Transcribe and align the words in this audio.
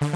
Witamy 0.00 0.12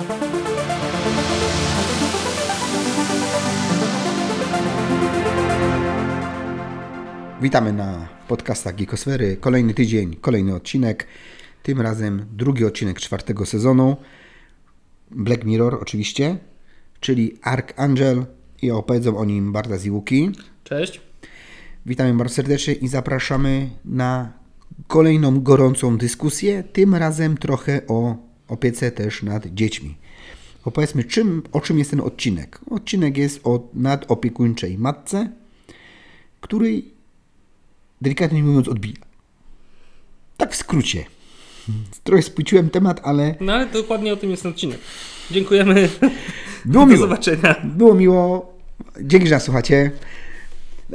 na 7.72 8.08
podcastach 8.28 8.74
Geekosfery. 8.74 9.36
Kolejny 9.36 9.74
tydzień, 9.74 10.16
kolejny 10.16 10.54
odcinek. 10.54 11.06
Tym 11.62 11.80
razem 11.80 12.26
drugi 12.32 12.64
odcinek 12.64 13.00
czwartego 13.00 13.46
sezonu. 13.46 13.96
Black 15.10 15.44
Mirror 15.44 15.78
oczywiście, 15.82 16.36
czyli 17.00 17.38
Archangel 17.42 18.26
i 18.62 18.70
opowiedzą 18.70 19.16
o 19.16 19.24
nim 19.24 19.52
Barda 19.52 19.76
Łuki. 19.90 20.30
Cześć. 20.64 21.00
Witamy 21.86 22.14
bardzo 22.14 22.34
serdecznie 22.34 22.74
i 22.74 22.88
zapraszamy 22.88 23.70
na 23.84 24.32
kolejną 24.86 25.40
gorącą 25.40 25.98
dyskusję, 25.98 26.62
tym 26.62 26.94
razem 26.94 27.38
trochę 27.38 27.80
o 27.88 28.33
opiece 28.48 28.90
też 28.90 29.22
nad 29.22 29.46
dziećmi. 29.46 29.94
Opowiedzmy, 30.64 31.04
czym, 31.04 31.42
o 31.52 31.60
czym 31.60 31.78
jest 31.78 31.90
ten 31.90 32.00
odcinek. 32.00 32.60
Odcinek 32.70 33.16
jest 33.16 33.40
o 33.44 33.68
nadopiekuńczej 33.74 34.78
matce, 34.78 35.28
której 36.40 36.94
delikatnie 38.00 38.42
mówiąc 38.42 38.68
odbija. 38.68 38.96
Tak 40.36 40.52
w 40.52 40.56
skrócie. 40.56 41.04
Trochę 42.04 42.22
spłyciłem 42.22 42.70
temat, 42.70 43.00
ale 43.04 43.34
No 43.40 43.52
ale 43.52 43.66
dokładnie 43.66 44.12
o 44.12 44.16
tym 44.16 44.30
jest 44.30 44.42
ten 44.42 44.52
odcinek. 44.52 44.78
Dziękujemy. 45.30 45.88
było 46.64 46.84
Do 46.84 46.86
miło. 46.86 46.98
zobaczenia. 47.00 47.54
Było 47.64 47.94
miło. 47.94 48.54
Dzięki, 49.00 49.28
że 49.28 49.34
nas 49.34 49.44
słuchacie. 49.44 49.90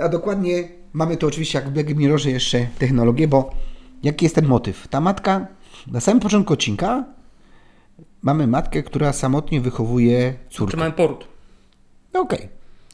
A 0.01 0.09
dokładnie 0.09 0.69
mamy 0.93 1.17
tu 1.17 1.27
oczywiście 1.27 1.59
jak 1.59 1.69
w 1.69 1.71
Black 1.71 1.95
Mirrorze 1.95 2.29
jeszcze 2.31 2.67
technologię, 2.79 3.27
bo 3.27 3.53
jaki 4.03 4.25
jest 4.25 4.35
ten 4.35 4.45
motyw? 4.45 4.87
Ta 4.87 5.01
matka, 5.01 5.47
na 5.87 5.99
samym 5.99 6.19
początku 6.19 6.53
odcinka 6.53 7.05
mamy 8.21 8.47
matkę, 8.47 8.83
która 8.83 9.13
samotnie 9.13 9.61
wychowuje 9.61 10.33
Czy 10.49 10.57
córkę. 10.57 10.77
mamy 10.77 10.91
poród? 10.91 11.27
No 12.13 12.19
Okej. 12.19 12.49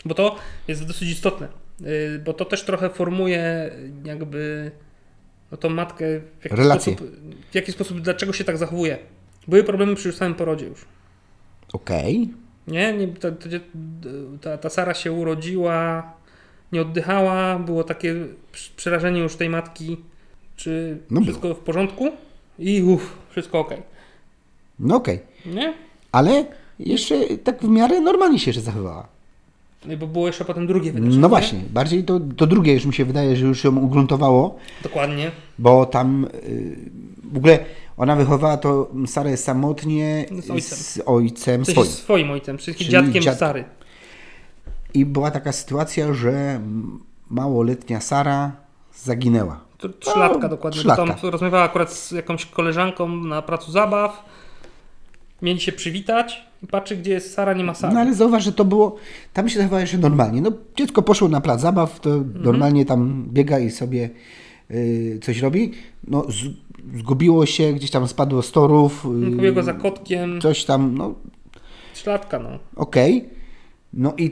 Bo 0.06 0.16
to 0.16 0.36
jest 0.68 0.86
dosyć 0.88 1.10
istotne. 1.10 1.48
Yy, 1.80 2.22
Bo 2.26 2.34
to 2.34 2.46
też 2.46 2.66
trochę 2.66 2.90
formuje 2.90 3.72
jakby 4.04 4.72
no 5.52 5.58
tą 5.58 5.70
matkę 5.70 6.06
w 6.40 6.44
jaki, 6.44 6.56
Relacje. 6.56 6.94
sposób, 6.94 7.16
w 7.52 7.56
jaki 7.56 7.72
sposób, 7.72 8.02
dlaczego 8.02 8.34
się 8.34 8.44
tak 8.44 8.58
zachowuje. 8.58 8.98
Były 9.48 9.64
problemy 9.64 9.96
przy 9.96 10.12
samym 10.12 10.36
porodzie 10.36 10.66
już. 10.66 10.86
Okej. 11.74 12.34
Nie, 12.68 12.94
nie 12.94 13.08
ta, 13.08 13.28
ta, 14.42 14.58
ta, 14.58 14.70
Sara 14.70 14.94
się 14.94 15.12
urodziła, 15.12 16.14
nie 16.72 16.82
oddychała, 16.82 17.60
było 17.60 17.84
takie 17.84 18.16
przerażenie 18.76 19.20
już 19.20 19.36
tej 19.36 19.50
matki, 19.50 19.98
czy 20.56 20.98
No 21.12 21.22
wszystko 21.22 21.54
w 21.54 21.60
porządku 21.60 22.12
i 22.60 22.84
uff, 22.84 23.18
wszystko 23.30 23.60
ok. 23.60 23.74
No 24.80 24.96
okej. 24.96 25.20
Nie? 25.46 25.74
Ale 26.12 26.46
jeszcze 26.80 27.38
tak 27.38 27.62
w 27.62 27.68
miarę 27.70 28.02
normalnie 28.02 28.40
się 28.40 28.50
jeszcze 28.50 28.62
zachowała. 28.62 29.08
No 29.86 29.98
Bo 29.98 30.08
było 30.08 30.28
jeszcze 30.28 30.46
potem 30.46 30.68
drugie 30.68 30.92
wydarzenie. 30.92 31.22
No 31.22 31.28
nie? 31.28 31.30
właśnie, 31.30 31.60
bardziej 31.74 32.04
to, 32.04 32.20
to 32.38 32.48
drugie 32.48 32.74
już 32.74 32.86
mi 32.86 32.94
się 32.94 33.06
wydaje, 33.06 33.36
że 33.36 33.46
już 33.46 33.64
ją 33.64 33.78
ugruntowało, 33.78 34.56
Dokładnie. 34.84 35.32
bo 35.60 35.86
tam 35.86 36.26
y, 36.44 36.76
w 37.34 37.38
ogóle 37.38 37.60
ona 37.98 38.16
wychowała 38.16 38.58
to 38.58 38.90
Sarę 39.08 39.38
samotnie 39.38 40.26
Z 40.42 40.50
ojcem. 40.52 40.78
z 40.78 41.02
ojcem 41.06 41.66
swoim. 41.66 41.88
swoim 41.88 42.32
ojcem, 42.32 42.58
czyli 42.58 42.78
Czyli 42.78 42.90
dziadkiem 42.90 43.24
dziad- 43.24 43.38
Sary. 43.40 43.64
I 44.94 45.06
była 45.06 45.32
taka 45.32 45.52
sytuacja, 45.52 46.14
że 46.14 46.60
małoletnia 47.30 48.02
Sara 48.02 48.52
zaginęła. 48.96 49.60
Trzylatka 50.00 50.50
dokładnie. 50.50 50.60
bo 50.84 50.96
trzylatka. 50.96 51.14
Tam 51.22 51.30
rozmawiała 51.32 51.64
akurat 51.64 51.94
z 51.94 52.12
jakąś 52.12 52.46
koleżanką 52.46 53.08
na 53.10 53.42
placu 53.42 53.72
zabaw. 53.72 54.26
Mieli 55.42 55.60
się 55.60 55.72
przywitać 55.72 56.46
i 56.64 56.68
patrzy, 56.68 56.98
gdzie 56.98 57.12
jest 57.12 57.34
Sara, 57.34 57.54
nie 57.54 57.64
ma 57.64 57.74
Sary. 57.74 57.94
No 57.94 58.00
ale 58.00 58.14
zauważ, 58.14 58.44
że 58.44 58.52
to 58.54 58.66
było, 58.66 58.96
tam 59.34 59.50
się 59.50 59.58
zachowała 59.58 59.82
jeszcze 59.82 59.98
normalnie. 59.98 60.42
No 60.42 60.52
dziecko 60.78 61.02
poszło 61.02 61.28
na 61.28 61.42
plac 61.42 61.62
zabaw, 61.62 62.00
to 62.00 62.10
Mhm. 62.14 62.44
normalnie 62.44 62.86
tam 62.86 63.26
biega 63.34 63.60
i 63.60 63.72
sobie 63.72 64.10
y, 64.72 65.20
coś 65.24 65.40
robi. 65.40 65.72
No 66.08 66.26
z, 66.32 66.36
zgubiło 67.00 67.46
się, 67.46 67.74
gdzieś 67.74 67.92
tam 67.92 68.08
spadło 68.08 68.42
z 68.42 68.52
torów. 68.52 69.06
y, 69.28 69.36
Pobiegła 69.36 69.64
za 69.64 69.74
kotkiem. 69.74 70.42
Coś 70.42 70.66
tam, 70.66 70.96
no 70.98 71.14
Trzylatka, 71.94 72.40
no. 72.40 72.50
Okej. 72.76 73.30
No 73.94 74.14
i 74.18 74.32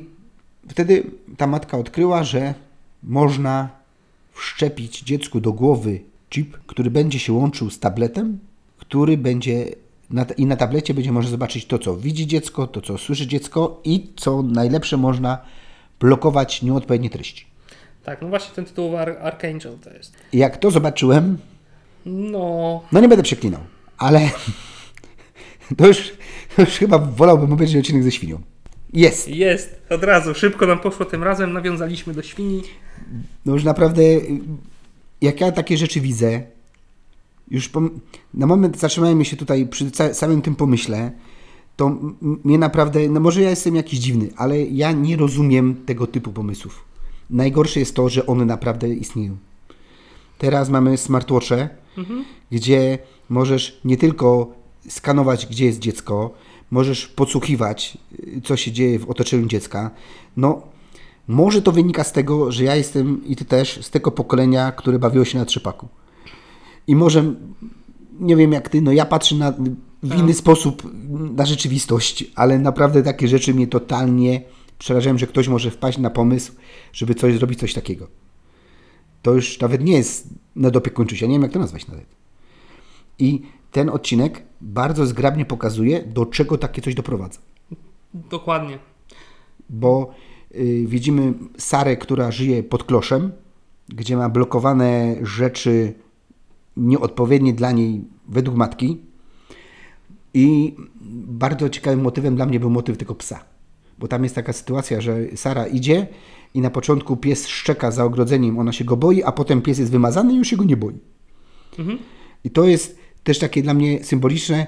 wtedy 0.69 1.03
ta 1.37 1.47
matka 1.47 1.77
odkryła, 1.77 2.23
że 2.23 2.53
można 3.03 3.69
wszczepić 4.33 5.01
dziecku 5.01 5.41
do 5.41 5.53
głowy 5.53 5.99
chip, 6.29 6.57
który 6.67 6.91
będzie 6.91 7.19
się 7.19 7.33
łączył 7.33 7.69
z 7.69 7.79
tabletem, 7.79 8.39
który 8.77 9.17
będzie 9.17 9.65
na, 10.13 10.25
i 10.37 10.45
na 10.45 10.55
tablecie 10.55 10.93
będzie 10.93 11.11
można 11.11 11.31
zobaczyć 11.31 11.65
to, 11.65 11.79
co 11.79 11.97
widzi 11.97 12.27
dziecko, 12.27 12.67
to, 12.67 12.81
co 12.81 12.97
słyszy 12.97 13.27
dziecko 13.27 13.81
i 13.83 14.07
co 14.15 14.43
najlepsze 14.43 14.97
można 14.97 15.37
blokować 15.99 16.61
nieodpowiednie 16.61 17.09
treści. 17.09 17.45
Tak, 18.03 18.21
no 18.21 18.27
właśnie 18.27 18.55
ten 18.55 18.65
tytuł 18.65 18.97
Ar- 18.97 19.17
Archangel 19.21 19.77
to 19.83 19.93
jest. 19.93 20.13
Jak 20.33 20.57
to 20.57 20.71
zobaczyłem, 20.71 21.37
No, 22.05 22.83
no 22.91 22.99
nie 22.99 23.07
będę 23.07 23.23
przeklinał, 23.23 23.61
ale 23.97 24.29
to 25.77 25.87
już, 25.87 26.13
to 26.55 26.61
już 26.61 26.69
chyba 26.71 26.97
wolałbym 26.97 27.53
obejrzeć 27.53 27.77
odcinek 27.77 28.03
ze 28.03 28.11
świnią. 28.11 28.41
Jest. 28.93 29.27
jest. 29.27 29.81
Od 29.89 30.03
razu, 30.03 30.33
szybko 30.35 30.65
nam 30.65 30.79
poszło 30.79 31.05
tym 31.05 31.23
razem, 31.23 31.53
nawiązaliśmy 31.53 32.13
do 32.13 32.21
świni. 32.21 32.61
No 33.45 33.53
już 33.53 33.63
naprawdę, 33.63 34.01
jak 35.21 35.41
ja 35.41 35.51
takie 35.51 35.77
rzeczy 35.77 36.01
widzę, 36.01 36.43
już 37.51 37.69
na 38.33 38.47
moment 38.47 38.79
zatrzymajmy 38.79 39.25
się 39.25 39.37
tutaj 39.37 39.67
przy 39.67 39.91
samym 40.13 40.41
tym 40.41 40.55
pomyśle, 40.55 41.11
to 41.75 41.97
mnie 42.21 42.57
naprawdę, 42.57 43.09
no 43.09 43.19
może 43.19 43.41
ja 43.41 43.49
jestem 43.49 43.75
jakiś 43.75 43.99
dziwny, 43.99 44.29
ale 44.37 44.61
ja 44.61 44.91
nie 44.91 45.17
rozumiem 45.17 45.75
tego 45.85 46.07
typu 46.07 46.31
pomysłów. 46.31 46.85
Najgorsze 47.29 47.79
jest 47.79 47.95
to, 47.95 48.09
że 48.09 48.25
one 48.25 48.45
naprawdę 48.45 48.89
istnieją. 48.89 49.37
Teraz 50.37 50.69
mamy 50.69 50.97
smartwatche, 50.97 51.69
gdzie 52.51 52.97
możesz 53.29 53.81
nie 53.85 53.97
tylko 53.97 54.53
skanować, 54.89 55.45
gdzie 55.45 55.65
jest 55.65 55.79
dziecko, 55.79 56.33
możesz 56.71 57.07
podsłuchiwać, 57.07 57.97
y, 58.37 58.41
co 58.43 58.57
się 58.57 58.71
dzieje 58.71 58.99
w 58.99 59.09
otoczeniu 59.09 59.47
dziecka. 59.47 59.91
No, 60.37 60.61
może 61.27 61.61
to 61.61 61.71
wynika 61.71 62.03
z 62.03 62.11
tego, 62.11 62.51
że 62.51 62.63
ja 62.63 62.75
jestem 62.75 63.27
i 63.27 63.35
ty 63.35 63.45
też 63.45 63.85
z 63.85 63.89
tego 63.89 64.11
pokolenia, 64.11 64.71
które 64.71 64.99
bawiło 64.99 65.25
się 65.25 65.39
na 65.39 65.45
trzepaku. 65.45 65.87
I 66.87 66.95
może, 66.95 67.33
nie 68.19 68.35
wiem 68.35 68.51
jak 68.51 68.69
ty, 68.69 68.81
no 68.81 68.91
ja 68.91 69.05
patrzę 69.05 69.35
na, 69.35 69.53
w 70.03 70.19
inny 70.19 70.33
sposób 70.33 70.91
na 71.35 71.45
rzeczywistość, 71.45 72.25
ale 72.35 72.59
naprawdę 72.59 73.03
takie 73.03 73.27
rzeczy 73.27 73.53
mnie 73.53 73.67
totalnie 73.67 74.41
przerażają, 74.77 75.17
że 75.17 75.27
ktoś 75.27 75.47
może 75.47 75.71
wpaść 75.71 75.97
na 75.97 76.09
pomysł, 76.09 76.53
żeby 76.93 77.15
coś 77.15 77.37
zrobić, 77.37 77.59
coś 77.59 77.73
takiego. 77.73 78.07
To 79.21 79.33
już 79.33 79.59
nawet 79.59 79.83
nie 79.83 79.93
jest 79.93 80.29
nadopiekuńczość, 80.55 81.21
ja 81.21 81.27
nie 81.27 81.33
wiem 81.33 81.41
jak 81.41 81.51
to 81.51 81.59
nazwać 81.59 81.87
nawet. 81.87 82.05
I 83.19 83.41
ten 83.71 83.89
odcinek 83.89 84.43
bardzo 84.61 85.05
zgrabnie 85.05 85.45
pokazuje, 85.45 86.03
do 86.03 86.25
czego 86.25 86.57
takie 86.57 86.81
coś 86.81 86.95
doprowadza 86.95 87.39
Dokładnie. 88.13 88.79
bo 89.69 90.13
y, 90.55 90.83
widzimy 90.87 91.33
Sarę, 91.57 91.97
która 91.97 92.31
żyje 92.31 92.63
pod 92.63 92.83
kloszem, 92.83 93.31
gdzie 93.89 94.17
ma 94.17 94.29
blokowane 94.29 95.15
rzeczy 95.21 95.93
nieodpowiednie 96.77 97.53
dla 97.53 97.71
niej 97.71 98.03
według 98.27 98.57
matki. 98.57 99.01
I 100.33 100.75
bardzo 101.27 101.69
ciekawym 101.69 102.01
motywem 102.01 102.35
dla 102.35 102.45
mnie 102.45 102.59
był 102.59 102.69
motyw 102.69 102.97
tego 102.97 103.15
psa. 103.15 103.43
Bo 103.99 104.07
tam 104.07 104.23
jest 104.23 104.35
taka 104.35 104.53
sytuacja, 104.53 105.01
że 105.01 105.17
Sara 105.35 105.67
idzie 105.67 106.07
i 106.53 106.61
na 106.61 106.69
początku 106.69 107.17
pies 107.17 107.47
szczeka 107.47 107.91
za 107.91 108.03
ogrodzeniem, 108.03 108.59
ona 108.59 108.71
się 108.71 108.85
go 108.85 108.97
boi, 108.97 109.23
a 109.23 109.31
potem 109.31 109.61
pies 109.61 109.79
jest 109.79 109.91
wymazany 109.91 110.33
i 110.33 110.37
już 110.37 110.47
się 110.47 110.57
go 110.57 110.63
nie 110.63 110.77
boi. 110.77 110.99
I 112.43 112.49
to 112.49 112.63
jest 112.63 112.99
też 113.23 113.39
takie 113.39 113.63
dla 113.63 113.73
mnie 113.73 114.03
symboliczne, 114.03 114.67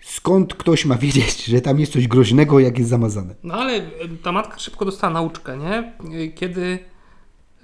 skąd 0.00 0.54
ktoś 0.54 0.84
ma 0.84 0.96
wiedzieć, 0.96 1.44
że 1.44 1.60
tam 1.60 1.80
jest 1.80 1.92
coś 1.92 2.08
groźnego, 2.08 2.60
jak 2.60 2.78
jest 2.78 2.90
zamazane. 2.90 3.34
No 3.42 3.54
ale 3.54 3.78
y, 3.78 3.82
ta 4.22 4.32
matka 4.32 4.58
szybko 4.58 4.84
dostała 4.84 5.12
nauczkę, 5.12 5.58
nie? 5.58 5.92
Kiedy 6.34 6.78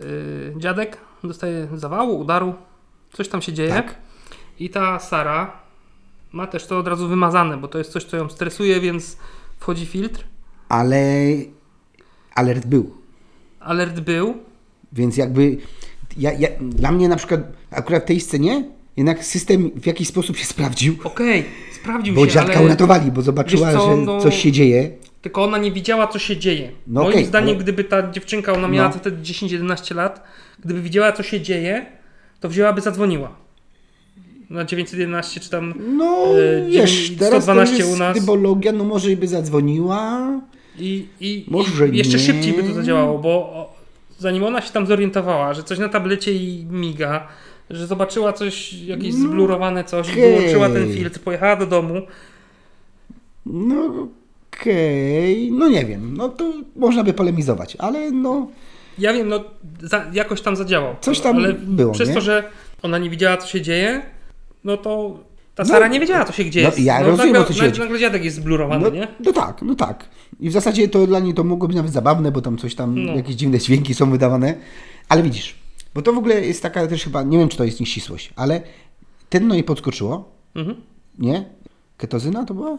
y, 0.00 0.54
dziadek 0.56 0.98
dostaje 1.24 1.68
zawału, 1.74 2.20
udaru, 2.20 2.54
coś 3.16 3.28
tam 3.28 3.42
się 3.42 3.52
dzieje. 3.52 3.68
Tak. 3.70 3.94
I 4.60 4.70
ta 4.70 4.98
Sara 4.98 5.52
ma 6.32 6.46
też 6.46 6.66
to 6.66 6.78
od 6.78 6.88
razu 6.88 7.08
wymazane, 7.08 7.56
bo 7.56 7.68
to 7.68 7.78
jest 7.78 7.90
coś, 7.92 8.04
co 8.04 8.16
ją 8.16 8.28
stresuje, 8.28 8.80
więc 8.80 9.16
wchodzi 9.58 9.86
filtr. 9.86 10.24
ale 10.68 11.00
alert 12.34 12.66
był. 12.66 12.94
Alert 13.60 14.00
był. 14.00 14.34
Więc 14.92 15.16
jakby 15.16 15.56
ja, 16.16 16.32
ja, 16.32 16.48
dla 16.60 16.92
mnie 16.92 17.08
na 17.08 17.16
przykład 17.16 17.40
akurat 17.70 18.02
w 18.02 18.06
tej 18.06 18.20
scenie 18.20 18.64
jednak 18.96 19.24
system 19.24 19.70
w 19.76 19.86
jakiś 19.86 20.08
sposób 20.08 20.36
się 20.36 20.44
sprawdził, 20.44 20.96
Okej, 21.04 21.44
sprawdził 21.80 22.14
bo 22.14 22.26
się, 22.26 22.32
dziadka 22.32 22.54
ale 22.54 22.64
uratowali, 22.64 23.12
bo 23.12 23.22
zobaczyła, 23.22 23.72
co, 23.72 23.90
że 23.90 23.96
no- 23.96 24.20
coś 24.20 24.42
się 24.42 24.52
dzieje. 24.52 24.90
tylko 25.22 25.44
ona 25.44 25.58
nie 25.58 25.72
widziała, 25.72 26.06
co 26.06 26.18
się 26.18 26.36
dzieje. 26.36 26.72
No 26.86 27.00
Moim 27.02 27.12
okej, 27.12 27.24
zdaniem, 27.24 27.48
ale- 27.48 27.58
gdyby 27.58 27.84
ta 27.84 28.10
dziewczynka, 28.10 28.52
ona 28.52 28.68
miała 28.68 28.88
No. 28.88 28.94
wtedy 28.94 29.16
10-11 29.22 29.94
lat, 29.94 30.22
gdyby 30.64 30.82
widziała, 30.82 31.12
co 31.12 31.22
się 31.22 31.40
dzieje, 31.40 31.86
to 32.40 32.48
wzięłaby, 32.48 32.80
zadzwoniła. 32.80 33.30
na 34.50 34.64
911 34.64 35.40
czy 35.40 35.50
tam 35.50 35.74
No, 35.96 36.26
E, 36.38 36.70
wiesz, 36.70 36.90
dziewięć- 36.92 37.18
teraz 37.18 37.42
112 37.42 37.76
to 37.76 37.82
jest 37.82 37.94
u 37.94 37.98
nas. 37.98 38.20
dybologia, 38.20 38.72
no 38.72 38.84
może 38.84 39.12
i 39.12 39.16
by 39.16 39.28
zadzwoniła. 39.28 40.30
i, 40.78 41.06
i, 41.20 41.44
Może 41.48 41.88
i 41.88 41.96
jeszcze 41.96 42.16
nie. 42.16 42.22
szybciej 42.22 42.52
by 42.52 42.62
to 42.62 42.74
zadziałało, 42.74 43.18
bo 43.18 43.72
zanim 44.18 44.44
ona 44.44 44.60
się 44.62 44.72
tam 44.72 44.86
zorientowała, 44.86 45.54
że 45.54 45.62
coś 45.62 45.78
na 45.78 45.88
tablecie 45.88 46.32
i 46.32 46.66
miga, 46.70 47.28
że 47.70 47.86
zobaczyła 47.86 48.32
coś, 48.32 48.72
jakieś 48.72 49.14
No, 49.14 49.20
zblurowane 49.28 49.84
coś 49.84 50.08
i 50.08 50.12
okej. 50.12 50.34
wyłączyła 50.36 50.68
ten 50.68 50.92
filtr, 50.92 51.20
pojechała 51.20 51.56
do 51.56 51.66
domu, 51.66 51.94
No 53.46 54.08
okej, 54.52 55.52
no 55.52 55.68
nie 55.68 55.84
wiem, 55.84 56.16
no 56.16 56.28
to 56.28 56.52
można 56.76 57.04
by 57.04 57.12
polemizować, 57.12 57.76
ale 57.76 58.10
no 58.10 58.48
Ja 58.98 59.12
wiem, 59.12 59.28
no 59.28 59.44
za, 59.82 60.06
jakoś 60.12 60.40
tam 60.42 60.56
zadziałał. 60.56 60.96
Coś 61.00 61.20
tam 61.20 61.36
ale 61.36 61.52
było, 61.52 61.92
Przez 61.92 62.08
nie? 62.08 62.14
to, 62.14 62.20
że 62.20 62.50
ona 62.82 62.98
nie 62.98 63.10
widziała, 63.10 63.36
co 63.36 63.46
się 63.48 63.60
dzieje, 63.60 64.02
no 64.64 64.76
to 64.76 65.18
ta 65.54 65.62
No, 65.62 65.68
Sara 65.68 65.88
nie 65.88 66.00
wiedziała, 66.00 66.24
co 66.24 66.32
się 66.32 66.44
gdzie 66.44 66.62
no, 66.62 66.68
jest. 66.68 66.80
ja 66.80 67.00
no, 67.00 67.06
rozumiem, 67.06 67.32
nagle, 67.32 67.48
co 67.48 67.54
ci 67.54 67.60
nagle, 67.62 67.78
nagle 67.78 67.98
dziadek 67.98 68.24
jest 68.24 68.36
zblurowany, 68.36 68.84
no, 68.84 68.90
nie? 68.90 69.08
no 69.24 69.32
tak, 69.32 69.62
no 69.62 69.74
tak. 69.74 70.08
I 70.40 70.48
w 70.50 70.52
zasadzie 70.52 70.88
to 70.88 71.06
dla 71.06 71.20
niej 71.20 71.34
to 71.34 71.44
mogło 71.44 71.68
być 71.68 71.76
nawet 71.76 71.92
zabawne, 71.92 72.32
bo 72.32 72.40
tam 72.40 72.58
coś 72.58 72.74
tam, 72.74 73.04
No. 73.04 73.14
jakieś 73.16 73.34
dziwne 73.34 73.58
dźwięki 73.58 73.94
są 73.94 74.10
wydawane, 74.10 74.54
ale 75.08 75.22
widzisz, 75.22 75.54
bo 75.94 76.02
to 76.02 76.12
w 76.12 76.18
ogóle 76.18 76.40
jest 76.40 76.62
taka 76.62 76.86
też 76.86 77.04
chyba, 77.04 77.22
nie 77.22 77.38
wiem 77.38 77.48
czy 77.48 77.56
to 77.56 77.64
jest 77.64 77.80
nieścisłość, 77.80 78.32
ale 78.36 78.60
ten 79.30 79.48
no 79.48 79.54
jej 79.54 79.64
podskoczyło, 79.64 80.32
Mhm. 80.54 80.76
nie? 81.18 81.44
Ketozyna 81.96 82.44
to 82.44 82.54
była? 82.54 82.78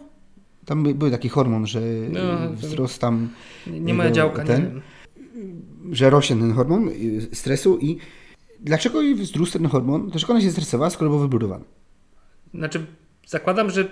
Tam 0.66 0.84
by- 0.84 0.96
był 0.96 1.12
taki 1.12 1.30
hormon, 1.30 1.68
że 1.68 1.80
No, 2.10 2.20
wzrost 2.54 3.02
tam, 3.02 3.30
Nie, 3.68 3.80
nie 3.80 3.94
moja 3.94 4.12
działka, 4.12 4.44
ten? 4.44 4.62
nie 4.64 4.70
wiem. 4.70 4.82
Że 5.92 6.10
rośnie 6.10 6.36
ten 6.36 6.54
hormon 6.54 6.90
y, 6.90 7.36
stresu 7.36 7.78
i 7.82 7.98
dlaczego 8.60 9.02
jej 9.02 9.16
wzrósł 9.16 9.54
ten 9.54 9.68
hormon? 9.68 10.10
Dlaczego 10.10 10.34
ona 10.34 10.42
się 10.42 10.52
stresowała, 10.52 10.90
skoro 10.90 11.10
był 11.10 11.20
wyblurowany? 11.20 11.66
Znaczy, 12.54 12.86
zakładam, 13.28 13.70
że 13.70 13.88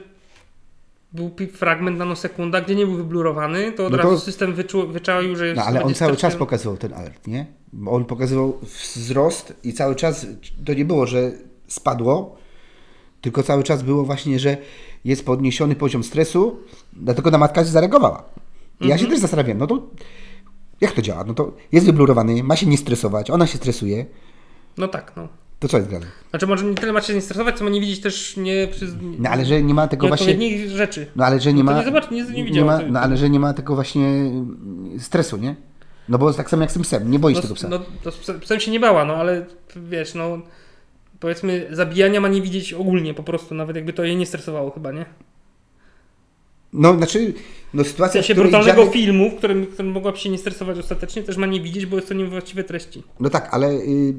był 1.13 1.31
fragment 1.53 1.97
nanosekunda, 1.97 2.62
gdzie 2.62 2.75
nie 2.75 2.86
był 2.86 2.95
wyblurowany, 2.95 3.71
to 3.71 3.86
od 3.86 3.92
No 3.92 3.97
to- 3.97 4.03
razu 4.03 4.19
system 4.19 4.53
wyczu, 4.53 4.88
wyczaił, 4.88 5.36
że 5.36 5.47
jest 5.47 5.57
No 5.57 5.63
ale 5.65 5.83
on 5.83 5.94
cały 5.94 6.18
czas 6.18 6.36
pokazywał 6.36 6.77
ten 6.77 6.94
alert, 6.94 7.27
nie? 7.27 7.45
Bo 7.74 7.92
on 7.92 8.06
pokazywał 8.06 8.59
wzrost 8.95 9.53
i 9.63 9.74
cały 9.74 9.95
czas 9.95 10.27
to 10.65 10.74
nie 10.74 10.86
było, 10.86 11.07
że 11.07 11.31
spadło, 11.68 12.38
tylko 13.21 13.44
cały 13.44 13.63
czas 13.63 13.83
było 13.83 14.03
właśnie, 14.03 14.39
że 14.39 14.57
jest 15.06 15.25
podniesiony 15.25 15.75
poziom 15.75 16.03
stresu, 16.03 16.59
dlatego 16.94 17.31
na 17.31 17.38
matka 17.38 17.63
zareagowała. 17.63 18.24
I 18.81 18.88
ja 18.88 18.97
się 18.97 19.07
też 19.07 19.19
zastanawiam, 19.19 19.57
no 19.57 19.68
to 19.68 19.89
jak 20.81 20.92
to 20.92 21.01
działa? 21.01 21.24
No 21.27 21.33
to 21.33 21.54
jest 21.72 21.86
wyblurowany, 21.86 22.44
ma 22.44 22.56
się 22.56 22.66
nie 22.66 22.77
stresować, 22.77 23.31
ona 23.31 23.48
się 23.48 23.57
stresuje, 23.57 24.06
No 24.77 24.88
tak, 24.88 25.12
no. 25.16 25.27
to 25.60 25.68
co 25.68 25.77
jest 25.77 25.89
grane? 25.89 26.06
Znaczy, 26.30 26.48
może 26.48 26.66
nie 26.66 26.75
tyle 26.75 26.94
ma 26.94 27.01
się 27.01 27.13
nie 27.13 27.22
stresować, 27.22 27.57
co 27.57 27.63
ma 27.63 27.69
nie 27.69 27.81
widzieć 27.81 28.01
też 28.01 28.38
nie, 28.38 28.68
przy, 28.68 28.88
No 29.19 29.30
ale 29.30 29.45
że 29.45 29.62
nie 29.63 29.74
ma 29.74 29.88
tego 29.88 30.07
właśnie... 30.07 30.68
rzeczy. 30.69 31.07
No 31.16 31.25
ale 31.25 31.39
że 31.39 31.54
nie 31.54 31.63
No 31.63 31.72
ma. 31.72 31.80
nie 31.80 31.86
zobacz- 31.92 32.12
nie- 32.12 32.24
nie 32.24 32.44
widziała 32.44 32.77
ma, 32.77 32.83
no 32.89 33.00
ale 33.00 33.18
że 33.18 33.30
nie 33.30 33.39
ma 33.39 33.54
tego 33.54 33.75
właśnie 33.75 34.31
stresu, 35.00 35.38
nie? 35.38 35.56
No 36.10 36.18
bo 36.18 36.33
tak 36.33 36.50
samo 36.50 36.62
jak 36.62 36.72
z 36.72 36.74
tym 36.74 36.83
psem, 36.83 37.12
nie 37.12 37.19
boisz 37.19 37.36
No, 37.36 37.42
tego 37.42 37.56
psa. 37.56 37.68
no 37.68 37.80
to 38.04 38.12
z 38.12 38.31
psem 38.42 38.60
się 38.60 38.71
nie 38.71 38.80
bała, 38.80 39.06
no 39.06 39.16
ale 39.16 39.45
wiesz, 39.75 40.13
no 40.13 40.39
powiedzmy 41.19 41.68
zabijania 41.71 42.21
ma 42.21 42.28
nie 42.28 42.42
widzieć 42.42 42.74
ogólnie 42.74 43.13
po 43.13 43.24
prostu, 43.24 43.56
nawet 43.56 43.75
jakby 43.75 43.94
to 43.94 44.04
jej 44.04 44.18
nie 44.18 44.25
stresowało 44.25 44.71
chyba, 44.71 44.92
nie? 44.92 45.06
No 46.75 46.98
znaczy, 46.98 47.33
no 47.74 47.83
sytuacja, 47.83 48.22
w 48.22 48.25
sensie 48.25 48.42
brutalnego 48.42 48.77
dziadek, 48.81 48.94
filmu, 48.94 49.31
w 49.31 49.36
którym, 49.36 49.66
którym 49.68 49.92
mogłaby 49.92 50.18
się 50.18 50.30
nie 50.30 50.38
stresować 50.38 50.80
ostatecznie, 50.80 51.24
też 51.24 51.38
ma 51.38 51.45
nie 51.45 51.62
widzieć, 51.62 51.86
bo 51.86 51.95
jest 51.95 52.07
to 52.07 52.13
niewłaściwe 52.13 52.63
treści. 52.63 53.04
No 53.19 53.30
tak, 53.30 53.50
ale 53.51 53.72
y, 53.72 54.13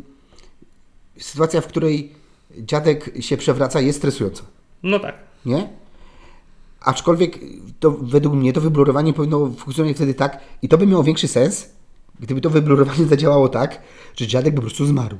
sytuacja, 1.19 1.61
w 1.61 1.67
której 1.67 2.13
dziadek 2.59 3.13
się 3.21 3.37
przewraca 3.37 3.81
jest 3.81 3.99
stresująca, 3.99 4.43
No 4.83 4.99
tak. 4.99 5.15
nie? 5.47 5.69
Aczkolwiek 6.81 7.39
to 7.81 7.91
według 7.91 8.35
mnie 8.35 8.53
to 8.53 8.61
wyblurowanie 8.61 9.13
powinno 9.13 9.51
funkcjonować 9.59 9.97
wtedy 9.97 10.15
tak 10.15 10.41
i 10.63 10.69
to 10.69 10.79
by 10.79 10.87
miało 10.87 11.05
większy 11.05 11.29
sens, 11.29 11.69
gdyby 12.21 12.41
to 12.41 12.51
wyblurowanie 12.51 13.05
zadziałało 13.15 13.49
tak, 13.49 13.83
że 14.17 14.27
dziadek 14.27 14.55
po 14.55 14.61
prostu 14.61 14.87
zmarł. 14.87 15.17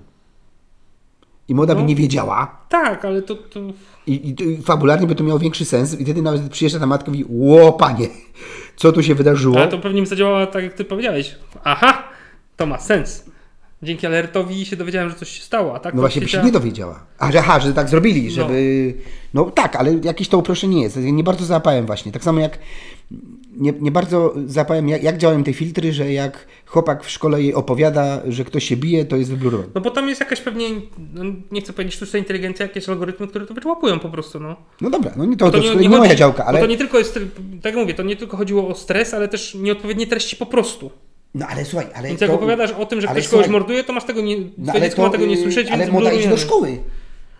I 1.49 1.55
młoda 1.55 1.75
by 1.75 1.81
No. 1.81 1.87
nie 1.87 1.97
wiedziała, 1.97 2.61
Tak, 2.69 3.05
ale 3.05 3.23
to, 3.23 3.35
to 3.35 3.61
I, 4.07 4.13
i, 4.13 4.43
I 4.43 4.63
fabularnie 4.63 5.07
by 5.07 5.15
to 5.15 5.25
miało 5.25 5.39
większy 5.39 5.65
sens 5.65 6.01
i 6.01 6.05
wtedy 6.05 6.23
nawet 6.23 6.49
przyjeżdża 6.49 6.79
ta 6.81 6.87
matka 6.87 7.07
i 7.07 7.11
mówi, 7.11 7.25
ło 7.29 7.73
panie, 7.73 8.09
co 8.77 8.93
tu 8.93 9.03
się 9.03 9.15
wydarzyło? 9.15 9.59
ale 9.59 9.69
to 9.69 9.79
pewnie 9.79 10.01
by 10.01 10.07
zadziałało 10.07 10.47
tak, 10.47 10.65
jak 10.65 10.73
ty 10.75 10.85
powiedziałeś. 10.85 11.37
Aha, 11.65 12.03
to 12.57 12.67
ma 12.67 12.79
sens. 12.79 13.25
Dzięki 13.83 14.07
alertowi 14.07 14.67
się 14.67 14.77
dowiedziałem, 14.77 15.11
że 15.11 15.17
coś 15.17 15.29
się 15.29 15.43
stało, 15.43 15.75
a 15.75 15.79
tak 15.79 15.95
No 15.95 16.01
właśnie 16.01 16.23
by 16.23 16.29
się 16.29 16.43
nie 16.43 16.53
dowiedziała. 16.53 17.07
A 17.19 17.33
że, 17.33 17.39
aha, 17.39 17.61
że 17.61 17.73
tak 17.73 17.89
zrobili, 17.89 18.31
żeby... 18.31 18.95
No. 19.35 19.45
tak, 19.45 19.77
ale 19.77 19.95
jakieś 19.95 20.29
to 20.29 20.39
uproszczenie 20.39 20.83
jest. 20.83 20.97
Ja 20.97 21.11
nie 21.11 21.25
bardzo 21.25 21.45
załapałem 21.45 21.87
właśnie. 21.87 22.13
Tak 22.13 22.25
samo 22.25 22.41
jak 22.41 22.59
nie, 23.57 23.73
nie 23.81 23.91
bardzo 23.91 24.35
załapałem, 24.47 24.89
jak, 24.89 25.03
jak 25.03 25.19
działają 25.19 25.45
te 25.45 25.53
filtry, 25.53 25.93
że 25.93 26.13
jak 26.13 26.47
chłopak 26.67 27.05
w 27.05 27.11
szkole 27.11 27.43
jej 27.43 27.55
opowiada, 27.55 28.23
że 28.29 28.45
ktoś 28.45 28.65
się 28.65 28.77
bije, 28.77 29.05
to 29.05 29.17
jest 29.17 29.31
wyblurowany. 29.31 29.69
No 29.75 29.81
bo 29.81 29.91
tam 29.91 30.09
jest 30.09 30.21
jakaś 30.21 30.41
pewnie, 30.41 30.69
no, 31.15 31.25
nie 31.51 31.61
chcę 31.61 31.73
powiedzieć 31.73 31.95
sztuczna 31.95 32.19
inteligencja, 32.19 32.67
jakieś 32.67 32.89
algorytmy, 32.89 33.29
które 33.29 33.47
to 33.47 33.55
wyczłapują 33.55 33.99
po 33.99 34.09
prostu, 34.09 34.41
no. 34.41 34.57
No 34.81 34.91
dobra, 34.91 35.13
no 35.17 35.25
nie, 35.25 35.37
to, 35.37 35.51
to, 35.51 35.59
nie, 35.59 35.77
nie, 35.77 35.89
nie 35.89 35.99
chodzi- 35.99 36.17
działka, 36.17 36.45
ale... 36.45 36.61
To 36.61 36.67
nie 36.67 36.77
tylko 36.79 36.99
jest, 36.99 37.15
tak 37.63 37.65
jak 37.65 37.75
mówię, 37.75 37.95
to 37.95 38.03
nie 38.03 38.17
tylko 38.17 38.37
chodziło 38.37 38.69
o 38.69 38.75
stres, 38.75 39.15
ale 39.15 39.29
też 39.29 39.55
nieodpowiednie 39.55 40.07
treści 40.07 40.37
po 40.37 40.47
prostu. 40.47 40.91
No 41.35 41.47
ale 41.47 41.65
słuchaj, 41.65 41.89
ale 41.95 42.09
Więc 42.09 42.21
to... 42.21 42.27
jak 42.27 42.35
opowiadasz 42.35 42.73
o 42.73 42.87
tym, 42.87 43.01
że 43.01 43.07
ktoś 43.07 43.17
kogoś 43.17 43.31
słuchaj, 43.31 43.51
morduje, 43.51 43.85
to 43.85 43.93
masz 43.93 44.05
tego 44.05 44.21
nie, 44.21 44.37
No 44.59 44.73
ale 44.73 44.81
dziecko 44.81 45.03
ma 45.03 45.11
tego 45.11 45.27
nie 45.27 45.35
y, 45.35 45.43
słyszeć, 45.43 45.69
Ale 45.69 45.79
więc 45.79 45.93
młoda 45.93 46.13
idzie 46.13 46.29
do 46.29 46.37
szkoły. 46.37 46.79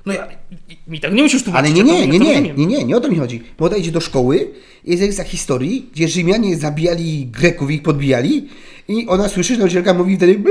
No 0.07 0.13
ja, 0.13 0.27
i- 0.71 0.91
mi 0.91 1.01
tak 1.01 1.13
nie 1.13 1.23
musisz 1.23 1.43
tłumaczyć. 1.43 1.71
Ale 1.73 1.85
nie, 1.85 1.93
nie, 1.93 2.07
nie, 2.07 2.19
nie, 2.19 2.41
nie, 2.57 2.67
nie, 2.67 2.85
nie 2.85 2.97
o 2.97 3.01
to 3.01 3.09
mi 3.09 3.17
chodzi. 3.19 3.43
Młoda 3.59 3.77
idzie 3.77 3.91
do 3.91 4.01
szkoły, 4.01 4.51
jest 4.85 5.03
lekcja 5.03 5.25
historii, 5.25 5.87
gdzie 5.93 6.09
Rzymianie 6.09 6.57
zabijali 6.57 7.27
Greków 7.27 7.71
i 7.71 7.75
ich 7.75 7.83
podbijali 7.83 8.49
i 8.89 9.07
ona 9.09 9.29
słyszy, 9.29 9.53
że 9.55 9.59
nauczycielka 9.59 9.95
mówi 9.95 10.17
wtedy 10.17 10.43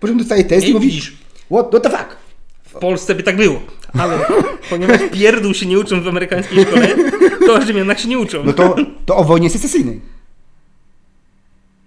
po 0.00 0.06
czym 0.06 0.18
dostaje 0.18 0.44
test 0.44 0.64
i 0.66 0.68
Nie 0.68 0.74
mówi 0.74 1.00
what, 1.50 1.68
what 1.68 1.82
the 1.82 1.90
fuck? 1.90 2.16
W 2.64 2.72
Polsce 2.78 3.14
by 3.14 3.22
tak 3.22 3.36
było. 3.36 3.60
Ale 3.98 4.18
ponieważ 4.70 5.00
pierdół 5.12 5.54
się 5.54 5.66
nie 5.66 5.78
uczą 5.78 6.02
w 6.02 6.08
amerykańskiej 6.08 6.62
szkole, 6.64 6.88
to 7.46 7.62
Rzymianach 7.62 8.00
się 8.00 8.08
nie 8.08 8.18
uczą. 8.18 8.44
No 8.44 8.52
to, 8.52 8.76
to 9.06 9.16
o 9.16 9.24
wojnie 9.24 9.50
secesyjnej. 9.50 10.00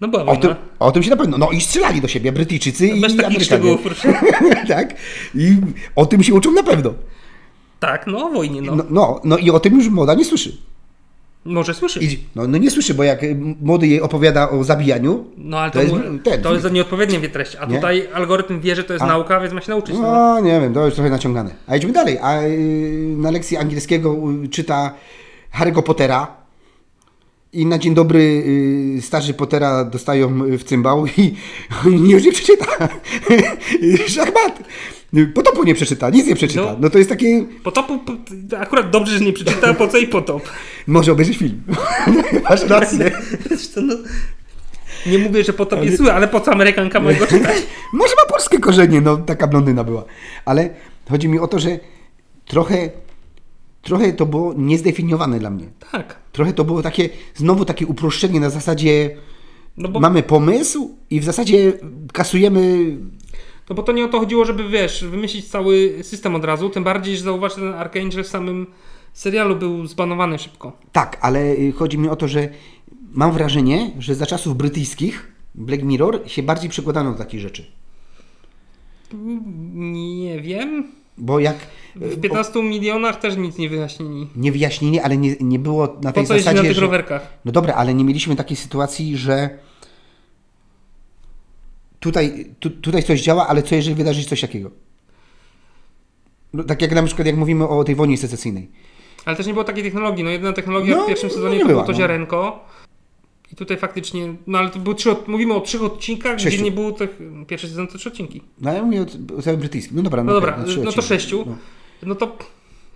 No 0.02 0.08
była 0.08 0.24
O 0.24 0.26
wojna. 0.26 0.42
tym, 0.42 0.56
o 0.80 0.92
tym 0.92 1.04
się 1.04 1.10
na 1.10 1.16
pewno, 1.18 1.38
no 1.38 1.50
i 1.52 1.62
strzelali 1.62 2.02
do 2.02 2.08
siebie 2.08 2.32
Brytyjczycy 2.32 2.88
i 2.88 3.02
Bez 3.02 3.16
takich 3.18 3.52
Amerykanie. 3.54 3.78
tak, 4.68 4.96
i 5.36 5.56
o 5.96 6.06
tym 6.06 6.24
się 6.24 6.34
uczą 6.34 6.52
na 6.52 6.64
pewno. 6.64 6.94
Tak, 7.80 8.08
no 8.08 8.26
o 8.26 8.30
wojnie, 8.30 8.62
no. 8.62 8.76
No, 8.76 8.84
no, 8.90 9.22
no 9.24 9.38
i 9.38 9.50
o 9.52 9.60
tym 9.60 9.76
już 9.76 9.90
młoda 9.90 10.14
nie 10.14 10.26
słyszy. 10.26 10.58
Może 11.46 11.74
słyszysz. 11.74 12.04
I, 12.04 12.20
no, 12.36 12.48
no 12.48 12.58
nie 12.58 12.72
słyszy, 12.72 12.94
bo 12.94 13.04
jak 13.04 13.22
młody 13.62 13.88
jej 13.88 14.02
opowiada 14.02 14.50
o 14.50 14.64
zabijaniu, 14.64 15.26
No 15.38 15.60
ale 15.60 15.72
To 15.72 15.80
to, 15.80 15.84
jest 15.84 15.96
ten, 16.24 16.42
to 16.42 16.52
jest 16.52 16.64
za 16.64 16.70
nieodpowiednie 16.70 17.20
wie 17.20 17.30
treść. 17.30 17.56
A 17.56 17.66
Nie? 17.66 17.76
tutaj 17.76 18.08
algorytm 18.14 18.60
wie, 18.60 18.76
że 18.76 18.84
to 18.84 18.94
jest 18.94 19.04
A. 19.04 19.08
nauka, 19.08 19.40
więc 19.40 19.54
ma 19.54 19.62
się 19.62 19.72
nauczyć. 19.72 19.96
No. 19.96 20.02
No, 20.02 20.40
nie 20.40 20.62
wiem, 20.62 20.74
to 20.74 20.86
już 20.86 20.94
trochę 20.96 21.10
naciągane. 21.10 21.52
A 21.68 21.76
idźmy 21.76 21.92
dalej. 21.92 22.18
A 22.22 22.42
y, 22.42 23.16
na 23.18 23.32
lekcji 23.32 23.58
angielskiego 23.58 24.18
y, 24.46 24.48
czyta 24.50 24.94
Harry'ego 25.60 25.84
Pottera 25.84 26.41
i 27.54 27.66
na 27.66 27.78
dzień 27.78 27.94
dobry 27.94 28.44
y, 28.98 29.02
starzy 29.02 29.34
Pottera 29.34 29.86
dostają 29.86 30.46
y, 30.46 30.58
w 30.58 30.64
cymbał 30.64 31.06
i 31.18 31.34
nie 31.86 32.14
już 32.14 32.24
nie 32.24 32.32
przeczyta. 32.32 32.66
Szachmat. 34.08 34.64
Potopu 35.36 35.64
nie 35.64 35.76
przeczyta, 35.76 36.10
nic 36.10 36.28
nie 36.28 36.36
przeczyta. 36.36 36.62
No. 36.62 36.78
No 36.80 36.90
to 36.90 36.98
jest 36.98 37.10
takie, 37.10 37.46
Potopu, 37.64 38.00
po, 38.00 38.14
akurat 38.58 38.90
dobrze, 38.90 39.18
że 39.18 39.26
nie 39.26 39.34
przeczyta, 39.34 39.74
po 39.74 39.88
co 39.88 39.98
i 39.98 40.08
potop. 40.08 40.44
może 40.88 41.12
obejrzeć 41.12 41.38
film. 41.38 41.64
Masz 42.50 42.64
rację. 42.64 43.12
Zresztą, 43.50 43.82
no, 43.82 43.96
nie 45.06 45.18
mówię, 45.18 45.44
że 45.44 45.54
potop 45.54 45.84
jest 45.84 45.98
zły, 45.98 46.14
ale 46.14 46.28
po 46.28 46.40
co 46.40 46.52
Amerykanka 46.52 47.00
ma 47.00 47.14
go 47.14 47.28
czytać? 47.28 47.56
Może 47.94 48.14
ma 48.16 48.30
polskie 48.30 48.60
korzenie, 48.60 49.02
no 49.02 49.18
taka 49.18 49.48
blondyna 49.48 49.84
była. 49.84 50.06
Ale 50.46 50.70
chodzi 51.10 51.28
mi 51.28 51.40
o 51.40 51.48
to, 51.48 51.60
że 51.60 51.80
trochę, 52.46 52.90
trochę 53.82 54.14
to 54.14 54.26
było 54.26 54.54
niezdefiniowane 54.58 55.40
dla 55.40 55.50
mnie. 55.50 55.66
Tak. 55.92 56.20
Trochę 56.32 56.54
to 56.54 56.64
było 56.64 56.82
takie, 56.82 57.10
znowu 57.36 57.66
takie 57.66 57.88
uproszczenie 57.88 58.40
na 58.40 58.50
zasadzie 58.50 59.18
No 59.78 59.90
bo, 59.90 60.00
mamy 60.00 60.24
pomysł 60.24 60.98
i 61.10 61.20
w 61.20 61.24
zasadzie 61.24 61.74
kasujemy. 62.14 62.98
no 63.70 63.76
bo 63.76 63.84
to 63.84 63.92
nie 63.92 64.06
o 64.06 64.08
to 64.08 64.20
chodziło, 64.20 64.46
żeby 64.46 64.70
wiesz, 64.70 65.06
wymyślić 65.06 65.48
cały 65.48 65.96
system 66.02 66.36
od 66.36 66.46
razu, 66.46 66.70
tym 66.70 66.84
bardziej, 66.84 67.18
że 67.18 67.24
zauważ, 67.24 67.56
ten 67.56 67.74
Archangel 67.74 68.24
w 68.24 68.28
samym 68.28 68.68
serialu 69.14 69.56
był 69.56 69.88
zbanowany 69.88 70.40
szybko. 70.40 70.78
Tak, 70.92 71.18
ale 71.22 71.52
y, 71.52 71.72
chodzi 71.72 71.98
mi 71.98 72.10
o 72.10 72.16
to, 72.16 72.28
że 72.28 72.50
mam 73.12 73.32
wrażenie, 73.32 73.92
że 74.00 74.16
za 74.16 74.26
czasów 74.26 74.58
brytyjskich 74.58 75.32
Black 75.56 75.84
Mirror 75.84 76.22
się 76.28 76.44
bardziej 76.44 76.70
przykładano 76.70 77.12
do 77.12 77.18
takich 77.18 77.40
rzeczy. 77.40 77.66
Nie 79.74 80.42
wiem. 80.42 80.88
Bo 81.18 81.40
jak. 81.40 81.58
W 81.96 82.04
y, 82.04 82.18
15 82.18 82.64
milionach 82.64 83.20
też 83.20 83.38
nic 83.38 83.58
nie 83.58 83.70
wyjaśnili. 83.70 84.28
Nie 84.36 84.52
wyjaśnienie, 84.52 85.04
ale 85.04 85.18
nie, 85.18 85.36
nie 85.40 85.60
było 85.60 85.88
na 85.88 86.12
Po 86.12 86.14
tej 86.14 86.26
co 86.28 86.34
jeździć 86.34 86.44
zasadzie. 86.46 86.62
na 86.62 86.68
tych 86.70 86.76
że... 86.76 86.82
rowerkach? 86.82 87.28
No 87.46 87.52
dobra, 87.52 87.74
ale 87.74 87.94
nie 87.94 88.04
mieliśmy 88.04 88.36
takiej 88.36 88.58
sytuacji, 88.58 89.18
że 89.18 89.50
tutaj, 92.00 92.46
tu, 92.60 92.70
tutaj 92.70 93.04
coś 93.04 93.22
działa, 93.22 93.48
ale 93.48 93.64
co 93.64 93.76
jeżeli 93.76 93.96
wydarzy 93.96 94.24
się 94.24 94.30
coś 94.30 94.42
takiego? 94.42 94.72
No, 96.54 96.64
tak 96.64 96.82
jak 96.82 96.92
na 96.92 97.04
przykład 97.04 97.26
jak 97.28 97.36
mówimy 97.38 97.68
o 97.68 97.84
tej 97.84 97.96
wojnie 97.96 98.18
secesyjnej. 98.18 98.70
Ale 99.26 99.36
też 99.38 99.48
nie 99.48 99.54
było 99.54 99.66
takiej 99.66 99.84
technologii. 99.84 100.24
No 100.24 100.30
jedyna 100.30 100.54
technologia 100.54 100.96
No, 100.98 101.04
w 101.04 101.08
pierwszym 101.08 101.30
no 101.30 101.36
sezonie 101.36 101.56
nie 101.56 101.62
to 101.62 101.68
była, 101.68 101.76
było 101.84 101.86
to 101.86 101.92
no. 101.92 101.98
ziarenko. 101.98 102.66
I 103.54 103.56
tutaj 103.56 103.78
faktycznie, 103.78 104.34
no 104.48 104.58
ale 104.60 104.70
to 104.70 104.80
były 104.80 104.96
trzy, 104.96 105.16
mówimy 105.28 105.54
o 105.54 105.62
trzech 105.62 105.84
odcinkach, 105.84 106.40
Sześciu. 106.40 106.56
gdzie 106.56 106.64
nie 106.66 106.72
było 106.72 106.92
tych, 106.92 107.18
pierwszy 107.48 107.68
sezon 107.68 107.88
to 107.88 107.98
trzy 107.98 108.10
odcinki. 108.10 108.42
No 108.62 108.74
ja 108.74 108.84
mówię 108.84 109.02
o, 109.02 109.38
o 109.38 109.42
całym 109.42 109.60
brytyjskim. 109.60 109.98
No 109.98 110.04
dobra, 110.04 110.24
No 110.24 110.34
dobra, 110.34 110.54
okej, 110.56 110.66
trzy 110.66 110.82
no 110.84 110.92
to 110.92 111.02
sześciu. 111.02 111.44
No. 111.48 111.56
No 112.06 112.16
to, 112.16 112.38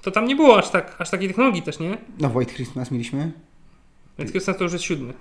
to 0.02 0.12
tam 0.12 0.26
nie 0.28 0.36
było 0.36 0.58
aż 0.58 0.70
tak, 0.70 0.96
aż 1.00 1.10
takiej 1.10 1.28
technologii 1.28 1.62
też, 1.62 1.80
nie? 1.80 1.98
no 2.20 2.32
White 2.36 2.54
Christmas 2.54 2.92
mieliśmy. 2.92 3.32
Więc 4.20 4.32
Christmas 4.32 4.58
to 4.58 4.64
już 4.64 4.74
jest 4.74 4.86
siódmy. 4.86 5.14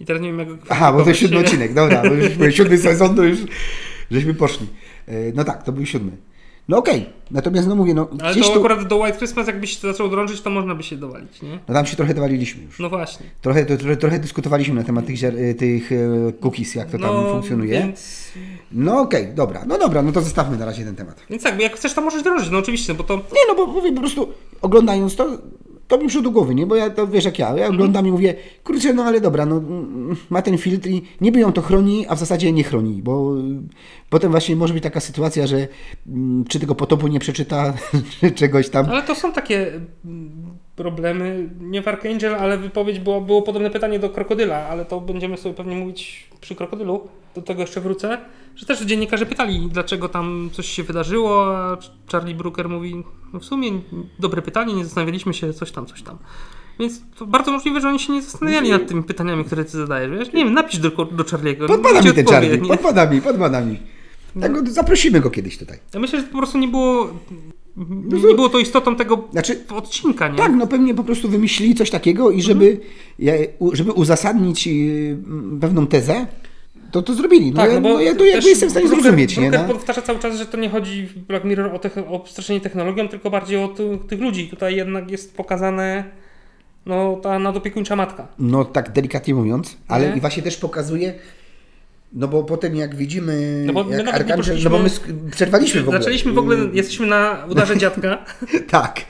I 0.00 0.04
teraz 0.04 0.22
nie 0.22 0.28
wiem 0.28 0.38
jak 0.38 0.48
go 0.48 0.56
Aha, 0.68 0.92
bo 0.92 1.02
to 1.02 1.08
jest 1.08 1.20
siódmy 1.20 1.38
odcinek, 1.38 1.74
dobra, 1.74 2.02
bo 2.02 2.44
już 2.44 2.54
siódmy 2.56 2.78
sezon, 2.78 3.16
to 3.16 3.24
już 3.24 3.38
żeśmy 4.10 4.34
poszli. 4.34 4.66
E, 5.06 5.12
No 5.34 5.44
tak, 5.44 5.62
to 5.62 5.72
był 5.72 5.86
siódmy. 5.86 6.12
No 6.68 6.76
okej, 6.78 7.06
natomiast 7.30 7.68
no 7.68 7.74
mówię, 7.74 7.94
no 7.94 8.08
Ale 8.22 8.34
to 8.34 8.40
tu, 8.40 8.58
akurat 8.58 8.86
do 8.86 8.96
White 8.96 9.18
Christmas 9.18 9.46
jakbyś 9.46 9.80
się 9.80 9.92
zaczął 9.92 10.08
drążyć, 10.08 10.40
to 10.40 10.50
można 10.50 10.74
by 10.74 10.82
się 10.82 10.96
dowalić, 10.96 11.42
nie? 11.42 11.58
no 11.68 11.74
tam 11.74 11.86
się 11.86 11.96
trochę 11.96 12.14
dowaliliśmy 12.14 12.62
już. 12.64 12.78
No 12.78 12.88
właśnie. 12.88 13.26
Trochę, 13.42 13.64
to, 13.66 13.76
trochę, 13.76 13.96
trochę 13.96 14.18
dyskutowaliśmy 14.18 14.74
na 14.74 14.82
temat 14.82 15.06
tych, 15.06 15.24
e, 15.24 15.54
tych 15.54 15.92
e, 15.92 15.96
cookies, 16.40 16.74
jak 16.74 16.90
to 16.90 16.98
tam 16.98 17.14
no, 17.14 17.30
funkcjonuje. 17.30 17.80
Więc, 17.80 18.28
No 18.72 19.00
okej, 19.00 19.28
dobra, 19.34 19.64
no 19.66 19.78
dobra, 19.78 20.02
no 20.02 20.12
to 20.12 20.20
zostawmy 20.20 20.56
na 20.56 20.64
razie 20.64 20.84
ten 20.84 20.96
temat. 20.96 21.20
więc 21.30 21.42
tak, 21.42 21.60
jak 21.60 21.76
chcesz, 21.76 21.94
to 21.94 22.00
możesz 22.00 22.22
drążyć, 22.22 22.50
no 22.50 22.58
oczywiście, 22.58 22.94
bo 22.94 23.04
to 23.04 23.16
Nie, 23.16 23.40
no 23.48 23.54
bo 23.54 23.66
mówię 23.66 23.92
po 23.92 24.00
prostu, 24.00 24.28
oglądając 24.62 25.16
to, 25.16 25.38
to 25.88 25.98
mi 25.98 26.06
przyszło 26.06 26.22
do 26.22 26.30
głowy, 26.30 26.54
nie? 26.54 26.66
Bo 26.66 26.76
ja 26.76 26.90
to 26.90 27.06
wiesz 27.06 27.24
jak 27.24 27.38
ja, 27.38 27.56
ja 27.56 27.66
oglądam 27.66 28.06
i 28.06 28.10
mówię, 28.10 28.34
kurczę, 28.64 28.94
no 28.94 29.04
ale 29.04 29.20
dobra, 29.20 29.46
no 29.46 29.62
ma 30.30 30.42
ten 30.42 30.58
filtr 30.58 30.88
i 30.88 31.02
niby 31.20 31.40
ją 31.40 31.52
to 31.52 31.62
chroni, 31.62 32.06
a 32.08 32.14
w 32.14 32.18
zasadzie 32.18 32.52
nie 32.52 32.64
chroni, 32.64 33.02
bo 33.02 33.38
y, 33.38 33.42
potem 34.10 34.30
właśnie 34.30 34.56
może 34.56 34.74
być 34.74 34.82
taka 34.82 35.00
sytuacja, 35.00 35.46
że 35.46 35.68
mm, 36.06 36.44
czy 36.48 36.60
tego 36.60 36.74
potopu 36.74 37.08
nie 37.08 37.20
przeczyta, 37.20 37.74
czy 38.20 38.30
czegoś 38.30 38.68
tam. 38.68 38.86
Ale 38.90 39.02
to 39.02 39.14
są 39.14 39.32
takie 39.32 39.72
mm, 40.04 40.30
problemy, 40.76 41.48
nie 41.60 41.82
w 41.82 41.88
Archangel, 41.88 42.34
ale 42.34 42.58
wypowiedź 42.58 42.98
było, 42.98 43.20
było 43.20 43.42
podobne 43.42 43.70
pytanie 43.70 43.98
do 43.98 44.10
Krokodyla, 44.10 44.56
ale 44.68 44.84
to 44.84 45.00
będziemy 45.00 45.36
sobie 45.36 45.54
pewnie 45.54 45.76
mówić 45.76 46.28
przy 46.40 46.54
Krokodylu, 46.54 47.08
do 47.34 47.42
tego 47.42 47.60
jeszcze 47.60 47.80
wrócę, 47.80 48.18
że 48.56 48.66
też 48.66 48.80
dziennikarze 48.82 49.26
pytali, 49.26 49.68
dlaczego 49.72 50.08
tam 50.08 50.50
coś 50.52 50.68
się 50.68 50.82
wydarzyło, 50.82 51.56
a 51.56 51.76
Charlie 52.12 52.34
Brooker 52.34 52.68
mówi, 52.68 53.04
no 53.32 53.40
w 53.40 53.44
sumie 53.44 53.70
dobre 54.18 54.42
pytanie, 54.42 54.74
nie 54.74 54.84
zastanawialiśmy 54.84 55.34
się, 55.34 55.52
coś 55.52 55.72
tam, 55.72 55.86
coś 55.86 56.02
tam. 56.02 56.18
Więc 56.80 57.00
to 57.18 57.26
bardzo 57.26 57.52
możliwe, 57.52 57.80
że 57.80 57.88
oni 57.88 57.98
się 57.98 58.12
nie 58.12 58.22
zastanawiali 58.22 58.70
nad 58.70 58.88
tymi 58.88 59.02
pytaniami, 59.02 59.44
które 59.44 59.64
ty 59.64 59.70
zadajesz, 59.70 60.10
wiesz? 60.18 60.32
Nie 60.32 60.44
wiem, 60.44 60.54
napisz 60.54 60.78
do, 60.78 60.90
do 60.90 61.24
Charliego. 61.24 61.66
Podpada 61.66 62.02
mi 62.02 62.12
ten 62.12 62.26
czarny, 62.26 62.58
nie? 62.58 62.68
podpada 62.68 63.06
mi, 63.10 63.22
podpada 63.22 63.60
mi. 63.60 63.78
Tak, 64.40 64.52
no, 64.52 64.72
zaprosimy 64.72 65.20
go 65.20 65.30
kiedyś 65.30 65.58
tutaj. 65.58 65.78
Ja 65.94 66.00
myślę, 66.00 66.20
że 66.20 66.26
po 66.26 66.38
prostu 66.38 66.58
nie 66.58 66.68
było, 66.68 67.08
nie 68.28 68.34
było 68.34 68.48
to 68.48 68.58
istotą 68.58 68.96
tego 68.96 69.28
Znaczy, 69.32 69.64
odcinka, 69.70 70.28
nie? 70.28 70.36
Tak, 70.38 70.52
no 70.56 70.66
pewnie 70.66 70.94
po 70.94 71.04
prostu 71.04 71.28
wymyślili 71.28 71.74
coś 71.74 71.90
takiego 71.90 72.30
i 72.30 72.42
żeby, 72.42 72.80
u- 73.58 73.74
żeby 73.76 73.92
uzasadnić 73.92 74.66
y, 74.68 75.16
pewną 75.60 75.86
tezę, 75.86 76.26
to 76.94 77.02
to 77.02 77.14
zrobili. 77.14 77.52
No, 77.52 77.66
ja, 77.66 77.80
no, 77.80 78.00
ja 78.00 78.14
to 78.14 78.24
jakby 78.24 78.48
jestem 78.48 78.68
w 78.68 78.72
stanie 78.72 78.86
Brooker- 78.86 79.02
zrozumieć, 79.02 79.36
nie? 79.36 79.50
Brooker 79.50 79.68
No? 79.68 79.74
powtarza 79.74 80.02
cały 80.02 80.18
czas, 80.18 80.36
że 80.38 80.46
to 80.46 80.56
nie 80.56 80.68
chodzi 80.70 81.06
w 81.06 81.18
Black 81.18 81.44
Mirror 81.44 81.74
o, 81.74 81.78
tech, 81.78 81.98
o 81.98 82.24
straszenie 82.26 82.60
technologią, 82.60 83.08
tylko 83.08 83.30
bardziej 83.30 83.58
o 83.64 83.68
ty, 83.68 83.98
tych 84.08 84.20
ludzi. 84.20 84.48
Tutaj 84.48 84.76
jednak 84.76 85.10
jest 85.10 85.36
pokazane 85.36 86.04
no, 86.86 87.16
ta 87.22 87.38
nadopiekuńcza 87.38 87.96
matka. 87.96 88.28
No 88.38 88.64
tak 88.64 88.92
delikatnie 88.92 89.34
mówiąc, 89.34 89.76
ale 89.88 90.10
Nie? 90.10 90.16
i 90.16 90.20
właśnie 90.20 90.42
też 90.42 90.56
pokazuje, 90.56 91.14
no 92.12 92.28
bo 92.28 92.42
potem 92.44 92.76
jak 92.76 92.94
widzimy, 92.96 93.62
No 93.66 93.72
bo 93.72 93.84
my 93.84 93.96
jak 93.96 94.06
nie 94.06 94.12
Archangel, 94.14 94.56
no 94.64 94.70
bo 94.70 94.78
my 94.78 94.90
przerwaliśmy 95.30 95.80
w 95.80 95.84
ogóle. 95.84 95.98
Zaczęliśmy 95.98 96.32
w 96.32 96.38
ogóle, 96.38 96.56
Y, 96.56 96.70
jesteśmy 96.72 97.06
na 97.06 97.44
udarze 97.50 97.76
dziadka. 97.82 98.24
Tak, 98.70 99.00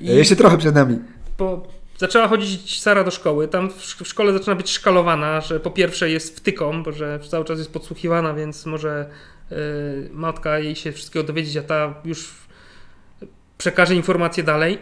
I 0.00 0.06
jeszcze 0.22 0.36
trochę 0.36 0.58
przed 0.58 0.74
nami. 0.74 0.98
po, 1.36 1.66
zaczęła 2.02 2.28
chodzić 2.28 2.80
Sara 2.80 3.04
do 3.04 3.10
szkoły. 3.10 3.48
Tam 3.48 3.70
w 3.70 3.76
sz- 3.76 4.04
w 4.04 4.08
szkole 4.08 4.32
zaczyna 4.32 4.54
być 4.56 4.70
szkalowana, 4.70 5.40
że 5.40 5.60
po 5.60 5.70
pierwsze 5.70 6.10
jest 6.10 6.36
wtyką, 6.36 6.82
bo 6.82 6.92
że 6.92 7.20
cały 7.30 7.44
czas 7.44 7.58
jest 7.58 7.72
podsłuchiwana, 7.72 8.34
więc 8.34 8.66
może 8.66 9.06
y, 9.52 9.54
matka 10.12 10.58
jej 10.58 10.76
się 10.76 10.92
wszystkiego 10.92 11.26
dowiedzieć, 11.26 11.56
a 11.56 11.62
ta 11.62 11.94
już 12.04 12.34
przekaże 13.58 13.94
informacje 13.94 14.42
dalej. 14.44 14.78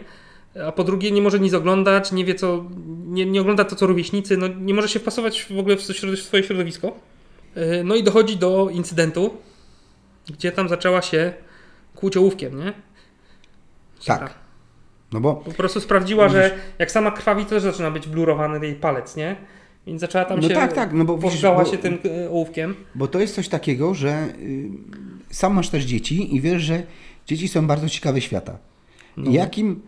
A 0.67 0.71
po 0.71 0.83
drugie 0.83 1.11
nie 1.11 1.21
może 1.21 1.39
nic 1.39 1.53
oglądać, 1.53 2.11
nie 2.11 2.25
wie 2.25 2.35
co, 2.35 2.65
nie, 3.05 3.25
nie 3.25 3.41
ogląda 3.41 3.65
to 3.65 3.75
co 3.75 3.87
rówieśnicy, 3.87 4.37
no 4.37 4.47
nie 4.47 4.73
może 4.73 4.89
się 4.89 4.99
wpasować 4.99 5.43
w 5.45 5.59
ogóle 5.59 5.75
w 5.77 5.81
swoje 6.19 6.43
środowisko. 6.43 6.87
Y, 7.57 7.83
No 7.83 7.95
i 7.95 8.03
dochodzi 8.03 8.37
do 8.37 8.69
incydentu, 8.71 9.37
gdzie 10.29 10.51
tam 10.51 10.69
zaczęła 10.69 11.01
się 11.01 11.33
kłuć 11.95 12.17
ołówkiem, 12.17 12.59
nie? 12.59 12.73
Tak. 14.05 14.40
No 15.13 15.19
bo 15.19 15.35
Po 15.35 15.51
prostu 15.51 15.79
sprawdziła, 15.81 16.29
że 16.29 16.51
jak 16.79 16.91
sama 16.91 17.11
krwawi, 17.11 17.43
to 17.43 17.49
też 17.49 17.63
zaczyna 17.63 17.91
być 17.91 18.07
blurowany 18.07 18.65
jej 18.65 18.75
palec, 18.75 19.15
nie? 19.15 19.35
Więc 19.87 20.01
zaczęła 20.01 20.25
tam 20.25 20.39
No 20.39 20.47
się. 20.47 20.53
tak, 20.53 20.73
tak, 20.73 20.93
no 20.93 21.05
bo 21.05 21.17
widzisz, 21.17 21.41
bo- 21.41 21.65
się 21.65 21.77
tym 21.77 21.97
e, 22.25 22.29
ołówkiem. 22.29 22.75
Bo 22.95 23.07
to 23.07 23.19
jest 23.19 23.35
coś 23.35 23.47
takiego, 23.47 23.93
że 23.93 24.27
y, 24.39 24.69
sam 25.29 25.53
masz 25.53 25.69
też 25.69 25.83
dzieci 25.83 26.35
i 26.35 26.41
wiesz, 26.41 26.61
że 26.61 26.83
dzieci 27.27 27.47
są 27.47 27.67
bardzo 27.67 27.89
ciekawe 27.89 28.21
świata. 28.21 28.57
No. 29.17 29.31
I 29.31 29.33
jak 29.33 29.57
im 29.57 29.81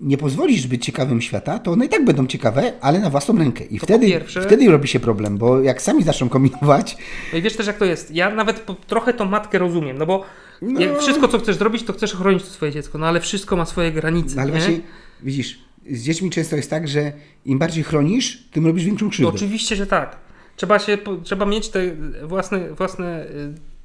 nie 0.00 0.16
pozwolisz 0.18 0.66
być 0.66 0.84
ciekawym 0.84 1.20
świata, 1.20 1.58
to 1.58 1.72
one 1.72 1.84
i 1.86 1.88
tak 1.88 2.04
będą 2.04 2.26
ciekawe, 2.26 2.72
ale 2.80 2.98
na 3.00 3.10
własną 3.10 3.38
rękę. 3.38 3.64
I 3.64 3.78
To 3.80 3.86
wtedy, 3.86 4.06
pierwsze- 4.06 4.42
wtedy 4.42 4.70
robi 4.70 4.88
się 4.88 5.00
problem, 5.00 5.38
bo 5.38 5.60
jak 5.60 5.82
sami 5.82 6.02
zaczną 6.02 6.28
kombinować, 6.28 6.96
No 7.32 7.38
i 7.38 7.42
wiesz 7.42 7.56
też, 7.56 7.66
jak 7.66 7.76
to 7.78 7.84
jest. 7.84 8.14
Ja 8.14 8.30
nawet 8.34 8.60
po, 8.60 8.74
trochę 8.74 9.12
tą 9.14 9.24
matkę 9.24 9.58
rozumiem, 9.58 9.98
no 9.98 10.06
bo 10.06 10.24
No. 10.62 10.80
jak 10.80 10.98
wszystko, 10.98 11.28
co 11.28 11.38
chcesz 11.38 11.56
zrobić, 11.56 11.82
to 11.82 11.92
chcesz 11.92 12.12
chronić 12.14 12.42
to 12.42 12.50
swoje 12.50 12.72
dziecko, 12.72 12.98
no 12.98 13.06
ale 13.06 13.20
wszystko 13.20 13.56
ma 13.56 13.64
swoje 13.66 13.92
granice. 13.92 14.36
no 14.36 14.42
ale 14.42 14.50
nie? 14.52 14.58
właśnie 14.58 14.80
widzisz, 15.22 15.58
z 15.90 16.02
dziećmi 16.02 16.30
często 16.30 16.56
jest 16.56 16.70
tak, 16.70 16.88
że 16.88 17.12
im 17.44 17.58
bardziej 17.58 17.84
chronisz, 17.84 18.42
tym 18.52 18.66
robisz 18.66 18.84
większą 18.84 19.04
No 19.06 19.10
krzywdę. 19.10 19.32
oczywiście, 19.34 19.76
że 19.76 19.86
tak. 19.86 20.16
Trzeba, 20.56 20.78
się, 20.78 20.98
trzeba 21.24 21.46
mieć 21.46 21.68
te 21.68 21.80
własne, 22.26 22.74
własne 22.74 23.26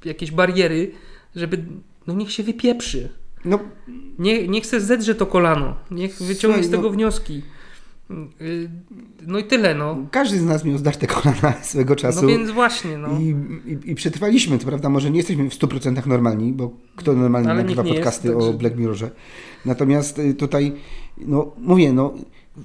y, 0.04 0.08
jakieś 0.08 0.30
bariery, 0.30 0.92
żeby. 1.36 1.64
No 2.06 2.14
niech 2.14 2.32
się 2.32 2.42
wypieprzy. 2.42 3.08
No, 3.44 3.58
Nie, 4.18 4.48
niech 4.48 4.66
se 4.66 4.80
zedrze 4.80 5.14
to 5.14 5.26
kolano. 5.26 5.76
Niech 5.90 6.22
wyciągnie 6.22 6.64
z 6.64 6.70
tego 6.70 6.82
no- 6.82 6.90
wnioski. 6.90 7.42
Y, 8.40 8.70
No 9.26 9.38
i 9.38 9.44
tyle, 9.44 9.74
no. 9.74 9.96
każdy 10.10 10.38
z 10.38 10.44
nas 10.44 10.64
miał 10.64 10.78
zdarte 10.78 11.06
kolana 11.06 11.54
swego 11.62 11.96
czasu. 11.96 12.22
No 12.22 12.28
więc 12.28 12.50
właśnie, 12.50 12.98
no. 12.98 13.08
I, 13.20 13.34
i, 13.66 13.90
I 13.90 13.94
przetrwaliśmy, 13.94 14.58
to 14.58 14.66
prawda, 14.66 14.88
może 14.88 15.10
nie 15.10 15.16
jesteśmy 15.16 15.50
w 15.50 15.54
100% 15.54 16.06
normalni, 16.06 16.52
bo 16.52 16.70
kto 16.96 17.12
normalnie 17.12 17.50
Ale 17.50 17.58
nagrywa 17.62 17.84
podcasty 17.84 18.28
jest, 18.28 18.38
o 18.40 18.40
także- 18.40 18.58
Black 18.58 18.76
Mirrorze. 18.76 19.10
Natomiast 19.64 20.18
y, 20.18 20.34
tutaj, 20.34 20.72
no 21.18 21.52
mówię, 21.58 21.92
no 21.92 22.14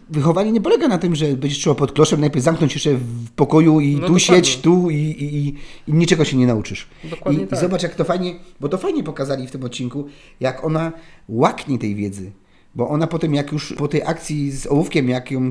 wychowanie 0.09 0.51
nie 0.51 0.61
polega 0.61 0.87
na 0.87 0.97
tym, 0.97 1.15
że 1.15 1.25
będziesz 1.25 1.59
trzeba 1.59 1.75
pod 1.75 1.91
kloszem 1.91 2.19
najpierw 2.21 2.45
zamknąć 2.45 2.73
jeszcze 2.73 2.93
w 2.93 3.31
pokoju 3.35 3.79
i 3.79 3.95
No 3.95 4.07
tu 4.07 4.19
siedź, 4.19 4.57
tu 4.57 4.89
i, 4.89 4.95
i, 4.95 5.35
i, 5.47 5.55
i 5.87 5.93
niczego 5.93 6.25
się 6.25 6.37
nie 6.37 6.47
nauczysz. 6.47 6.87
Dokładnie 7.03 7.43
I, 7.43 7.47
tak. 7.47 7.59
I 7.59 7.61
zobacz 7.61 7.83
jak 7.83 7.95
to 7.95 8.03
fajnie, 8.03 8.35
bo 8.59 8.69
to 8.69 8.77
fajnie 8.77 9.03
pokazali 9.03 9.47
w 9.47 9.51
tym 9.51 9.63
odcinku, 9.63 10.07
jak 10.39 10.63
ona 10.65 10.91
łaknie 11.29 11.79
tej 11.79 11.95
wiedzy. 11.95 12.31
Bo 12.75 12.89
ona 12.89 13.07
potem, 13.07 13.33
jak 13.35 13.51
już 13.51 13.73
po 13.73 13.87
tej 13.87 14.03
akcji 14.03 14.51
z 14.51 14.67
ołówkiem, 14.67 15.09
jak 15.09 15.31
ją 15.31 15.49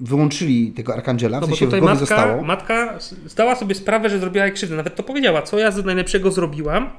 wyłączyli 0.00 0.72
tego 0.72 0.94
Arkangela, 0.94 1.40
No 1.40 1.46
w 1.46 1.50
sensie 1.50 1.66
w 1.66 1.68
tutaj 1.68 1.80
matka, 1.82 1.98
zostało. 2.00 2.42
matka 2.42 2.98
zdała 3.26 3.56
sobie 3.56 3.74
sprawę, 3.74 4.10
że 4.10 4.18
zrobiła 4.18 4.44
jej 4.44 4.54
krzywdę. 4.54 4.76
Nawet 4.76 4.96
to 4.96 5.02
powiedziała, 5.02 5.42
co 5.42 5.58
ja 5.58 5.70
z 5.70 5.84
najlepszego 5.84 6.30
zrobiłam. 6.30 6.90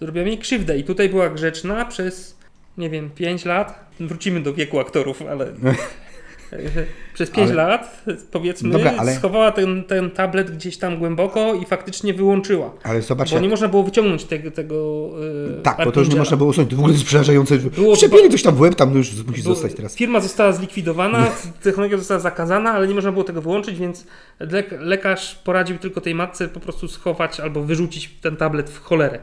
Zrobiłam 0.00 0.28
jej 0.28 0.38
krzywdę 0.38 0.78
i 0.78 0.84
tutaj 0.84 1.08
była 1.08 1.28
grzeczna 1.30 1.84
przez, 1.84 2.36
nie 2.78 2.90
wiem, 2.90 3.10
5 3.10 3.44
lat. 3.44 3.90
Wrócimy 4.00 4.40
do 4.40 4.54
wieku 4.54 4.80
aktorów, 4.80 5.22
ale 5.22 5.46
przez 7.14 7.30
5 7.30 7.50
Ale- 7.50 7.54
lat, 7.68 8.04
powiedzmy, 8.30 8.70
Dobra, 8.70 8.92
ale- 8.98 9.14
schowała 9.14 9.50
ten, 9.50 9.84
ten 9.84 10.10
tablet 10.10 10.50
gdzieś 10.50 10.76
tam 10.76 10.98
głęboko 10.98 11.54
i 11.54 11.64
faktycznie 11.64 12.14
wyłączyła. 12.14 12.74
Ale 12.82 13.02
zobacz, 13.02 13.30
Bo 13.30 13.36
jak... 13.36 13.42
nie 13.42 13.48
można 13.48 13.68
było 13.68 13.82
wyciągnąć 13.82 14.24
tego, 14.24 14.50
tego 14.50 15.08
yy, 15.56 15.62
Tak, 15.62 15.84
bo 15.84 15.92
to 15.92 16.00
już 16.00 16.08
nie 16.08 16.16
można 16.16 16.36
było 16.36 16.50
usunąć. 16.50 16.70
To 16.70 16.76
w 16.76 16.78
ogóle 16.78 16.94
jest 16.94 17.06
przerażające. 17.06 17.58
Było 17.58 17.94
Wszczepili 17.94 18.22
dwa- 18.22 18.30
coś 18.32 18.42
tam 18.42 18.54
w 18.54 18.60
łeb, 18.60 18.74
tam 18.74 18.90
no 18.92 18.98
już 18.98 19.24
musi 19.26 19.42
zostać 19.42 19.74
teraz. 19.74 19.96
Firma 19.96 20.20
została 20.20 20.52
zlikwidowana, 20.52 21.26
technologia 21.62 21.98
została 21.98 22.20
zakazana, 22.20 22.72
ale 22.72 22.88
nie 22.88 22.94
można 22.94 23.12
było 23.12 23.24
tego 23.24 23.42
wyłączyć, 23.42 23.78
więc 23.78 24.06
lek- 24.40 24.78
lekarz 24.80 25.34
poradził 25.34 25.78
tylko 25.78 26.00
tej 26.00 26.14
matce 26.14 26.48
po 26.48 26.60
prostu 26.60 26.88
schować 26.88 27.40
albo 27.40 27.62
wyrzucić 27.62 28.10
ten 28.20 28.36
tablet 28.36 28.70
w 28.70 28.80
cholerę. 28.80 29.18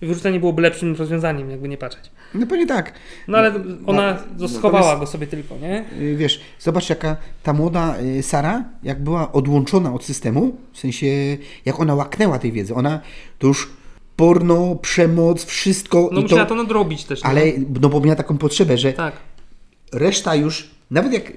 Wyrzucenie 0.00 0.40
byłoby 0.40 0.62
lepszym 0.62 0.94
rozwiązaniem, 0.96 1.50
jakby 1.50 1.68
nie 1.68 1.78
patrzeć. 1.78 2.10
No 2.34 2.46
pewnie 2.46 2.66
tak. 2.66 2.92
No 3.28 3.38
ale 3.38 3.54
ona 3.86 4.18
no, 4.38 4.48
schowała 4.48 4.96
go 4.96 5.06
sobie 5.06 5.26
tylko, 5.26 5.56
nie? 5.56 5.84
Y, 6.00 6.16
Wiesz, 6.16 6.40
zobacz 6.60 6.90
jaka 6.90 7.16
ta 7.42 7.52
młoda 7.52 7.94
y, 8.18 8.22
Sara, 8.22 8.64
jak 8.82 9.02
była 9.02 9.32
odłączona 9.32 9.94
od 9.94 10.04
systemu, 10.04 10.56
w 10.72 10.78
sensie 10.78 11.06
jak 11.64 11.80
ona 11.80 11.94
łaknęła 11.94 12.38
tej 12.38 12.52
wiedzy, 12.52 12.74
ona 12.74 13.00
to 13.38 13.46
już 13.46 13.68
porno, 14.16 14.74
przemoc, 14.74 15.44
wszystko 15.44 16.10
No 16.12 16.20
musiała 16.20 16.42
to, 16.42 16.48
to 16.48 16.54
nadrobić 16.54 17.04
też. 17.04 17.20
ale 17.24 17.46
nie? 17.52 17.64
no 17.80 17.88
bo 17.88 18.00
miała 18.00 18.16
taką 18.16 18.38
potrzebę, 18.38 18.78
że 18.78 18.92
Tak. 18.92 19.16
reszta 19.92 20.34
już, 20.34 20.70
nawet 20.90 21.12
jak 21.12 21.32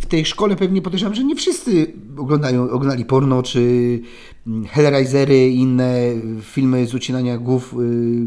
w 0.00 0.06
tej 0.06 0.24
szkole 0.26 0.56
pewnie 0.56 0.82
podejrzewam, 0.82 1.14
że 1.14 1.24
nie 1.24 1.36
wszyscy 1.36 1.92
oglądają, 2.18 2.62
oglądali 2.70 3.04
porno, 3.04 3.42
czy 3.42 3.60
mm, 4.46 4.66
Hellraisery 4.66 5.48
i 5.48 5.56
inne 5.56 5.94
filmy 6.42 6.86
z 6.86 6.94
ucinania 6.94 7.38
głów 7.38 7.74
y, 7.80 8.26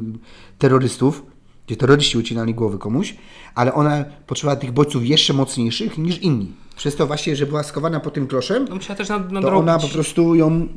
terrorystów, 0.58 1.24
gdzie 1.68 1.76
terroryści 1.76 2.18
ucinali 2.18 2.54
głowy 2.54 2.78
komuś, 2.78 3.16
ale 3.56 3.74
ona 3.74 4.06
potrzebowała 4.28 4.60
tych 4.62 4.72
bodźców 4.72 5.06
jeszcze 5.06 5.34
mocniejszych 5.34 5.98
niż 5.98 6.18
inni. 6.22 6.52
Przez 6.76 6.96
to 6.96 7.08
właśnie, 7.08 7.36
że 7.36 7.46
była 7.46 7.64
skowana 7.64 8.00
po 8.00 8.12
tym 8.12 8.28
kloszem, 8.28 8.66
No 8.70 8.76
musiała 8.76 8.98
też 8.98 9.08
to 9.42 9.58
ona 9.58 9.80
po 9.80 9.88
prostu 9.88 10.36
ją... 10.36 10.68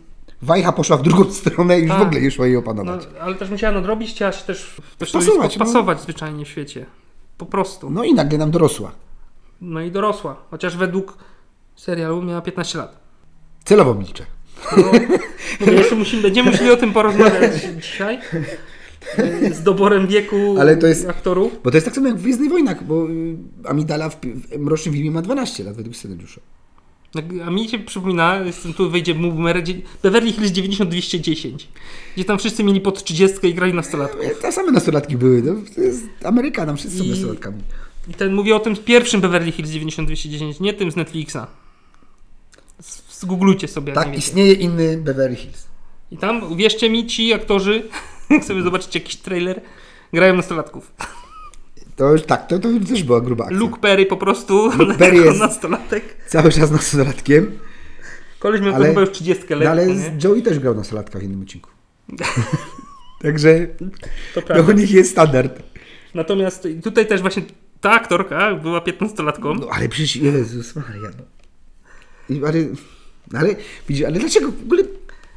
Wajcha 0.42 0.72
poszła 0.72 0.96
w 0.96 1.02
drugą 1.02 1.30
stronę 1.40 1.78
i 1.78 1.82
już 1.82 1.90
Tak. 1.90 1.98
w 1.98 2.02
ogóle 2.02 2.20
nie 2.20 2.30
szło 2.30 2.44
jej 2.44 2.54
No, 2.54 2.60
opanować. 2.60 3.08
ale 3.20 3.34
też 3.34 3.50
musiała 3.50 3.74
nadrobić, 3.74 4.10
chciała 4.10 4.32
się 4.32 4.44
też 4.44 4.76
Wpasować, 4.98 5.56
no. 5.58 5.64
pasować 5.66 6.00
zwyczajnie 6.02 6.44
w 6.44 6.48
świecie. 6.48 6.86
Po 7.38 7.46
prostu. 7.46 7.90
No 7.90 8.04
i 8.04 8.14
nagle 8.14 8.38
nam 8.38 8.50
dorosła. 8.50 8.92
No 9.62 9.80
i 9.80 9.90
dorosła. 9.90 10.36
Chociaż 10.50 10.76
według 10.76 11.18
serialu 11.76 12.22
miała 12.22 12.40
15 12.42 12.78
lat. 12.78 13.00
Celowo 13.64 13.94
milczę. 13.94 14.26
No, 15.66 15.72
jeszcze 15.72 15.94
musimy, 15.96 16.22
będziemy 16.22 16.50
musieli 16.50 16.70
o 16.70 16.76
tym 16.76 16.92
porozmawiać 16.92 17.52
dzisiaj. 17.82 18.18
Z 19.52 19.62
doborem 19.62 20.06
wieku 20.06 20.56
Ale 20.60 20.76
to 20.76 20.86
jest- 20.86 21.08
aktorów. 21.08 21.52
Bo 21.64 21.70
to 21.70 21.76
jest 21.76 21.84
tak 21.84 21.94
samo 21.94 22.06
jak 22.08 22.16
w 22.16 22.22
Gwiezdnych 22.22 22.50
Wojnach, 22.50 22.84
bo 22.84 23.08
y, 23.10 23.36
Amidala 23.68 24.08
w, 24.08 24.16
w 24.20 24.58
Mrocznym 24.58 24.94
Filmie 24.94 25.10
ma 25.10 25.22
12 25.22 25.64
lat 25.64 25.76
według 25.76 25.96
scenariusza. 25.96 26.40
Tak, 27.12 27.24
A 27.46 27.50
mi 27.50 27.68
się 27.68 27.78
przypomina, 27.78 28.36
jestem 28.36 28.74
tu 28.74 28.90
wejdzie 28.90 29.14
numer 29.14 29.62
dzie- 29.64 29.74
Beverly 30.02 30.32
Hills 30.32 30.50
90210, 30.52 31.68
gdzie 32.16 32.24
tam 32.24 32.38
wszyscy 32.38 32.64
mieli 32.64 32.80
pod 32.80 33.04
30 33.04 33.46
i 33.46 33.54
grali 33.54 33.74
nastolatków. 33.74 34.40
Te 34.42 34.52
same 34.52 34.72
nastolatki 34.72 35.16
były. 35.16 35.42
No, 35.42 35.54
to 35.74 35.80
jest 35.80 36.04
Ameryka, 36.24 36.66
tam 36.66 36.76
wszyscy 36.76 36.98
są 36.98 37.04
I- 37.04 37.10
nastolatkami. 37.10 37.58
I 38.08 38.14
ten 38.14 38.34
mówię 38.34 38.56
o 38.56 38.60
tym 38.60 38.76
pierwszym 38.76 39.20
Beverly 39.20 39.52
Hills 39.52 39.70
90210, 39.70 40.60
nie 40.60 40.72
tym 40.74 40.90
z 40.90 40.96
Netflixa. 40.96 41.36
Zgooglujcie 43.10 43.68
sobie. 43.68 43.92
Tak, 43.92 44.18
istnieje 44.18 44.52
inny 44.52 44.96
Beverly 44.96 45.36
Hills. 45.36 45.66
I 46.10 46.16
tam, 46.16 46.52
uwierzcie 46.52 46.90
mi, 46.90 47.06
ci 47.06 47.32
aktorzy, 47.32 47.88
jak 48.30 48.44
sobie 48.44 48.62
zobaczycie 48.62 48.98
jakiś 48.98 49.16
trailer, 49.16 49.60
grają 50.12 50.34
nastolatków. 50.36 50.92
To 51.96 52.12
już 52.12 52.22
tak, 52.22 52.46
to, 52.46 52.58
to 52.58 52.68
też 52.88 53.02
była 53.02 53.20
gruba 53.20 53.44
akcja. 53.44 53.58
Luke 53.58 53.80
Perry 53.80 54.06
po 54.06 54.16
prostu 54.16 54.70
Luke 54.78 54.94
Perry 55.04 55.16
jest- 55.16 55.38
nastolatek. 55.40 56.16
Cały 56.28 56.52
czas 56.52 56.70
nastolatkiem. 56.70 57.58
Koleś 58.38 58.60
miał 58.60 58.74
Ale- 58.74 58.88
chyba 58.88 59.00
już 59.00 59.10
30 59.10 59.44
No, 59.50 59.56
lekko, 59.56 59.70
ale 59.70 59.86
nie? 59.86 60.16
Joey 60.24 60.42
też 60.42 60.58
grał 60.58 60.74
nastolatka 60.74 61.18
w 61.18 61.22
jednym 61.22 61.42
odcinku. 61.42 61.70
Także 63.22 63.66
To 64.34 64.42
to 64.42 64.62
u 64.62 64.72
nich 64.72 64.90
jest 64.90 65.10
standard. 65.10 65.62
Natomiast 66.14 66.68
tutaj 66.84 67.06
też 67.06 67.20
właśnie 67.20 67.42
ta 67.82 67.90
aktorka 67.90 68.54
była 68.54 68.80
15-latką. 68.80 69.60
No 69.60 69.66
ale 69.72 69.88
przecież, 69.88 70.16
Jezus 70.16 70.76
Maria. 70.76 71.10
No. 71.18 71.24
I, 72.36 72.44
ale, 72.44 72.58
no, 73.32 73.38
ale, 73.38 73.48
widzisz, 73.88 74.06
ale 74.06 74.18
dlaczego 74.18 74.52
w 74.52 74.62
ogóle... 74.64 74.82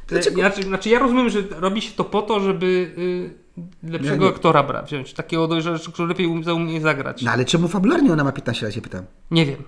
Dlaczego? 0.08 0.40
Ja, 0.42 0.50
znaczy 0.50 0.88
ja 0.88 0.98
rozumiem, 0.98 1.30
że 1.30 1.42
robi 1.50 1.82
się 1.82 1.92
to 1.92 2.04
po 2.04 2.22
to, 2.22 2.40
żeby 2.40 2.66
y, 2.98 3.90
lepszego 3.90 4.16
Nie, 4.16 4.22
nie. 4.22 4.28
aktora 4.28 4.62
bra, 4.62 4.82
wziąć. 4.82 5.12
Takiego, 5.12 5.48
do- 5.48 5.60
że, 5.60 5.78
który 5.92 6.08
lepiej 6.08 6.26
um- 6.26 6.44
zaumie 6.44 6.80
zagrać. 6.80 7.22
No 7.22 7.30
ale 7.30 7.44
czemu 7.44 7.68
fabularnie 7.68 8.12
ona 8.12 8.24
ma 8.24 8.32
15 8.32 8.66
lat, 8.66 8.74
się 8.74 8.80
pytam. 8.80 9.04
Nie 9.30 9.46
wiem. 9.46 9.62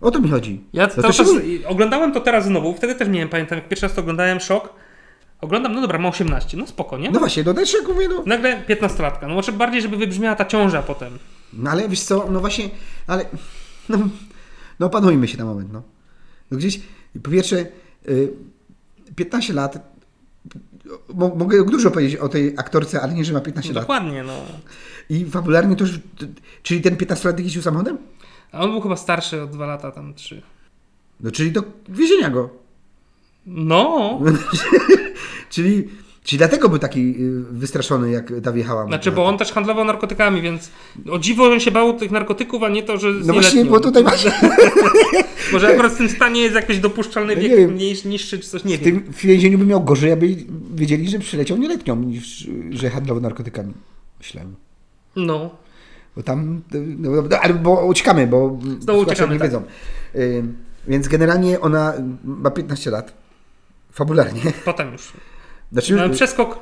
O 0.00 0.10
to 0.10 0.20
mi 0.20 0.30
chodzi. 0.30 0.64
Ja 0.72 0.88
No 0.96 1.02
to 1.02 1.12
czas, 1.12 1.28
oglądałem 1.66 2.12
to 2.12 2.20
teraz 2.20 2.44
znowu, 2.44 2.74
wtedy 2.74 2.94
też 2.94 3.08
miałem, 3.08 3.28
pamiętam, 3.28 3.58
jak 3.58 3.68
pierwszy 3.68 3.86
raz 3.86 3.94
to 3.94 4.00
oglądałem, 4.00 4.40
szok. 4.40 4.74
Oglądam, 5.40 5.74
no 5.74 5.80
dobra, 5.80 5.98
ma 5.98 6.08
18, 6.08 6.56
no 6.56 6.66
spoko, 6.66 6.98
nie? 6.98 7.10
No 7.10 7.18
właśnie, 7.18 7.44
też 7.44 7.74
jak 7.74 7.88
mówię, 7.88 8.08
no. 8.08 8.22
Nagle 8.26 8.62
15-latka, 8.68 9.28
no 9.28 9.34
może 9.34 9.52
bardziej, 9.52 9.82
żeby 9.82 9.96
wybrzmiała 9.96 10.36
ta 10.36 10.44
ciąża 10.44 10.82
potem. 10.82 11.18
No 11.58 11.70
ale 11.70 11.88
wiesz 11.88 12.00
co, 12.00 12.30
no 12.30 12.40
właśnie, 12.40 12.70
ale 13.06 13.24
no, 13.88 13.98
no 14.80 14.86
opanujmy 14.86 15.28
się 15.28 15.38
na 15.38 15.44
moment, 15.44 15.72
no. 15.72 15.82
no 16.50 16.58
gdzieś, 16.58 16.80
po 17.22 17.30
pierwsze, 17.30 17.66
y, 18.08 18.32
15 19.16 19.52
lat, 19.52 19.94
mo, 21.14 21.34
mogę 21.34 21.64
dużo 21.64 21.90
powiedzieć 21.90 22.16
o 22.16 22.28
tej 22.28 22.54
aktorce, 22.56 23.00
ale 23.00 23.14
nie, 23.14 23.24
że 23.24 23.32
ma 23.32 23.40
15 23.40 23.72
lat. 23.72 23.82
Dokładnie, 23.82 24.22
no. 24.22 24.36
I 25.08 25.24
fabularnie 25.24 25.76
to 25.76 25.84
już, 25.84 26.00
czyli 26.62 26.80
ten 26.80 26.96
15-latek 26.96 27.42
jeździł 27.42 27.62
samochodem? 27.62 27.98
A 28.52 28.60
on 28.60 28.70
był 28.70 28.80
chyba 28.80 28.96
starszy 28.96 29.42
o 29.42 29.46
2 29.46 29.66
lata, 29.66 29.92
tam 29.92 30.14
3. 30.14 30.42
No 31.20 31.30
czyli 31.30 31.52
do 31.52 31.62
więzienia 31.88 32.30
go. 32.30 32.50
No, 33.46 34.20
Czyli, 35.50 35.88
czyli 36.24 36.38
dlatego 36.38 36.68
był 36.68 36.78
taki 36.78 37.00
y, 37.00 37.40
wystraszony, 37.50 38.10
jak 38.10 38.32
ta 38.42 38.52
wjechała. 38.52 38.86
znaczy, 38.86 39.12
bo 39.12 39.26
on 39.26 39.38
też 39.38 39.52
handlował 39.52 39.84
narkotykami, 39.84 40.42
więc 40.42 40.70
o 41.10 41.18
dziwo 41.18 41.44
on 41.52 41.60
się 41.60 41.70
bał 41.70 41.92
tych 41.98 42.10
narkotyków, 42.10 42.62
a 42.62 42.68
nie 42.68 42.82
to, 42.82 42.98
że 42.98 43.08
No 43.24 43.32
właśnie, 43.32 43.64
bo 43.64 43.80
tutaj 43.80 44.02
właśnie 44.08 44.32
Może 45.52 45.68
akurat 45.68 45.92
w 45.92 45.96
tym 45.96 46.08
stanie 46.08 46.40
jest 46.40 46.54
jakiś 46.54 46.78
dopuszczalny 46.78 47.36
No 47.36 47.42
wiek 47.42 47.56
wiem. 47.56 47.70
mniejszy, 47.72 48.08
niższy 48.08 48.38
czy 48.38 48.48
coś, 48.48 48.64
nie 48.64 48.78
w 48.78 48.80
wiem. 48.80 49.02
tym 49.02 49.12
więzieniu 49.12 49.58
by 49.58 49.66
miał 49.66 49.84
gorzej, 49.84 50.12
aby 50.12 50.36
wiedzieli, 50.74 51.08
że 51.08 51.18
przyleciał 51.18 51.56
nieletnią, 51.58 51.96
niż 51.96 52.48
że 52.70 52.90
handlował 52.90 53.22
narkotykami. 53.22 53.72
Myślałem. 54.18 54.54
No. 55.16 55.50
Bo 56.16 56.22
tam, 56.22 56.62
no, 56.98 57.10
no, 57.10 57.36
ale 57.42 57.54
bo 57.54 57.86
uciekamy, 57.86 58.26
bo 58.26 58.58
słuchacze 58.84 58.98
uciekamy, 58.98 59.32
nie 59.32 59.38
tak. 59.40 59.48
wiedzą. 59.48 59.62
Y, 60.14 60.44
więc 60.88 61.08
generalnie 61.08 61.60
ona 61.60 61.92
ma 62.24 62.50
15 62.50 62.90
lat. 62.90 63.14
Fabularnie. 63.92 64.40
Potem 64.64 64.92
już. 64.92 65.12
Znaczy, 65.74 65.94
Miałem 65.94 66.12
przeskok 66.12 66.58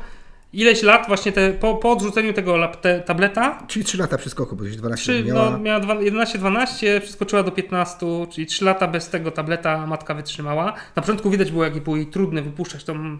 ileś 0.52 0.82
lat 0.82 1.04
właśnie 1.06 1.32
te, 1.32 1.52
po, 1.52 1.74
po 1.74 1.90
odrzuceniu 1.92 2.32
tego 2.32 2.56
lap, 2.56 2.80
te, 2.80 3.00
tableta. 3.00 3.62
czyli 3.68 3.84
3 3.84 3.98
lata 3.98 4.18
przeskoku, 4.18 4.56
bo 4.56 4.64
gdzieś 4.64 4.76
12 4.76 5.02
Trzy, 5.02 5.24
miała. 5.24 5.50
no, 5.50 5.58
miała 5.58 5.80
dwa- 5.80 6.00
11-12, 6.00 7.00
przeskoczyła 7.00 7.42
do 7.42 7.50
15, 7.50 8.06
czyli 8.32 8.46
3 8.46 8.64
lata 8.64 8.88
bez 8.88 9.08
tego 9.08 9.30
tableta 9.30 9.86
matka 9.86 10.14
wytrzymała. 10.14 10.74
Na 10.96 11.02
początku 11.02 11.30
widać 11.30 11.50
było, 11.50 11.64
jak 11.64 11.80
było 11.84 11.96
jej 11.96 12.06
trudne 12.06 12.42
wypuszczać 12.42 12.84
tą 12.84 13.18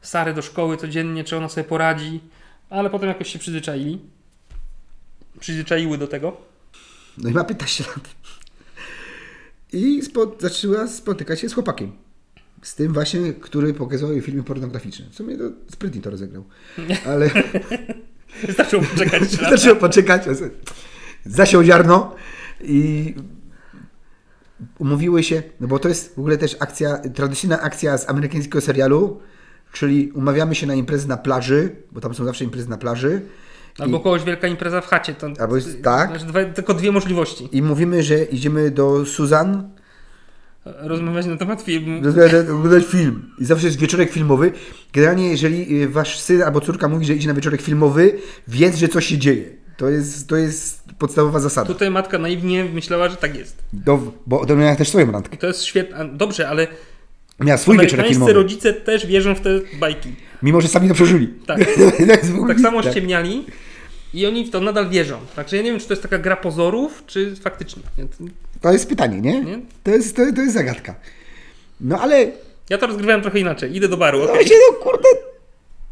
Sarę 0.00 0.34
do 0.34 0.42
szkoły 0.42 0.76
codziennie, 0.76 1.24
czy 1.24 1.36
ona 1.36 1.48
sobie 1.48 1.64
poradzi, 1.64 2.20
ale 2.70 2.90
potem 2.90 3.08
jakoś 3.08 3.32
się 3.32 3.38
przyzwyczaili. 3.38 4.00
Przyzwyczaiły 5.40 5.98
do 5.98 6.06
tego. 6.06 6.36
No 7.18 7.28
i 7.30 7.32
ma 7.32 7.44
15 7.44 7.84
lat. 7.84 8.08
I 9.72 10.02
spo, 10.02 10.32
zaczęła 10.38 10.86
spotykać 10.86 11.40
się 11.40 11.48
z 11.48 11.54
chłopakiem. 11.54 11.92
Z 12.64 12.74
tym 12.74 12.92
właśnie, 12.92 13.32
który 13.32 13.74
pokazywał 13.74 14.12
jej 14.12 14.22
filmy 14.22 14.42
pornograficzne. 14.42 15.06
W 15.10 15.14
sumie 15.14 15.36
to 15.36 15.44
sprytnie 15.72 16.00
to 16.02 16.10
rozegrał. 16.10 16.44
Ale 17.06 17.30
Wystarczyło 18.46 18.82
poczekać 18.82 19.28
3 19.28 19.42
lata. 19.42 19.56
zaczęło 19.56 19.76
poczekać. 19.76 20.22
Zasiął 21.24 21.62
ziarno 21.64 22.14
i 22.60 23.14
umówiły 24.78 25.22
się, 25.22 25.42
no 25.60 25.68
bo 25.68 25.78
to 25.78 25.88
jest 25.88 26.14
w 26.14 26.18
ogóle 26.18 26.38
też 26.38 26.56
akcja, 26.60 26.98
tradycyjna 26.98 27.60
akcja 27.60 27.98
z 27.98 28.08
amerykańskiego 28.08 28.60
serialu, 28.60 29.20
czyli 29.72 30.12
umawiamy 30.12 30.54
się 30.54 30.66
na 30.66 30.74
imprezę 30.74 31.08
na 31.08 31.16
plaży, 31.16 31.76
bo 31.92 32.00
tam 32.00 32.14
są 32.14 32.24
zawsze 32.24 32.44
imprezy 32.44 32.70
na 32.70 32.76
plaży. 32.78 33.20
Albo 33.78 34.00
kogoś 34.00 34.24
wielka 34.24 34.48
impreza 34.48 34.80
w 34.80 34.86
chacie. 34.86 35.14
To, 35.14 35.28
Albo 35.38 35.56
jest- 35.56 35.82
tak. 35.82 36.18
Znaczy 36.20 36.52
tylko 36.54 36.74
dwie 36.74 36.92
możliwości. 36.92 37.48
I 37.52 37.62
mówimy, 37.62 38.02
że 38.02 38.24
idziemy 38.24 38.70
do 38.70 39.06
Suzan, 39.06 39.70
Rozmawiać 40.64 41.26
na 41.26 41.36
temat 41.36 41.62
filmu. 41.62 41.98
Oglądać- 41.98 42.84
film. 42.86 43.30
I 43.38 43.44
zawsze 43.44 43.66
jest 43.66 43.78
wieczorek 43.78 44.10
filmowy. 44.12 44.52
Generalnie, 44.92 45.30
jeżeli 45.30 45.82
y, 45.82 45.88
wasz 45.88 46.18
syn 46.18 46.42
albo 46.42 46.60
córka 46.60 46.88
mówi, 46.88 47.06
że 47.06 47.14
idzie 47.14 47.28
na 47.28 47.34
wieczorek 47.34 47.62
filmowy, 47.62 48.18
wiedz, 48.48 48.76
że 48.76 48.88
coś 48.88 49.06
się 49.06 49.18
dzieje. 49.18 49.44
To 49.76 49.88
jest, 49.88 50.28
to 50.28 50.36
jest 50.36 50.82
podstawowa 50.98 51.40
zasada. 51.40 51.66
Tutaj 51.66 51.90
matka 51.90 52.18
naiwnie 52.18 52.64
myślała, 52.64 53.08
że 53.08 53.16
tak 53.16 53.36
jest. 53.36 53.62
Do, 53.72 54.12
bo 54.26 54.40
ona 54.40 54.54
miała 54.54 54.76
też 54.76 54.88
swoją 54.88 55.12
randkę. 55.12 55.36
To 55.36 55.46
jest 55.46 55.64
świetne. 55.64 56.08
Dobrze, 56.12 56.48
ale 56.48 56.66
Miała 57.40 57.58
swój 57.58 57.78
wieczorek 57.78 58.06
filmowy. 58.06 58.32
rodzice 58.32 58.72
też 58.72 59.06
wierzą 59.06 59.34
w 59.34 59.40
te 59.40 59.50
bajki. 59.80 60.08
Mimo, 60.42 60.60
że 60.60 60.68
sami 60.68 60.88
to 60.88 60.94
przeżyli. 60.94 61.28
Tak. 61.46 61.60
Tak 62.48 62.60
samo 62.60 62.82
ściemniali 62.82 63.44
i 64.14 64.26
oni 64.26 64.44
w 64.46 64.50
to 64.50 64.60
nadal 64.60 64.90
wierzą. 64.90 65.18
Także 65.36 65.56
ja 65.56 65.62
nie 65.62 65.70
wiem, 65.70 65.80
czy 65.80 65.86
to 65.86 65.92
jest 65.92 66.02
taka 66.02 66.18
gra 66.18 66.36
pozorów, 66.36 67.02
czy 67.06 67.36
faktycznie. 67.36 67.82
To 68.64 68.72
jest 68.72 68.88
pytanie, 68.88 69.20
nie? 69.20 69.40
Nie? 69.40 69.58
To, 69.82 69.90
jest, 69.90 70.16
to, 70.16 70.22
to 70.36 70.40
jest 70.42 70.54
zagadka. 70.54 70.94
No 71.80 72.00
ale, 72.00 72.26
Ja 72.70 72.78
to 72.78 72.86
rozgrywałem 72.86 73.22
trochę 73.22 73.40
inaczej. 73.40 73.76
Idę 73.76 73.88
do 73.88 73.96
baru. 73.96 74.18
no, 74.18 74.24
okej. 74.24 74.36
właśnie, 74.36 74.56
no 74.72 74.78
kurde, 74.78 75.08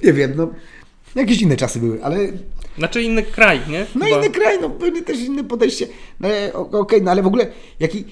nie 0.05 0.13
wiem, 0.13 0.33
no. 0.37 0.51
Jakieś 1.15 1.43
inne 1.43 1.57
czasy 1.57 1.79
były, 1.79 2.05
ale 2.05 2.19
Znaczy 2.79 3.03
inny 3.03 3.23
kraj, 3.23 3.61
nie? 3.69 3.87
No 3.95 4.05
Chyba. 4.05 4.19
inny 4.19 4.31
kraj, 4.31 4.59
no 4.61 4.71
pewnie 4.71 5.03
też 5.03 5.19
inne 5.21 5.45
podejście. 5.45 5.87
No 6.21 6.29
o- 6.55 6.81
okej, 6.81 7.03
no 7.03 7.11
ale 7.11 7.23
w 7.23 7.27
ogóle 7.27 7.47
jaki. 7.81 8.05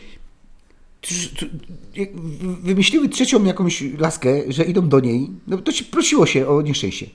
Wymyśliły 2.62 3.08
trzecią 3.08 3.44
jakąś 3.44 3.82
laskę, 3.98 4.28
że 4.48 4.64
idą 4.64 4.88
do 4.88 5.00
niej, 5.00 5.30
no 5.46 5.58
to 5.58 5.72
ci 5.72 5.84
prosiło 5.84 6.26
się 6.26 6.48
o 6.48 6.62
nieszczęście. 6.62 7.06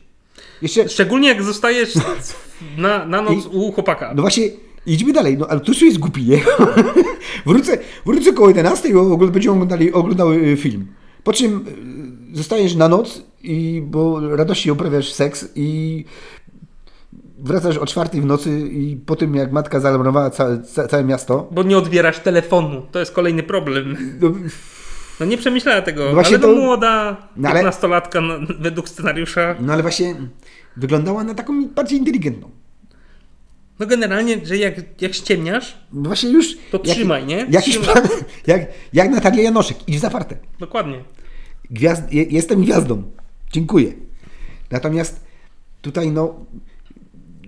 Jeszcze, 0.62 0.89
Szczególnie 0.89 1.27
jak 1.29 1.43
zostajesz 1.43 1.93
na, 2.77 3.05
na 3.05 3.21
noc 3.21 3.45
u 3.45 3.71
chłopaka. 3.71 4.13
no 4.15 4.21
właśnie, 4.21 4.43
idźmy 4.86 5.13
dalej, 5.13 5.38
no 5.38 5.48
ale 5.48 5.60
tu 5.60 5.86
jest 5.86 5.98
głupi, 6.00 6.24
nie? 6.24 6.39
wrócę, 7.45 7.78
wrócę 8.06 8.34
koło 8.34 8.48
11 8.48 8.89
i 8.89 8.93
ogl- 8.93 9.32
będziemy 9.32 9.54
oglądali, 9.54 9.93
oglądały 9.93 10.36
y, 10.36 10.58
film. 10.58 10.88
Po 11.24 11.34
czym 11.34 11.65
y, 12.34 12.38
zostajesz 12.38 12.76
na 12.76 12.88
noc 12.89 13.24
i 13.43 13.84
bo 13.86 14.30
radośnie 14.36 14.74
uprawiasz 14.74 15.13
seks 15.13 15.50
i 15.56 16.06
wracasz 17.39 17.78
o 17.78 17.86
czwartej 17.86 18.21
w 18.21 18.26
nocy 18.26 18.60
i 18.60 18.95
po 18.95 19.15
tym 19.15 19.36
jak 19.36 19.52
matka 19.52 19.80
zaalarmowała 19.80 20.30
całe, 20.30 20.63
ca, 20.63 20.88
całe 20.88 21.04
miasto, 21.04 21.48
Bo 21.52 21.63
nie 21.63 21.78
odbierasz 21.78 22.19
telefonu. 22.19 22.82
To 22.91 23.00
jest 23.00 23.12
kolejny 23.12 23.43
problem. 23.43 23.98
no, 24.21 24.32
No 25.19 25.26
nie 25.26 25.38
przemyślała 25.38 25.82
tego. 25.82 26.12
No 26.13 26.21
ale 26.26 26.39
to- 26.39 26.48
młoda, 26.56 27.17
No 27.38 27.50
ale- 27.50 27.63
15-latka 27.63 28.21
no, 28.21 28.56
według 28.60 28.89
scenariusza. 28.89 29.56
no 29.60 29.74
ale 29.74 29.82
właśnie 29.82 30.15
wyglądała 30.78 31.24
na 31.24 31.34
taką 31.34 31.67
bardziej 31.67 32.00
inteligentną. 32.00 32.50
No 33.80 33.86
generalnie, 33.86 34.46
że 34.46 34.58
jak, 34.58 35.02
jak 35.02 35.14
ściemniasz, 35.14 35.78
No 35.94 36.08
właśnie 36.08 36.30
już... 36.30 36.58
to 36.72 36.80
trzymaj, 36.80 37.26
nie? 37.26 37.48
Jakiś 37.50 37.78
Trzymaj. 37.78 37.94
plan, 37.94 38.08
jak, 38.48 38.62
jak 38.94 39.10
Natalia 39.12 39.44
Janoszek, 39.44 39.78
idź 39.88 40.00
zaparte. 40.00 40.38
Dokładnie. 40.60 41.04
Gwiazd, 41.72 42.14
je, 42.14 42.24
jestem 42.24 42.62
gwiazdą. 42.62 43.04
Dziękuję. 43.52 43.94
Natomiast 44.72 45.26
tutaj 45.82 46.12
no 46.12 46.46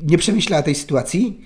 nie 0.02 0.18
przemyślała 0.18 0.64
tej 0.64 0.76
sytuacji 0.76 1.42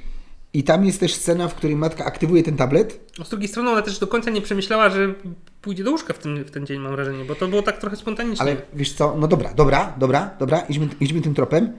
i 0.53 0.63
tam 0.63 0.85
jest 0.85 0.99
też 0.99 1.13
scena, 1.13 1.47
w 1.47 1.55
której 1.55 1.75
matka 1.75 2.05
aktywuje 2.05 2.43
ten 2.43 2.57
tablet. 2.57 3.11
No 3.19 3.25
z 3.25 3.29
drugiej 3.29 3.47
strony 3.47 3.69
ona 3.69 3.81
też 3.81 3.99
do 3.99 4.07
końca 4.07 4.29
nie 4.31 4.41
przemyślała, 4.41 4.89
że 4.89 5.13
pójdzie 5.61 5.83
do 5.83 5.91
łóżka 5.91 6.13
w 6.13 6.17
ten, 6.17 6.43
w 6.43 6.51
ten 6.51 6.65
dzień, 6.65 6.79
mam 6.79 6.91
wrażenie, 6.91 7.25
bo 7.25 7.35
to 7.35 7.47
było 7.47 7.61
tak 7.61 7.77
trochę 7.77 7.95
spontanicznie. 7.95 8.41
Ale 8.41 8.55
wiesz 8.73 8.93
co, 8.93 9.15
no 9.17 9.27
dobra, 9.27 9.53
dobra, 9.53 9.93
dobra, 9.97 10.35
dobra, 10.39 10.59
idźmy, 10.59 10.87
idźmy 10.99 11.21
tym 11.21 11.33
tropem. 11.33 11.73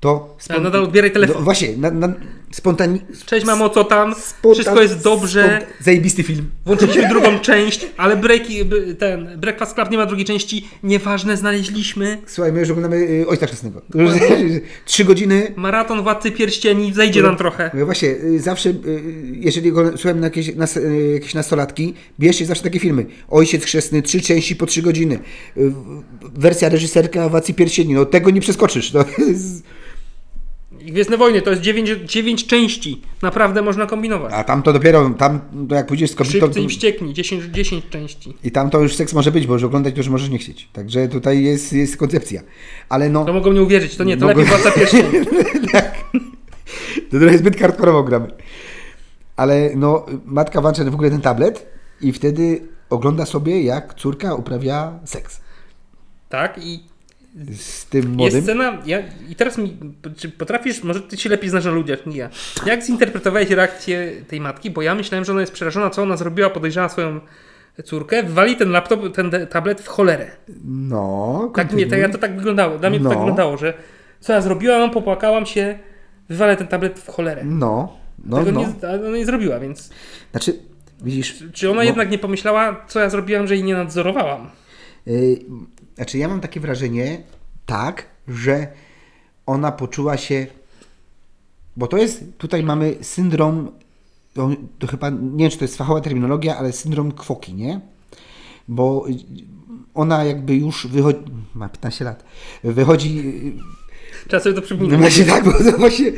To 0.00 0.36
Ale 0.48 0.60
nadal 0.60 0.84
odbieraj 0.84 1.12
telefon. 1.12 1.36
No, 1.38 1.42
właśnie, 1.42 1.76
na, 1.76 1.90
na, 1.90 2.08
spontani... 2.50 3.00
Cześć 3.26 3.46
mamo, 3.46 3.68
co 3.70 3.84
tam? 3.84 4.14
spontan- 4.14 4.54
Wszystko 4.54 4.82
jest 4.82 5.02
dobrze. 5.02 5.42
spont- 5.60 5.84
Zajebisty 5.84 6.22
film. 6.22 6.50
Włączyliśmy 6.66 7.08
drugą 7.14 7.38
część, 7.38 7.86
ale 7.96 8.16
breaki, 8.16 8.64
ten 8.98 9.40
Breakfast 9.40 9.74
Club 9.74 9.90
nie 9.90 9.98
ma 9.98 10.06
drugiej 10.06 10.24
części. 10.26 10.68
Nieważne, 10.82 11.36
znaleźliśmy. 11.36 12.18
Słuchaj, 12.26 12.52
my 12.52 12.60
już 12.60 12.70
oglądamy 12.70 12.96
y, 12.96 13.26
Ojca 13.28 13.46
Chrzestnego. 13.46 13.82
Trzy 14.84 15.04
godziny. 15.04 15.52
Maraton 15.56 16.02
Władcy 16.02 16.30
Pierścieni, 16.30 16.92
zejdzie 16.94 17.22
nam 17.22 17.36
trochę. 17.36 17.70
No 17.74 17.84
właśnie, 17.84 18.08
y, 18.08 18.40
zawsze, 18.40 18.68
y, 18.70 18.74
jeżeli 19.32 19.72
go 19.72 19.98
słucham 19.98 20.20
na 20.20 20.26
jakieś, 20.26 20.54
na, 20.54 20.66
jakieś 21.14 21.34
nastolatki, 21.34 21.94
bierzcie 22.20 22.46
zawsze 22.46 22.62
takie 22.64 22.78
filmy. 22.80 23.06
Ojciec 23.28 23.64
Chrzestny, 23.64 24.02
trzy 24.02 24.20
części 24.20 24.56
po 24.56 24.66
trzy 24.66 24.82
godziny. 24.82 25.18
Wersja 26.34 26.68
reżyserka 26.68 27.28
Władcy 27.28 27.54
Pierścieni. 27.54 27.94
No 27.94 28.04
tego 28.04 28.30
nie 28.30 28.40
przeskoczysz. 28.40 28.92
Jest... 29.18 29.62
I 30.86 30.92
Gwiezdne 30.92 31.16
Wojny 31.16 31.42
to 31.42 31.50
jest 31.50 31.62
9, 31.62 31.90
dziewięć 32.04 32.46
części. 32.46 33.02
Naprawdę 33.22 33.62
można 33.62 33.86
kombinować. 33.86 34.32
A 34.34 34.44
tam 34.44 34.62
to 34.62 34.72
dopiero, 34.72 35.10
tam 35.10 35.40
to 35.68 35.74
jak 35.74 35.86
pójdziesz 35.86 36.10
z 36.10 36.14
kobietą... 36.14 36.46
Szybcy 36.46 36.60
i 36.60 36.68
wściekni, 36.68 37.14
10, 37.14 37.44
10 37.44 37.84
części. 37.90 38.34
I 38.44 38.50
tam 38.50 38.70
to 38.70 38.80
już 38.80 38.94
seks 38.94 39.12
może 39.12 39.32
być, 39.32 39.46
bo 39.46 39.52
już 39.52 39.62
oglądać 39.62 39.94
to 39.94 40.00
już 40.00 40.08
możesz 40.08 40.28
nie 40.28 40.38
chcieć. 40.38 40.68
Także 40.72 41.08
tutaj 41.08 41.42
jest, 41.42 41.72
jest 41.72 41.96
koncepcja. 41.96 42.42
Ale 42.88 43.08
no, 43.08 43.24
To 43.24 43.32
mogą 43.32 43.52
nie 43.52 43.62
uwierzyć, 43.62 43.96
to 43.96 44.04
nie, 44.04 44.16
to 44.16 44.26
Mogą- 44.26 44.38
lepiej 44.40 44.44
Władca 44.44 44.70
Pierścieni. 44.70 45.08
to 47.10 47.18
trochę 47.18 47.38
zbyt 47.38 47.60
hardkorowo 47.60 48.02
gramy. 48.02 48.28
Ale 49.36 49.70
no, 49.76 50.06
matka 50.24 50.60
włącza 50.60 50.84
w 50.84 50.94
ogóle 50.94 51.10
ten 51.10 51.20
tablet 51.20 51.66
i 52.00 52.12
wtedy 52.12 52.68
ogląda 52.90 53.26
sobie, 53.26 53.62
jak 53.62 53.94
córka 53.94 54.34
uprawia 54.34 54.98
seks 55.04 55.40
Tak 56.28 56.58
i 56.64 56.80
z 57.58 57.86
tym 57.86 58.02
jest 58.02 58.16
młodym. 58.16 58.42
scena, 58.42 58.78
ja, 58.86 58.98
i 59.28 59.34
teraz 59.36 59.58
mi, 59.58 59.76
czy 60.16 60.28
potrafisz, 60.28 60.82
może 60.82 61.00
ty 61.00 61.16
się 61.16 61.28
lepiej 61.30 61.50
znasz 61.50 61.64
na 61.64 61.70
ludziach 61.70 62.06
niż 62.06 62.16
ja. 62.16 62.30
Jak 62.66 62.82
zinterpretowałeś 62.84 63.50
reakcję 63.50 64.12
tej 64.28 64.40
matki? 64.40 64.70
Bo 64.70 64.82
ja 64.82 64.94
myślałem, 64.94 65.24
że 65.24 65.32
ona 65.32 65.40
jest 65.40 65.52
przerażona, 65.52 65.90
co 65.90 66.02
ona 66.02 66.16
zrobiła, 66.16 66.50
podejrzała 66.50 66.88
swoją 66.88 67.20
córkę, 67.84 68.22
wywali 68.22 68.56
ten 68.56 68.70
laptop, 68.70 69.14
ten 69.14 69.30
tablet 69.50 69.80
w 69.80 69.88
cholerę. 69.88 70.30
No, 70.64 71.52
Tak 71.54 71.72
mnie, 71.72 71.86
to, 71.86 71.94
ja 71.96 72.08
to 72.08 72.18
tak 72.18 72.36
wyglądało, 72.36 72.78
dla 72.78 72.90
mnie 72.90 72.98
to 72.98 73.04
tak 73.04 73.14
No. 73.14 73.18
wyglądało, 73.20 73.56
że 73.56 73.74
co 74.20 74.32
ja 74.32 74.40
zrobiłam, 74.40 74.90
popłakałam 74.90 75.46
się, 75.46 75.78
wywalę 76.28 76.56
ten 76.56 76.66
tablet 76.66 76.98
w 77.00 77.08
cholerę. 77.10 77.42
No, 77.44 77.96
no, 78.24 78.38
Tego 78.38 78.52
no. 78.52 78.60
Nie, 78.60 78.88
ona 79.08 79.16
nie 79.16 79.26
zrobiła, 79.26 79.60
więc 79.60 79.90
Znaczy, 80.30 80.58
widzisz, 81.02 81.44
czy 81.52 81.68
ona 81.70 81.76
No. 81.76 81.82
jednak 81.82 82.10
nie 82.10 82.18
pomyślała, 82.18 82.84
co 82.88 83.00
ja 83.00 83.10
zrobiłam, 83.10 83.46
że 83.46 83.54
jej 83.54 83.64
nie 83.64 83.74
nadzorowałam? 83.74 84.50
Znaczy, 85.96 86.18
ja 86.18 86.28
mam 86.28 86.40
takie 86.40 86.60
wrażenie, 86.60 87.22
tak, 87.66 88.06
że 88.28 88.68
ona 89.46 89.72
poczuła 89.72 90.16
się. 90.16 90.46
Bo 91.76 91.86
to 91.86 91.96
jest, 91.96 92.24
tutaj 92.38 92.62
mamy 92.62 92.96
syndrom, 93.02 93.70
to, 94.34 94.50
to 94.78 94.86
chyba, 94.86 95.10
nie 95.10 95.38
wiem 95.44 95.50
czy 95.50 95.58
to 95.58 95.64
jest 95.64 95.76
fachowa 95.76 96.00
terminologia, 96.00 96.56
ale 96.56 96.72
syndrom 96.72 97.12
kwoki, 97.12 97.54
nie? 97.54 97.80
Bo 98.68 99.06
ona 99.94 100.24
jakby 100.24 100.54
już 100.54 100.86
wychodzi, 100.86 101.18
ma 101.54 101.68
15 101.68 102.04
lat, 102.04 102.24
wychodzi, 102.64 103.22
sobie 104.30 104.40
to 104.42 104.50
no 104.52 104.62
przypominać. 104.62 105.00
właśnie 105.00 105.24
tak, 105.24 105.44
bo 105.44 105.52
to 105.70 105.78
właśnie, 105.78 106.12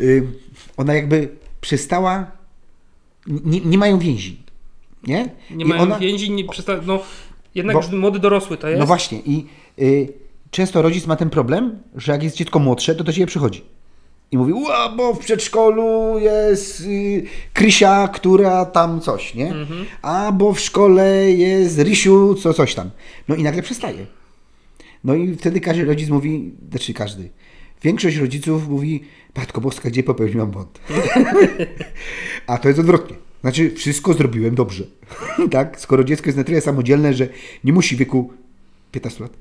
yy, 0.00 0.26
ona 0.76 0.94
jakby 0.94 1.28
przestała, 1.60 2.30
nie, 3.26 3.60
nie 3.60 3.78
mają 3.78 3.98
więzi, 3.98 4.42
nie? 5.06 5.30
Nie 5.50 5.64
I 5.64 5.68
mają 5.68 5.82
ona, 5.82 5.98
więzi, 5.98 6.30
nie 6.30 6.44
przesta- 6.44 6.80
no 6.86 7.00
jednak 7.54 7.76
Bo- 7.76 7.82
już 7.82 7.92
młody 7.92 8.18
dorosły 8.18 8.56
to 8.56 8.68
jest. 8.68 8.80
No 8.80 8.86
właśnie 8.86 9.18
i 9.18 9.46
y, 9.78 10.08
często 10.50 10.82
rodzic 10.82 11.06
ma 11.06 11.16
ten 11.16 11.30
problem, 11.30 11.78
że 11.94 12.12
jak 12.12 12.22
jest 12.22 12.36
dziecko 12.36 12.58
młodsze, 12.58 12.94
to 12.94 13.04
do 13.04 13.12
ciebie 13.12 13.26
przychodzi. 13.26 13.64
I 14.30 14.38
mówi, 14.38 14.52
Ła, 14.52 14.88
bo 14.88 15.14
w 15.14 15.18
przedszkolu 15.18 16.18
jest 16.18 16.80
y, 16.80 17.22
Krysia, 17.52 18.08
która 18.08 18.64
tam 18.64 19.00
coś, 19.00 19.34
nie? 19.34 19.46
Mhm. 19.46 19.84
A 20.02 20.32
bo 20.32 20.52
w 20.52 20.60
szkole 20.60 21.32
jest 21.32 21.78
Rysiu, 21.78 22.34
co 22.34 22.54
coś 22.54 22.74
tam. 22.74 22.90
No 23.28 23.34
i 23.34 23.42
nagle 23.42 23.62
przestaje. 23.62 24.06
No 25.04 25.14
i 25.14 25.36
wtedy 25.36 25.60
każdy 25.60 25.84
rodzic 25.84 26.08
mówi, 26.08 26.52
znaczy 26.70 26.94
każdy, 26.94 27.28
większość 27.82 28.16
rodziców 28.16 28.68
mówi, 28.68 29.04
Matko 29.36 29.60
Boska, 29.60 29.90
gdzie 29.90 30.02
popełniłam 30.02 30.50
błąd? 30.50 30.80
A 32.46 32.58
to 32.58 32.68
jest 32.68 32.80
odwrotnie. 32.80 33.16
Znaczy, 33.42 33.70
wszystko 33.70 34.14
zrobiłem 34.14 34.54
dobrze. 34.54 34.84
tak? 35.50 35.80
Skoro 35.80 36.04
dziecko 36.04 36.26
jest 36.26 36.38
na 36.38 36.44
tyle 36.44 36.60
samodzielne, 36.60 37.14
że 37.14 37.28
nie 37.64 37.72
musi 37.72 37.96
wieku 37.96 38.32
15 38.92 39.22
lat 39.22 39.32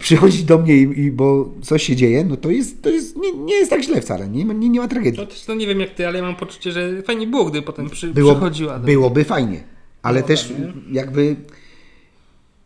przychodzić 0.00 0.44
do 0.44 0.58
mnie 0.58 0.76
i, 0.76 1.00
i 1.00 1.10
bo 1.12 1.54
coś 1.62 1.82
się 1.82 1.96
dzieje, 1.96 2.24
no 2.24 2.36
to 2.36 2.50
jest, 2.50 2.82
to 2.82 2.88
jest 2.90 3.16
nie, 3.16 3.32
nie 3.32 3.54
jest 3.54 3.70
tak 3.70 3.82
źle 3.82 4.00
wcale. 4.00 4.28
Nie, 4.28 4.46
ma- 4.46 4.52
nie, 4.52 4.68
nie 4.68 4.80
ma 4.80 4.88
tragedii. 4.88 5.20
No 5.20 5.26
też 5.26 5.44
to 5.44 5.54
nie 5.54 5.66
wiem 5.66 5.80
jak 5.80 5.90
ty, 5.90 6.06
ale 6.08 6.18
ja 6.18 6.24
mam 6.24 6.36
poczucie, 6.36 6.72
że 6.72 7.02
fajnie 7.02 7.26
było, 7.26 7.44
gdy 7.44 7.62
potem 7.62 7.90
przy, 7.90 8.06
Było, 8.14 8.32
przychodziła. 8.34 8.78
do- 8.78 8.86
byłoby 8.86 9.24
fajnie. 9.24 9.62
Ale 10.02 10.22
też 10.22 10.52
jakby 10.92 11.36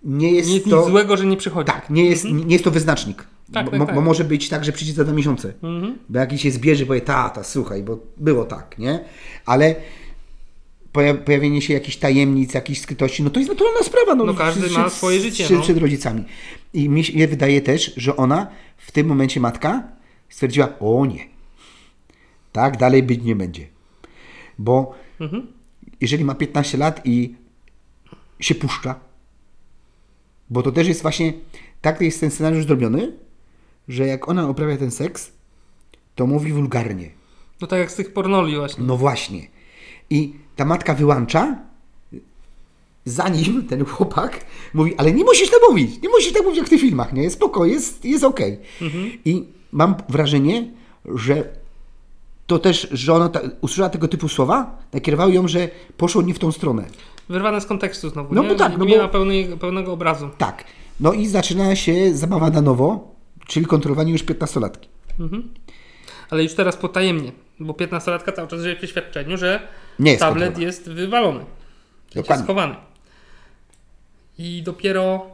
nie 0.05 0.33
jest 0.33 0.49
Nie 0.49 0.55
jest 0.55 0.71
to... 0.71 0.81
nic 0.81 0.89
złego, 0.91 1.17
że 1.17 1.27
nie 1.27 1.37
przychodzi. 1.37 1.67
Tak, 1.67 1.91
nie 1.91 2.05
jest, 2.11 2.25
nie 2.25 2.53
jest 2.53 2.65
to 2.65 2.71
wyznacznik. 2.71 3.25
Tak, 3.53 3.65
bo, 3.65 3.71
tak, 3.71 3.81
bo- 3.81 3.87
tak. 3.87 3.95
bo 3.95 4.01
może 4.01 4.25
być 4.25 4.49
tak, 4.49 4.65
że 4.65 4.73
przyjdzie 4.73 4.93
za 4.95 5.05
dwa 5.05 5.13
miesiące. 5.13 5.53
Mhm. 5.63 5.99
Bo 6.09 6.19
jakiś 6.19 6.43
się 6.43 6.51
zbierze, 6.51 6.87
powie, 6.87 7.01
tata, 7.01 7.45
słuchaj, 7.45 7.83
bo 7.83 7.99
było 8.17 8.45
tak, 8.45 8.79
nie? 8.79 9.05
Ale 9.47 9.75
pojawienie 11.25 11.63
się 11.63 11.75
jakichś 11.75 11.97
tajemnic, 11.97 12.55
jakichś 12.55 12.81
skrytości, 12.81 13.23
no 13.23 13.31
to 13.31 13.41
jest 13.41 13.51
naturalna 13.51 13.83
sprawa. 13.83 14.15
No, 14.15 14.25
No 14.25 14.35
każdy 14.35 14.71
ma 14.71 14.91
swoje 14.91 15.21
życie, 15.21 15.45
Przed, 15.45 15.57
no. 15.57 15.63
przed 15.63 15.79
rodzicami. 15.79 16.25
I 16.75 16.89
mi 16.89 17.05
się 17.05 17.27
wydaje 17.29 17.61
też, 17.61 17.93
że 17.97 18.17
ona 18.17 18.47
w 18.77 18.93
tym 18.93 19.07
momencie 19.07 19.41
matka 19.41 19.89
stwierdziła, 20.29 20.79
o 20.81 21.07
nie, 21.07 21.29
tak 22.53 22.77
dalej 22.77 23.03
być 23.03 23.23
nie 23.23 23.37
będzie. 23.37 23.67
Bo 24.59 24.95
Mhm. 25.21 25.47
jeżeli 26.01 26.25
ma 26.25 26.35
15 26.35 26.79
lat 26.79 27.01
i 27.05 27.35
się 28.41 28.55
puszcza, 28.55 29.01
bo 30.51 30.63
to 30.63 30.73
też 30.73 30.89
jest 30.89 31.03
właśnie, 31.03 31.33
tak 31.81 32.01
jest 32.01 32.21
ten 32.21 32.31
scenariusz 32.31 32.65
zrobiony, 32.67 33.13
że 33.89 34.07
jak 34.07 34.29
ona 34.29 34.49
uprawia 34.49 34.77
ten 34.77 34.91
seks, 34.91 35.33
to 36.15 36.27
mówi 36.27 36.53
wulgarnie. 36.53 37.11
No 37.61 37.67
tak 37.67 37.79
jak 37.79 37.91
z 37.91 37.95
tych 37.95 38.13
pornoli 38.13 38.57
właśnie. 38.57 38.85
No 38.85 38.97
właśnie. 38.97 39.54
I 40.11 40.35
ta 40.57 40.65
matka 40.65 40.95
wyłącza, 40.95 41.57
zanim 43.05 43.67
ten 43.67 43.85
chłopak 43.85 44.45
mówi, 44.75 44.95
ale 44.97 45.13
nie 45.13 45.25
musisz 45.25 45.51
tak 45.51 45.61
mówić, 45.71 46.03
nie 46.03 46.09
musisz 46.09 46.33
tak 46.33 46.43
mówić 46.43 46.59
jak 46.59 46.67
w 46.67 46.71
tych 46.71 46.81
filmach, 46.81 47.13
nie? 47.13 47.31
Spoko, 47.31 47.65
jest, 47.67 48.05
jest 48.05 48.25
okej. 48.25 48.59
I 49.25 49.45
mam 49.73 49.95
wrażenie, 50.09 50.71
że 51.15 51.45
to 52.47 52.59
też, 52.59 52.89
że 52.93 53.15
ona 53.15 53.29
ta, 53.29 53.41
usłyszała 53.61 53.89
tego 53.91 54.09
typu 54.09 54.29
słowa, 54.29 54.79
nakierowały 54.93 55.33
ją, 55.33 55.49
że 55.49 55.69
poszło 55.97 56.23
nie 56.23 56.35
w 56.35 56.39
tą 56.39 56.53
stronę. 56.53 56.85
Wyrwane 57.29 57.61
z 57.61 57.67
kontekstu 57.67 58.11
znowu, 58.11 58.35
No 58.35 58.43
nie? 58.43 58.49
bo 58.49 58.55
tak, 58.55 58.79
no 58.79 58.85
nie 58.85 58.97
bo- 58.97 59.03
ma 59.03 59.09
pełnej, 59.09 59.47
pełnego 59.61 59.93
obrazu. 59.93 60.31
Tak. 60.39 60.65
No 61.01 61.13
i 61.13 61.27
zaczyna 61.27 61.77
się 61.77 62.15
zabawa 62.15 62.51
na 62.51 62.61
nowo, 62.61 63.15
czyli 63.47 63.67
kontrolowanie 63.67 64.13
już 64.13 64.25
15-latki. 64.25 64.89
Ale 66.31 66.43
już 66.43 66.55
teraz 66.55 66.77
potajemnie, 66.77 67.33
bo 67.61 67.73
15-latka 67.73 68.33
cały 68.33 68.49
czas 68.49 68.61
żyje 68.61 68.75
w 68.75 68.79
przeświadczeniu, 68.79 69.37
że 69.37 69.69
Nie 69.99 70.11
jest 70.11 70.21
tablet 70.21 70.59
jest 70.59 70.91
wywalony. 70.91 71.45
Jest 72.15 72.43
schowany. 72.45 72.75
I 74.39 74.63
dopiero 74.63 75.27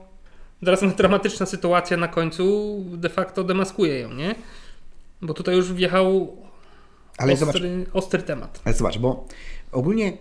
teraz 0.65 0.97
dramatyczna 0.97 1.47
sytuacja 1.47 1.97
na 1.97 2.09
końcu 2.09 2.77
de 2.93 3.09
facto 3.09 3.45
demaskuje 3.45 3.99
ją, 3.99 4.15
nie? 4.15 4.35
Bo 5.23 5.35
tutaj 5.35 5.57
już 5.57 5.73
wjechał 5.73 6.37
Ale 7.19 7.37
zobacz, 7.37 7.55
ostry, 7.55 7.87
ostry 7.93 8.23
temat. 8.23 8.61
Ale 8.65 8.75
zobacz, 8.75 8.99
bo 8.99 9.25
ogólnie 9.73 10.13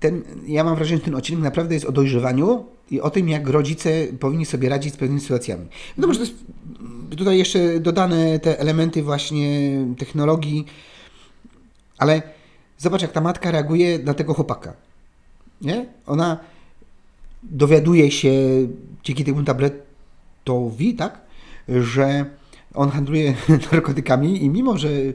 ten, 0.00 0.22
ja 0.46 0.64
mam 0.64 0.76
wrażenie, 0.76 0.98
że 0.98 1.04
ten 1.04 1.14
odcinek 1.14 1.42
naprawdę 1.42 1.74
jest 1.74 1.86
o 1.86 1.92
dojrzewaniu 1.92 2.66
i 2.90 3.00
o 3.00 3.10
tym, 3.10 3.28
jak 3.28 3.48
rodzice 3.48 3.90
powinni 4.20 4.46
sobie 4.46 4.68
radzić 4.68 4.94
z 4.94 4.96
pewnymi 4.96 5.20
sytuacjami. 5.20 5.66
No 5.96 6.02
dobrze, 6.02 6.18
to 6.18 6.24
jest 6.24 6.36
tutaj 7.16 7.38
jeszcze 7.38 7.80
dodane 7.80 8.38
te 8.38 8.58
elementy 8.58 9.02
właśnie 9.02 9.78
technologii, 9.98 10.66
ale 11.98 12.22
zobacz, 12.78 13.02
jak 13.02 13.12
ta 13.12 13.20
matka 13.20 13.50
reaguje 13.50 13.98
na 13.98 14.14
tego 14.14 14.34
chłopaka. 14.34 14.72
Nie? 15.60 15.86
Ona 16.06 16.38
dowiaduje 17.42 18.10
się 18.10 18.32
dzięki 19.04 19.24
temu 19.24 19.42
tabletowi, 19.42 20.94
tak, 20.94 21.20
że 21.68 22.24
on 22.74 22.90
handluje 22.90 23.34
narkotykami 23.72 24.44
i 24.44 24.50
mimo, 24.50 24.78
że 24.78 24.88
y, 24.88 25.14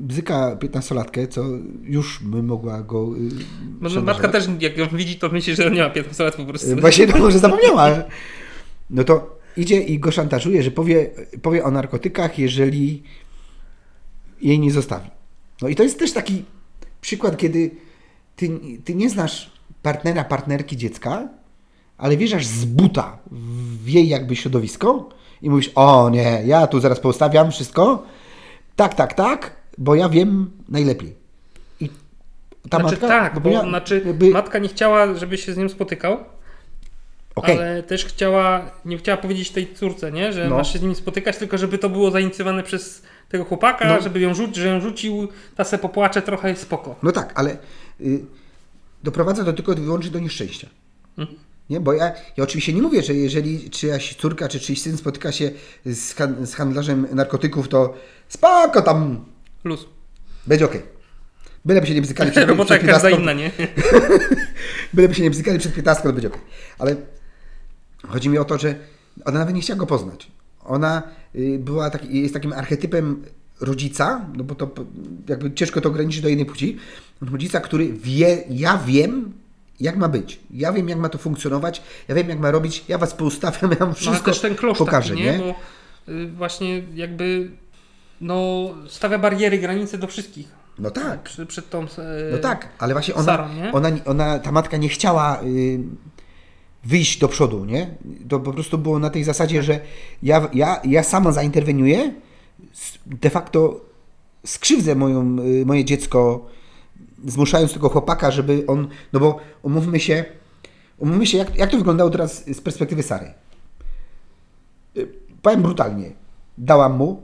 bzyka 0.00 0.56
15-latkę, 0.56 1.28
co 1.28 1.44
już 1.82 2.22
by 2.22 2.42
mogła 2.42 2.82
go 2.82 3.16
y, 3.16 3.44
No, 3.80 3.90
no, 3.90 4.02
matka 4.02 4.28
też, 4.28 4.44
jak 4.60 4.78
ją 4.78 4.88
widzi, 4.88 5.18
to 5.18 5.28
myśli, 5.28 5.54
że 5.54 5.70
nie 5.70 5.82
ma 5.82 5.90
15 5.90 6.24
lat 6.24 6.36
po 6.36 6.44
prostu. 6.44 6.70
Y, 6.70 6.76
Właśnie 6.76 7.06
to 7.06 7.18
może 7.18 7.38
zapomniała. 7.38 7.90
No 8.90 9.04
to 9.04 9.38
idzie 9.56 9.80
i 9.80 9.98
go 9.98 10.10
szantażuje, 10.10 10.62
że 10.62 10.70
powie, 10.70 11.10
powie 11.42 11.64
o 11.64 11.70
narkotykach, 11.70 12.38
jeżeli 12.38 13.02
jej 14.42 14.60
nie 14.60 14.72
zostawi. 14.72 15.10
No 15.62 15.68
i 15.68 15.74
to 15.76 15.82
jest 15.82 15.98
też 15.98 16.12
taki 16.12 16.44
przykład, 17.00 17.36
kiedy 17.36 17.70
ty, 18.36 18.50
ty 18.84 18.94
nie 18.94 19.10
znasz 19.10 19.50
partnera, 19.82 20.24
partnerki 20.24 20.76
dziecka, 20.76 21.28
ale 21.98 22.16
wjeżdżasz 22.16 22.46
z 22.46 22.64
buta 22.64 23.18
w 23.84 23.88
jej 23.88 24.08
jakby 24.08 24.36
środowisko 24.36 25.08
i 25.42 25.50
mówisz, 25.50 25.70
o 25.74 26.10
nie, 26.10 26.42
ja 26.46 26.66
tu 26.66 26.80
zaraz 26.80 27.00
poustawiam 27.00 27.50
wszystko, 27.50 28.02
tak, 28.76 28.94
tak, 28.94 29.14
tak, 29.14 29.56
bo 29.78 29.94
ja 29.94 30.08
wiem 30.08 30.50
najlepiej. 30.68 31.14
I 31.80 31.88
ta 32.70 32.78
Znaczy 32.78 32.92
matka... 33.00 33.08
tak, 33.08 33.40
bo 33.40 33.50
ja- 33.50 33.62
znaczy 33.62 34.02
jakby- 34.06 34.30
matka 34.30 34.58
nie 34.58 34.68
chciała, 34.68 35.14
żeby 35.14 35.38
się 35.38 35.52
z 35.52 35.56
nim 35.56 35.68
spotykał, 35.68 36.18
Okej. 37.34 37.58
ale 37.58 37.82
też 37.82 38.04
chciała, 38.04 38.70
nie 38.84 38.98
chciała 38.98 39.18
powiedzieć 39.18 39.50
tej 39.50 39.74
córce, 39.74 40.12
nie, 40.12 40.32
że 40.32 40.48
No. 40.48 40.56
masz 40.56 40.72
się 40.72 40.78
z 40.78 40.82
nim 40.82 40.94
spotykać, 40.94 41.36
tylko 41.36 41.58
żeby 41.58 41.78
to 41.78 41.88
było 41.88 42.10
zainicjowane 42.10 42.62
przez 42.62 43.02
tego 43.32 43.44
chłopaka, 43.44 43.88
No. 43.88 44.00
żeby 44.02 44.20
ją 44.20 44.34
rzucić, 44.34 44.56
że 44.56 44.68
ją 44.68 44.80
rzucił, 44.80 45.28
ta 45.56 45.64
se 45.64 45.78
popłacze 45.78 46.22
trochę 46.22 46.48
jest 46.48 46.62
spoko. 46.62 46.96
No 47.02 47.12
tak, 47.12 47.32
ale 47.34 47.56
y, 48.00 48.24
doprowadza 49.02 49.44
to 49.44 49.52
tylko 49.52 49.74
wyłącznie 49.74 50.10
do 50.10 50.18
nieszczęścia. 50.18 50.68
Mhm. 51.18 51.38
Nie? 51.70 51.80
Bo 51.80 51.92
ja, 51.92 52.12
ja 52.36 52.44
oczywiście 52.44 52.72
nie 52.72 52.82
mówię, 52.82 53.02
że 53.02 53.14
jeżeli 53.14 53.70
czyjaś 53.70 54.14
córka 54.14 54.48
czy 54.48 54.60
czyjś 54.60 54.82
syn 54.82 54.96
spotyka 54.96 55.32
się 55.32 55.50
z, 55.86 56.14
han, 56.14 56.46
z 56.46 56.54
handlarzem 56.54 57.06
narkotyków, 57.12 57.68
to 57.68 57.94
spoko, 58.28 58.82
tam 58.82 59.24
Luz. 59.64 59.86
będzie 60.46 60.64
okej. 60.64 60.82
Byleby 61.64 61.86
się 61.86 61.94
nie 61.94 62.02
bzykali 62.02 62.30
przed, 62.30 62.48
Robota 62.48 62.74
przed 62.74 62.86
każda 62.90 63.08
15, 63.08 63.20
inna, 63.22 63.32
nie? 63.32 63.50
Byleby 64.94 65.14
się 65.14 65.22
nie 65.22 65.30
bzykali 65.30 65.58
przed 65.58 65.74
15, 65.74 66.02
to 66.02 66.12
będzie 66.12 66.28
okej. 66.28 66.40
Ale 66.78 66.96
chodzi 68.08 68.28
mi 68.28 68.38
o 68.38 68.44
to, 68.44 68.58
że 68.58 68.74
ona 69.24 69.38
nawet 69.38 69.54
nie 69.54 69.60
chciała 69.60 69.78
go 69.78 69.86
poznać. 69.86 70.28
Ona 70.64 71.02
y, 71.34 71.58
była 71.58 71.90
taki, 71.90 72.22
jest 72.22 72.34
takim 72.34 72.52
archetypem 72.52 73.22
rodzica, 73.60 74.26
no 74.36 74.44
bo 74.44 74.54
to 74.54 74.70
jakby 75.28 75.52
ciężko 75.54 75.80
to 75.80 75.88
ograniczyć 75.88 76.20
do 76.22 76.28
jednej 76.28 76.46
płci. 76.46 76.76
Rodzica, 77.32 77.60
który 77.60 77.92
wie, 77.92 78.44
ja 78.50 78.78
wiem, 78.86 79.32
jak 79.80 79.96
ma 79.96 80.08
być. 80.08 80.40
Ja 80.50 80.72
wiem, 80.72 80.88
jak 80.88 80.98
ma 80.98 81.08
to 81.08 81.18
funkcjonować, 81.18 81.82
ja 82.08 82.14
wiem, 82.14 82.28
jak 82.28 82.38
ma 82.38 82.50
robić, 82.50 82.84
ja 82.88 82.98
was 82.98 83.14
poustawiam, 83.14 83.70
ja 83.70 83.76
wam 83.76 83.88
No, 83.88 83.94
wszystko 83.94 84.30
też 84.30 84.40
ten 84.40 84.54
klosz 84.54 84.78
pokażę, 84.78 85.10
taki, 85.10 85.22
nie? 85.22 85.32
nie? 85.32 85.38
Bo 85.38 85.54
y, 86.12 86.26
właśnie 86.28 86.82
jakby 86.94 87.50
no, 88.20 88.68
stawia 88.88 89.18
bariery, 89.18 89.58
granice 89.58 89.98
do 89.98 90.06
wszystkich. 90.06 90.48
No 90.78 90.90
tak. 90.90 91.22
Przy, 91.22 91.46
przed 91.46 91.70
tą... 91.70 91.82
e, 91.82 91.86
No 92.32 92.38
tak, 92.38 92.68
ale 92.78 92.94
właśnie 92.94 93.14
ona, 93.14 93.24
Sarą, 93.24 93.48
ona, 93.72 93.88
ona, 94.06 94.38
ta 94.38 94.52
matka 94.52 94.76
nie 94.76 94.88
chciała 94.88 95.42
y, 95.42 95.78
wyjść 96.84 97.18
do 97.18 97.28
przodu, 97.28 97.64
nie? 97.64 97.94
To 98.28 98.40
po 98.40 98.52
prostu 98.52 98.78
było 98.78 98.98
na 98.98 99.10
tej 99.10 99.24
zasadzie, 99.24 99.62
że 99.62 99.80
ja, 100.22 100.48
ja, 100.54 100.80
ja 100.84 101.02
sama 101.02 101.32
zainterweniuję, 101.32 102.14
de 103.06 103.30
facto 103.30 103.80
skrzywdzę 104.46 104.94
moją, 104.94 105.36
y, 105.38 105.66
moje 105.66 105.84
dziecko, 105.84 106.46
zmuszając 107.26 107.72
tego 107.72 107.88
chłopaka, 107.88 108.30
żeby 108.30 108.64
on, 108.66 108.88
no 109.12 109.20
bo 109.20 109.40
umówmy 109.62 110.00
się, 110.00 110.24
umówmy 110.98 111.26
się, 111.26 111.38
jak, 111.38 111.56
jak 111.56 111.70
to 111.70 111.76
wyglądało 111.76 112.10
teraz 112.10 112.44
z 112.46 112.60
perspektywy 112.60 113.02
Sary. 113.02 113.34
Y, 114.96 115.08
Powiem 115.42 115.62
brutalnie, 115.62 116.12
dałam 116.58 116.96
mu, 116.96 117.22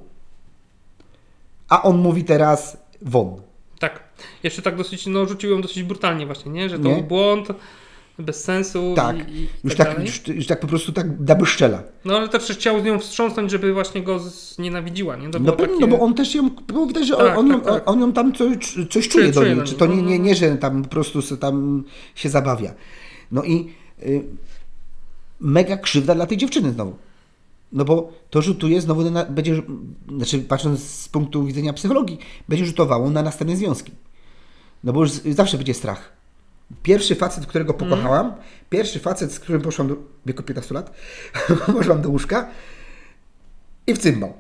a 1.69 1.83
on 1.83 1.99
mówi 1.99 2.25
teraz 2.25 2.77
won. 3.03 3.43
Tak. 3.79 4.03
Jeszcze 4.43 4.63
tak 4.63 4.77
dosyć, 4.77 5.07
no 5.07 5.27
rzucił 5.27 5.51
ją 5.51 5.61
dosyć 5.61 5.83
brutalnie 5.83 6.27
właśnie, 6.27 6.53
nie? 6.53 6.69
Że 6.69 6.79
to 6.79 6.89
Nie? 6.89 6.95
był 6.95 7.03
błąd, 7.03 7.49
bez 8.19 8.45
sensu 8.45 8.93
Tak, 8.97 9.31
i, 9.31 9.33
i 9.33 9.49
już 9.65 9.75
tak, 9.77 9.89
tak, 9.97 10.07
już, 10.07 10.29
już 10.29 10.47
tak 10.47 10.61
po 10.61 10.67
prostu 10.67 10.93
tak 10.93 11.25
daby 11.25 11.47
szczela. 11.47 11.83
No 12.05 12.17
ale 12.17 12.29
też 12.29 12.43
chciał 12.43 12.81
z 12.81 12.85
nią 12.85 12.99
wstrząsnąć, 12.99 13.51
żeby 13.51 13.73
właśnie 13.75 14.03
go 14.03 14.19
znienawidziła, 14.19 15.17
nie? 15.17 15.31
To 15.31 15.39
No, 15.39 15.53
pewnie, 15.53 15.75
takie... 15.75 15.87
no 15.87 15.97
bo 15.99 16.05
on 16.05 16.15
też 16.15 16.35
ją, 16.35 16.51
bo 16.73 16.87
widać, 16.87 17.07
że 17.07 17.17
Tak, 17.17 17.39
on, 17.39 17.49
tak, 17.49 17.57
on, 17.69 17.75
tak. 17.75 17.89
on 17.89 18.01
ją 18.01 18.13
tam 18.13 18.33
coś, 18.33 18.57
coś 18.91 19.09
czuje 19.09 19.25
Czuje- 19.25 19.33
do 19.33 19.45
niej, 19.45 19.57
do 19.57 19.63
czy 19.65 19.75
to 19.75 19.87
no, 19.87 19.95
nie, 19.95 20.03
no, 20.03 20.09
nie, 20.09 20.19
no. 20.19 20.25
nie, 20.25 20.35
że 20.35 20.57
tam 20.57 20.83
po 20.83 20.89
prostu 20.89 21.23
se 21.23 21.37
tam 21.37 21.85
się 22.15 22.29
zabawia. 22.29 22.75
No 23.33 23.43
i 23.45 23.69
y, 24.03 24.25
mega 25.41 25.77
krzywda 25.77 26.15
dla 26.15 26.27
tej 26.27 26.37
dziewczyny 26.39 26.73
znowu. 26.73 26.97
No 27.73 27.85
bo 27.85 28.13
to 28.31 28.43
rzutuje 28.43 28.81
znowu 28.81 29.11
na, 29.11 29.25
będzie, 29.25 29.63
znaczy 30.17 30.39
patrząc 30.39 30.81
z 30.85 31.09
punktu 31.09 31.45
widzenia 31.45 31.73
psychologii, 31.73 32.19
będzie 32.49 32.67
rzutowało 32.67 33.11
na 33.11 33.23
następne 33.23 33.57
związki. 33.57 33.93
No 34.85 34.93
bo 34.93 35.01
już 35.01 35.11
zawsze 35.11 35.57
będzie 35.57 35.75
strach. 35.75 36.18
Pierwszy 36.83 37.15
facet, 37.15 37.47
którego 37.47 37.73
Mhm. 37.73 37.91
pokochałam, 37.91 38.33
pierwszy 38.71 38.99
facet, 39.01 39.33
z 39.33 39.41
którym 39.41 39.63
poszłam 39.63 39.89
do 39.89 39.95
w 39.95 40.01
wieku 40.27 40.43
15 40.43 40.75
lat, 40.75 40.95
poszłam 41.77 42.03
do 42.03 42.09
łóżka 42.09 42.49
i 43.87 43.95
w 43.95 43.99
cymbał. 43.99 44.33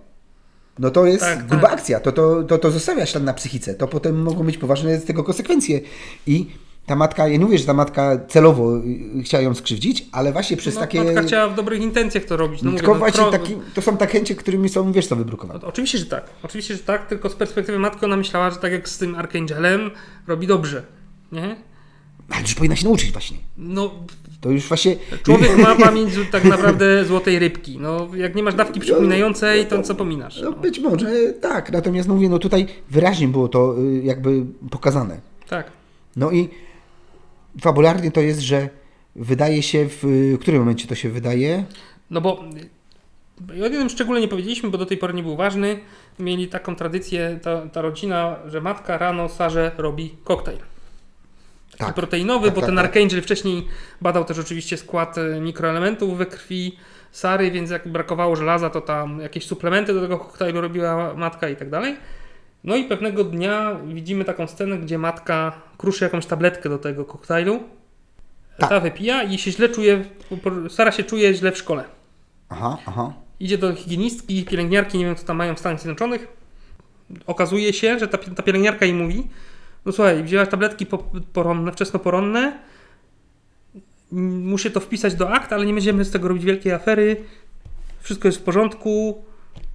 No 0.78 0.90
to 0.90 1.06
jest 1.06 1.20
Tak, 1.24 1.46
gruba 1.46 1.62
tak. 1.68 1.72
akcja, 1.72 2.00
to, 2.00 2.12
to, 2.12 2.42
to, 2.42 2.58
to 2.58 2.70
zostawia 2.70 3.06
ślad 3.06 3.24
na 3.24 3.34
psychice, 3.34 3.74
to 3.74 3.88
potem 3.88 4.22
mogą 4.22 4.44
być 4.44 4.58
poważne 4.58 5.00
z 5.00 5.04
tego 5.04 5.24
konsekwencje. 5.24 5.80
I 6.26 6.46
ta 6.86 6.96
matka, 6.96 7.28
ja 7.28 7.32
nie 7.38 7.44
mówię, 7.44 7.58
że 7.58 7.64
ta 7.66 7.74
matka 7.74 8.18
celowo 8.28 8.76
y, 8.76 9.22
chciała 9.22 9.42
ją 9.42 9.54
skrzywdzić, 9.54 10.06
ale 10.12 10.32
właśnie 10.32 10.56
przez 10.56 10.74
no, 10.74 10.80
takie... 10.80 11.04
Matka 11.04 11.22
chciała 11.22 11.48
w 11.48 11.54
dobrych 11.54 11.82
intencjach 11.82 12.24
to 12.24 12.36
robić. 12.36 12.62
No, 12.62 12.70
mówię, 12.70 12.78
tylko 12.78 12.92
no, 12.92 12.98
właśnie 12.98 13.20
pro- 13.22 13.30
taki, 13.32 13.56
to 13.74 13.82
są 13.82 13.96
takie 13.96 14.12
chęci, 14.12 14.36
którymi 14.36 14.68
są, 14.68 14.92
wiesz 14.92 15.06
co, 15.06 15.16
wybrukowane. 15.16 15.60
Oczywiście, 15.62 15.98
że 15.98 16.06
tak. 16.06 16.24
Oczywiście, 16.42 16.74
że 16.76 16.82
tak, 16.82 17.06
tylko 17.06 17.28
z 17.28 17.34
perspektywy 17.34 17.78
matki 17.78 18.04
ona 18.04 18.16
myślała, 18.16 18.50
że 18.50 18.56
tak 18.56 18.72
jak 18.72 18.88
z 18.88 18.98
tym 18.98 19.14
Archangelem 19.14 19.90
robi 20.26 20.46
dobrze. 20.46 20.82
Nie? 21.32 21.56
Ale 22.30 22.40
już 22.42 22.54
powinna 22.54 22.76
się 22.76 22.84
nauczyć 22.84 23.12
właśnie. 23.12 23.36
No, 23.58 23.90
To 24.40 24.50
już 24.50 24.68
właśnie... 24.68 24.96
człowiek 25.22 25.56
ma 25.58 25.74
pamięć 25.76 26.12
tak 26.32 26.44
naprawdę 26.44 27.04
złotej 27.04 27.38
rybki. 27.38 27.78
No, 27.80 28.08
jak 28.16 28.34
nie 28.34 28.42
masz 28.42 28.54
dawki 28.54 28.80
przypominającej, 28.80 29.66
to 29.66 29.82
co 29.82 29.94
pominasz? 29.94 30.40
No 30.42 30.50
No, 30.50 30.56
być 30.56 30.78
może 30.78 31.32
tak, 31.32 31.72
natomiast 31.72 32.08
mówię, 32.08 32.28
no 32.28 32.38
tutaj 32.38 32.66
wyraźnie 32.90 33.28
było 33.28 33.48
to 33.48 33.74
y, 33.78 34.02
jakby 34.04 34.44
pokazane. 34.70 35.20
tak. 35.48 35.70
No 36.16 36.30
i 36.30 36.48
fabularnie 37.60 38.10
to 38.10 38.20
jest, 38.20 38.40
że 38.40 38.68
wydaje 39.16 39.62
się, 39.62 39.88
w, 39.88 39.98
w 40.36 40.38
którym 40.40 40.60
momencie 40.60 40.88
to 40.88 40.94
się 40.94 41.08
wydaje? 41.10 41.64
No 42.10 42.20
bo 42.20 42.44
y, 43.50 43.62
o 43.62 43.64
jednym 43.64 43.88
szczególnie 43.88 44.20
nie 44.22 44.28
powiedzieliśmy, 44.28 44.70
bo 44.70 44.78
do 44.78 44.86
tej 44.86 44.96
pory 44.98 45.14
nie 45.14 45.22
był 45.22 45.36
ważny. 45.36 45.78
Mieli 46.18 46.48
taką 46.48 46.76
tradycję, 46.76 47.38
ta, 47.42 47.66
ta 47.66 47.82
rodzina, 47.82 48.36
że 48.46 48.60
matka 48.60 48.98
rano 48.98 49.28
Sarze 49.28 49.72
robi 49.78 50.14
koktajl. 50.24 50.58
Tak. 51.78 51.94
proteinowy, 51.94 52.46
Tak, 52.46 52.54
bo 52.54 52.60
tak, 52.60 52.70
ten 52.70 52.76
tak. 52.76 52.86
Archangel 52.86 53.22
wcześniej 53.22 53.66
badał 54.00 54.24
też 54.24 54.38
oczywiście 54.38 54.76
skład 54.76 55.18
e, 55.18 55.40
mikroelementów 55.40 56.18
we 56.18 56.26
krwi 56.26 56.78
Sary, 57.12 57.50
więc 57.50 57.70
jak 57.70 57.88
brakowało 57.88 58.36
żelaza, 58.36 58.70
to 58.70 58.80
tam 58.80 59.20
jakieś 59.20 59.46
suplementy 59.46 59.94
do 59.94 60.00
tego 60.00 60.18
koktajlu 60.18 60.60
robiła 60.60 61.14
matka 61.14 61.48
i 61.48 61.56
tak 61.56 61.70
dalej. 61.70 61.96
No 62.64 62.76
i 62.76 62.84
pewnego 62.84 63.24
dnia 63.24 63.76
widzimy 63.86 64.24
taką 64.24 64.46
scenę, 64.46 64.78
gdzie 64.78 64.98
matka 64.98 65.52
kruszy 65.78 66.04
jakąś 66.04 66.26
tabletkę 66.26 66.68
do 66.68 66.78
tego 66.78 67.04
koktajlu. 67.04 67.62
Tak. 68.58 68.70
Ta 68.70 68.80
wypija 68.80 69.22
i 69.22 69.38
się 69.38 69.52
źle 69.52 69.68
czuje, 69.68 70.04
Sara 70.68 70.92
się 70.92 71.04
czuje 71.04 71.34
źle 71.34 71.52
w 71.52 71.58
szkole. 71.58 71.84
Aha, 72.48 72.78
aha. 72.86 73.12
Idzie 73.40 73.58
do 73.58 73.74
higienistki, 73.74 74.44
pielęgniarki, 74.44 74.98
nie 74.98 75.04
wiem 75.04 75.16
co 75.16 75.26
tam 75.26 75.36
mają 75.36 75.54
w 75.54 75.58
Stanach 75.58 75.80
Zjednoczonych. 75.80 76.28
Okazuje 77.26 77.72
się, 77.72 77.98
że 77.98 78.08
ta, 78.08 78.18
ta 78.18 78.42
pielęgniarka 78.42 78.84
jej 78.84 78.94
mówi, 78.94 79.28
no 79.88 79.92
słuchaj, 79.92 80.24
wzięłaś 80.24 80.48
tabletki 80.48 80.86
po, 80.86 80.98
poronne, 81.32 81.72
wczesnoporonne, 81.72 82.58
muszę 84.12 84.70
to 84.70 84.80
wpisać 84.80 85.14
do 85.14 85.30
akt, 85.30 85.52
ale 85.52 85.66
nie 85.66 85.74
będziemy 85.74 86.04
z 86.04 86.10
tego 86.10 86.28
robić 86.28 86.44
wielkiej 86.44 86.72
afery, 86.72 87.16
wszystko 88.00 88.28
jest 88.28 88.38
w 88.38 88.42
porządku, 88.42 89.24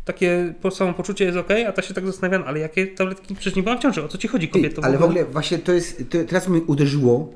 takie 0.05 0.53
po- 0.61 0.71
samopoczucie 0.71 1.25
jest 1.25 1.37
ok, 1.37 1.49
a 1.67 1.71
ta 1.71 1.81
się 1.81 1.93
tak 1.93 2.05
zastanawia, 2.05 2.39
no, 2.39 2.45
ale 2.45 2.59
jakie 2.59 2.87
tabletki, 2.87 3.35
przecież 3.35 3.55
nie 3.55 3.63
byłam 3.63 3.77
w 3.77 3.81
ciąży, 3.81 4.03
o 4.03 4.07
co 4.07 4.17
ci 4.17 4.27
chodzi 4.27 4.47
Ty, 4.47 4.53
kobieto? 4.53 4.83
ale 4.83 4.97
w 4.97 5.03
ogóle 5.03 5.25
właśnie 5.25 5.57
to 5.59 5.71
jest, 5.73 6.03
to 6.09 6.17
teraz 6.27 6.47
mi 6.47 6.61
uderzyło, 6.61 7.33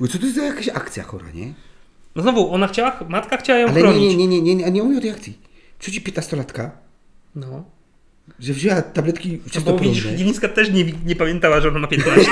bo 0.00 0.08
co 0.08 0.18
to 0.18 0.24
jest 0.24 0.36
za 0.36 0.44
jakaś 0.44 0.68
akcja 0.68 1.02
chora, 1.02 1.26
nie? 1.34 1.52
No 2.16 2.22
znowu, 2.22 2.54
ona 2.54 2.68
chciała, 2.68 3.00
matka 3.08 3.36
chciała 3.36 3.58
ją 3.58 3.68
Ale 3.68 3.80
chronić. 3.80 4.00
nie, 4.00 4.16
nie, 4.16 4.26
nie, 4.26 4.42
nie, 4.42 4.54
nie, 4.54 4.70
nie 4.70 4.82
mówię 4.82 4.98
o 4.98 5.00
tej 5.00 5.10
akcji. 5.10 5.38
Przychodzi 5.78 6.00
15-latka, 6.00 6.70
No. 7.34 7.64
Że 8.40 8.52
wzięła 8.52 8.82
tabletki 8.82 9.40
No 9.54 9.60
bo 9.60 9.78
widzisz, 9.78 10.04
higienistka 10.04 10.48
też 10.48 10.70
nie, 10.70 10.84
nie 11.06 11.16
pamiętała, 11.16 11.60
że 11.60 11.68
ona 11.68 11.78
ma 11.78 11.86
15. 11.86 12.30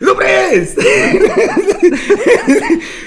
Dobre 0.00 0.28
jest! 0.52 0.80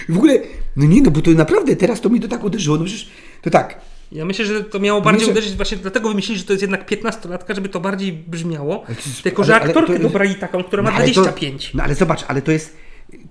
w 0.10 0.18
ogóle, 0.18 0.40
no 0.76 0.86
nie, 0.86 1.02
no 1.02 1.12
bo 1.12 1.22
to 1.22 1.32
naprawdę 1.32 1.76
teraz 1.76 2.02
to 2.02 2.10
mi 2.10 2.20
to 2.20 2.28
tak 2.28 2.44
uderzyło, 2.44 2.78
no 2.78 2.86
przecież 2.86 3.10
to 3.42 3.50
tak, 3.50 3.82
Ja 4.12 4.26
myślę, 4.26 4.46
że 4.46 4.64
to 4.64 4.80
miało 4.80 5.02
bardziej 5.02 5.20
Myślę- 5.28 5.32
uderzyć, 5.34 5.56
właśnie 5.56 5.78
dlatego 5.78 6.10
wymyślili, 6.10 6.40
że 6.40 6.46
to 6.46 6.54
jest 6.54 6.62
jednak 6.62 6.92
15-latka, 6.92 7.56
żeby 7.56 7.70
to 7.70 7.80
bardziej 7.80 8.14
brzmiało. 8.14 8.78
To 8.88 8.92
jest- 8.92 9.24
Tylko, 9.24 9.44
że 9.44 9.54
ale- 9.54 9.62
ale 9.62 9.70
aktorkę 9.70 9.94
to 9.94 10.00
dobrali 10.00 10.36
taką, 10.36 10.64
która 10.64 10.84
ma 10.84 10.90
No 10.92 10.98
to- 10.98 11.04
25. 11.04 11.72
No 11.74 11.84
ale 11.84 11.96
zobacz, 11.96 12.24
ale 12.28 12.42
to 12.42 12.52
jest 12.52 12.78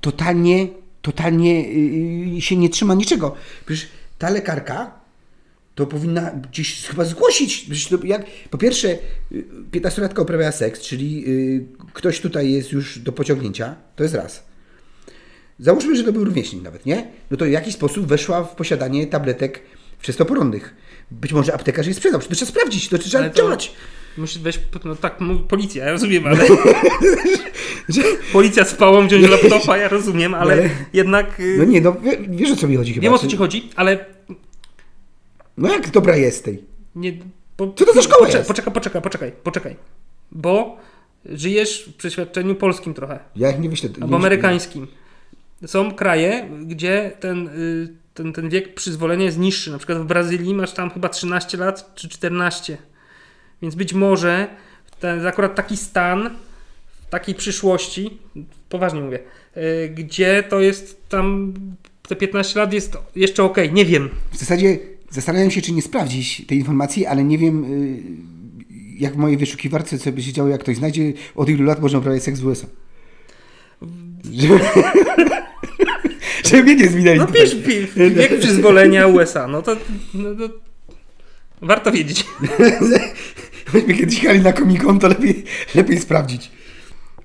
totalnie, 0.00 0.68
totalnie 1.02 1.62
yy, 2.34 2.40
się 2.40 2.56
nie 2.56 2.68
trzyma 2.68 2.94
niczego. 2.94 3.34
Przecież 3.66 3.88
ta 4.18 4.30
lekarka 4.30 5.01
to 5.74 5.86
powinna 5.86 6.30
gdzieś 6.30 6.86
chyba 6.86 7.04
zgłosić. 7.04 7.66
Jak, 8.04 8.26
po 8.50 8.58
pierwsze, 8.58 8.88
y, 9.32 9.44
15-latka 9.72 10.22
uprawia 10.22 10.52
seks, 10.52 10.80
czyli 10.80 11.24
y, 11.28 11.66
ktoś 11.92 12.20
tutaj 12.20 12.52
jest 12.52 12.72
już 12.72 12.98
do 12.98 13.12
pociągnięcia, 13.12 13.74
to 13.96 14.02
jest 14.02 14.14
raz. 14.14 14.44
Załóżmy, 15.58 15.96
że 15.96 16.04
to 16.04 16.12
był 16.12 16.24
rówieśnik 16.24 16.62
nawet, 16.62 16.86
nie? 16.86 17.06
No 17.30 17.36
to 17.36 17.44
w 17.44 17.48
jakiś 17.50 17.74
sposób 17.74 18.06
weszła 18.06 18.44
w 18.44 18.54
posiadanie 18.56 19.06
tabletek 19.06 19.62
wczesnoporonnych. 19.98 20.74
Być 21.10 21.32
może 21.32 21.54
aptekarz 21.54 21.86
je 21.86 21.94
sprzedał. 21.94 22.20
To 22.20 22.34
trzeba 22.34 22.50
sprawdzić, 22.50 22.88
to 22.88 22.98
trzeba 22.98 23.24
Ale 23.24 23.30
to- 23.30 23.38
działać. 23.38 23.72
Musisz 24.18 24.38
weź, 24.38 24.60
no 24.84 24.96
tak, 24.96 25.18
policja, 25.48 25.84
ja 25.84 25.90
rozumiem, 25.92 26.26
ale... 26.26 26.38
Policja 28.32 28.64
z 28.64 28.74
pałą 28.74 29.06
wziąć 29.08 29.28
laptopa, 29.28 29.76
ja 29.76 29.88
rozumiem, 29.88 30.34
ale 30.34 30.52
Ale- 30.52 30.70
jednak... 30.92 31.40
y, 31.40 31.54
No 31.58 31.64
nie, 31.64 31.80
no 31.80 31.92
wie- 31.92 32.18
wiesz 32.28 32.50
o 32.50 32.56
co 32.56 32.68
mi 32.68 32.76
chodzi 32.76 32.92
chyba. 32.94 33.02
Wiem 33.02 33.12
o 33.14 33.18
co 33.18 33.26
ci 33.26 33.36
chodzi, 33.36 33.70
ale 33.76 34.04
No 35.56 35.72
jak 35.72 35.90
dobra 35.90 36.16
jest 36.16 36.44
tej? 36.44 36.64
nie... 36.96 37.12
Po, 37.56 37.72
Co 37.76 37.84
to 37.84 37.92
za 37.92 38.02
szkoła 38.02 38.18
poczekaj, 38.18 38.40
jest? 38.40 38.48
Poczekaj, 38.48 38.72
poczekaj, 38.72 39.02
poczekaj, 39.02 39.32
poczekaj. 39.42 39.76
Bo 40.32 40.76
żyjesz 41.26 41.84
w 41.88 41.96
przeświadczeniu 41.96 42.54
polskim 42.54 42.94
trochę, 42.94 43.18
Ja 43.36 43.48
jak 43.48 43.60
nie 43.60 43.68
wyślę... 43.68 43.88
albo 44.00 44.16
amerykańskim. 44.16 44.86
Są 45.66 45.94
kraje, 45.94 46.48
gdzie 46.66 47.12
ten, 47.20 47.48
y, 47.48 47.88
ten, 48.14 48.32
ten 48.32 48.48
wiek 48.48 48.74
przyzwolenia 48.74 49.24
jest 49.24 49.38
niższy. 49.38 49.70
Na 49.70 49.78
przykład 49.78 49.98
w 49.98 50.04
Brazylii 50.04 50.54
masz 50.54 50.72
tam 50.72 50.90
chyba 50.90 51.08
13 51.08 51.58
lat 51.58 51.94
czy 51.94 52.08
14. 52.08 52.78
Więc 53.62 53.74
być 53.74 53.92
może 53.92 54.46
ten, 55.00 55.26
akurat 55.26 55.54
taki 55.54 55.76
stan 55.76 56.30
w 57.02 57.10
takiej 57.10 57.34
przyszłości, 57.34 58.18
poważnie 58.68 59.00
mówię, 59.00 59.18
y, 59.56 59.88
gdzie 59.88 60.42
to 60.42 60.60
jest 60.60 61.08
tam 61.08 61.54
te 62.08 62.16
15 62.16 62.60
lat 62.60 62.72
jest 62.72 62.96
jeszcze 63.16 63.42
ok, 63.44 63.56
nie 63.72 63.84
wiem. 63.84 64.08
W 64.32 64.36
zasadzie 64.36 64.78
zastanawiam 65.12 65.50
się, 65.50 65.62
czy 65.62 65.72
nie 65.72 65.82
sprawdzić 65.82 66.46
tej 66.46 66.58
informacji, 66.58 67.06
ale 67.06 67.24
nie 67.24 67.38
wiem, 67.38 67.64
y, 67.64 68.02
jak 68.98 69.14
w 69.14 69.16
mojej 69.16 69.36
wyszukiwarce 69.36 69.98
co 69.98 70.12
by 70.12 70.22
się 70.22 70.32
działo, 70.32 70.48
jak 70.48 70.60
ktoś 70.60 70.76
znajdzie, 70.76 71.12
od 71.34 71.48
ilu 71.48 71.64
lat 71.64 71.80
można 71.80 71.98
uprawiać 71.98 72.22
seks 72.22 72.40
w 72.40 72.46
USA. 72.46 72.66
Żeby, 74.32 74.60
żeby 76.50 76.62
mnie 76.62 76.74
nie 76.74 76.88
zmieniali 76.88 77.18
No 77.18 77.26
pisz, 77.26 77.54
wiek 77.96 78.38
przyzwolenia 78.38 79.06
USA, 79.06 79.48
no 79.48 79.62
to, 79.62 79.76
no 80.14 80.34
to 80.34 80.54
warto 81.62 81.92
wiedzieć. 81.92 82.24
Myśmy 83.74 83.94
kiedyś 83.94 84.22
jechali 84.22 84.40
na 84.40 84.52
Comic-Con, 84.52 84.98
to 84.98 85.08
lepiej, 85.08 85.44
lepiej 85.74 86.00
sprawdzić. 86.00 86.50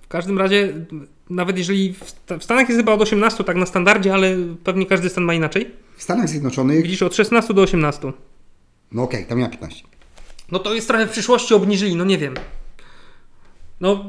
W 0.02 0.08
każdym 0.08 0.38
razie, 0.38 0.73
nawet 1.30 1.58
jeżeli 1.58 1.93
w, 1.93 2.13
w 2.39 2.43
Stanach 2.43 2.69
jest 2.69 2.80
chyba 2.80 2.93
od 2.93 3.02
18 3.02 3.43
tak 3.43 3.56
na 3.56 3.65
standardzie, 3.65 4.13
ale 4.13 4.38
pewnie 4.63 4.86
każdy 4.86 5.10
stan 5.10 5.23
ma 5.23 5.34
inaczej. 5.34 5.71
W 5.97 6.03
Stanach 6.03 6.29
Zjednoczonych, 6.29 6.83
Widzisz, 6.83 7.01
od 7.01 7.15
16 7.15 7.53
do 7.53 7.62
18. 7.62 8.12
no 8.91 9.03
okej, 9.03 9.25
tam 9.25 9.39
ja 9.39 9.49
15. 9.49 9.83
No 10.51 10.60
to 10.60 10.73
jest 10.73 10.88
trochę 10.88 11.07
w 11.07 11.10
przyszłości 11.12 11.53
obniżyli, 11.53 11.95
no 11.95 12.05
nie 12.05 12.17
wiem. 12.17 12.33
No, 13.79 14.05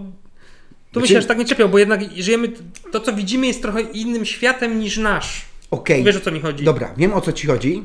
tu 0.93 1.01
bym 1.01 1.09
się 1.09 1.19
aż 1.19 1.27
tak 1.27 1.39
nie 1.39 1.45
czepiał, 1.45 1.69
bo 1.69 1.79
jednak 1.79 2.01
żyjemy, 2.17 2.53
to 2.93 3.01
co 3.01 3.13
widzimy 3.13 3.47
jest 3.47 3.63
trochę 3.63 3.81
innym 3.81 4.25
światem 4.25 4.81
niż 4.81 4.97
nasz. 4.97 5.45
Okej, 5.71 6.05
Wiesz 6.05 6.17
o 6.17 6.21
co 6.21 6.31
mi 6.33 6.41
chodzi. 6.41 6.65
dobra, 6.65 6.95
wiem 6.97 7.13
o 7.13 7.21
co 7.21 7.33
ci 7.33 7.47
chodzi. 7.47 7.85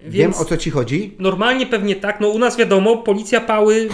Więc 0.00 0.14
Wiem 0.14 0.34
o 0.34 0.44
co 0.44 0.56
ci 0.56 0.70
chodzi. 0.70 1.16
normalnie 1.18 1.66
pewnie 1.66 1.96
tak, 1.96 2.20
no 2.20 2.28
u 2.28 2.38
nas 2.38 2.56
wiadomo, 2.56 2.96
policja 2.96 3.40
pały, 3.40 3.88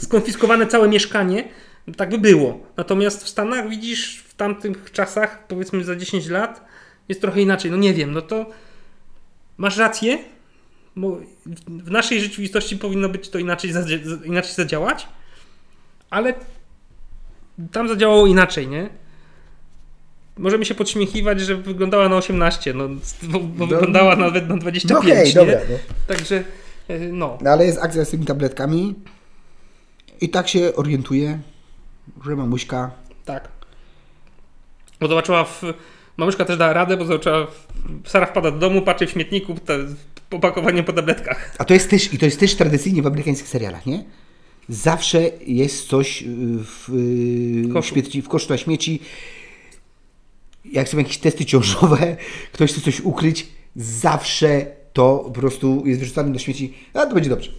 skonfiskowane 0.00 0.66
całe 0.66 0.88
mieszkanie, 0.88 1.48
tak 1.96 2.10
by 2.10 2.18
było. 2.18 2.60
Natomiast 2.76 3.24
w 3.24 3.28
Stanach 3.28 3.68
widzisz, 3.68 4.24
w 4.28 4.34
tamtych 4.34 4.92
czasach, 4.92 5.46
powiedzmy 5.46 5.84
za 5.84 5.96
10 5.96 6.28
lat, 6.28 6.64
jest 7.08 7.20
trochę 7.20 7.40
inaczej. 7.40 7.70
No 7.70 7.76
nie 7.76 7.94
wiem, 7.94 8.12
no 8.12 8.22
to 8.22 8.46
masz 9.56 9.76
rację, 9.76 10.18
bo 10.96 11.20
w 11.66 11.90
naszej 11.90 12.20
rzeczywistości 12.20 12.76
powinno 12.76 13.08
być 13.08 13.28
to 13.28 13.38
inaczej, 13.38 13.70
inaczej 14.24 14.54
zadziałać, 14.54 15.08
ale 16.10 16.34
tam 17.72 17.88
zadziałało 17.88 18.26
inaczej, 18.26 18.68
nie? 18.68 18.88
Możemy 20.38 20.64
się 20.64 20.74
podśmiechiwać, 20.74 21.40
że 21.40 21.56
wyglądała 21.56 22.08
na 22.08 22.16
18, 22.16 22.74
no, 22.74 22.88
bo, 23.22 23.40
bo 23.40 23.66
No, 23.66 23.66
wyglądała 23.66 24.16
nawet 24.16 24.48
na 24.48 24.56
25, 24.56 25.34
No 25.34 25.40
nie? 25.42 25.46
dobra. 25.46 25.60
No. 25.70 25.76
Także, 26.06 26.44
e, 26.88 26.98
no. 26.98 27.38
No, 27.40 27.50
ale 27.50 27.66
jest 27.66 27.78
akcja 27.78 28.04
z 28.04 28.10
tymi 28.10 28.24
tabletkami 28.24 28.94
i 30.20 30.28
tak 30.28 30.48
się 30.48 30.74
orientuję, 30.76 31.38
że 32.24 32.36
mamuśka 32.36 32.90
Tak. 33.24 33.48
Bo 35.00 35.08
zobaczyła 35.08 35.44
w... 35.44 35.62
Mamuszka 36.22 36.44
też 36.44 36.56
dała 36.56 36.72
radę, 36.72 36.96
bo 36.96 37.04
zobaczyła... 37.04 37.46
w- 37.46 38.08
Sara 38.08 38.26
wpada 38.26 38.50
do 38.50 38.58
domu, 38.58 38.82
patrzy 38.82 39.06
w 39.06 39.10
śmietniku, 39.10 39.54
te 39.54 39.78
opakowanie 40.30 40.82
po 40.82 40.92
tabletkach. 40.92 41.54
A 41.58 41.64
to 41.64 41.74
jest 41.74 41.90
też, 41.90 42.14
i 42.14 42.18
to 42.18 42.24
jest 42.24 42.40
też 42.40 42.54
tradycyjnie 42.56 43.02
w 43.02 43.06
amerykańskich 43.06 43.48
serialach, 43.48 43.86
nie? 43.86 44.04
Zawsze 44.68 45.30
jest 45.46 45.88
coś 45.88 46.22
y, 46.22 46.26
w, 46.64 46.88
y, 47.68 47.72
Koszu. 47.72 47.88
śmieci, 47.94 48.22
w 48.22 48.28
koszu 48.28 48.46
na 48.50 48.56
śmieci. 48.58 49.00
Jak 50.64 50.88
są 50.88 50.98
jakieś 50.98 51.18
testy 51.18 51.44
ciążowe, 51.44 52.16
ktoś 52.52 52.72
chce 52.72 52.80
coś 52.80 53.00
ukryć, 53.00 53.48
zawsze 53.76 54.66
to 54.92 55.18
po 55.18 55.30
prostu 55.40 55.82
jest 55.86 56.00
wyrzucane 56.00 56.32
do 56.32 56.38
śmieci. 56.38 56.74
A 56.94 57.06
to 57.06 57.14
będzie 57.14 57.30
dobrze. 57.30 57.50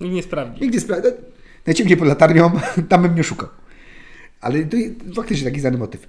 Nikt 0.00 0.14
nie 0.14 0.22
sprawdzi. 0.22 0.62
Nigdzie 0.62 0.80
spra- 0.80 1.12
Najciemniej 1.66 1.96
pod 1.96 2.08
latarnią, 2.08 2.50
tam 2.88 3.02
bym 3.02 3.14
nie 3.14 3.24
szukał. 3.24 3.48
Ale 4.40 4.64
to 4.64 4.76
jest 4.76 4.94
faktycznie 5.16 5.44
taki 5.50 5.60
znany 5.60 5.78
motyw. 5.78 6.08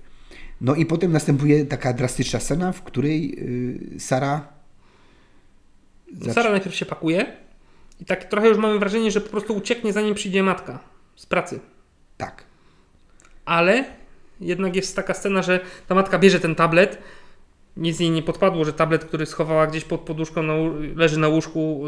No 0.64 0.76
i 0.76 0.86
potem 0.86 1.12
następuje 1.12 1.66
taka 1.66 1.94
drastyczna 1.94 2.40
scena, 2.40 2.72
w 2.72 2.82
której 2.84 3.36
y, 3.96 4.00
Sara. 4.00 4.48
zaczy- 6.14 6.34
Sara 6.34 6.52
najpierw 6.52 6.76
się 6.76 6.86
pakuje 6.86 7.26
i 8.00 8.06
tak 8.06 8.24
trochę 8.24 8.48
już 8.48 8.58
mamy 8.58 8.80
wrażenie, 8.80 9.12
że 9.12 9.22
po 9.22 9.30
prostu 9.30 9.56
ucieknie 9.56 9.94
zanim 9.94 10.16
przyjdzie 10.16 10.44
matka 10.44 10.80
z 11.16 11.26
pracy. 11.26 11.60
Tak. 12.18 12.44
Ale 13.46 13.86
jednak 14.42 14.76
jest 14.76 14.96
taka 14.96 15.14
scena, 15.14 15.42
że 15.42 15.60
ta 15.88 15.96
matka 15.96 16.20
bierze 16.20 16.40
ten 16.40 16.56
tablet. 16.56 16.98
Nic 17.78 18.00
jej 18.00 18.12
nie 18.12 18.22
podpadło, 18.24 18.66
że 18.66 18.74
tablet, 18.74 19.06
który 19.06 19.26
schowała 19.26 19.68
gdzieś 19.68 19.84
pod 19.84 20.02
poduszką, 20.02 20.44
na, 20.44 20.54
leży 20.96 21.20
na 21.20 21.28
łóżku 21.28 21.82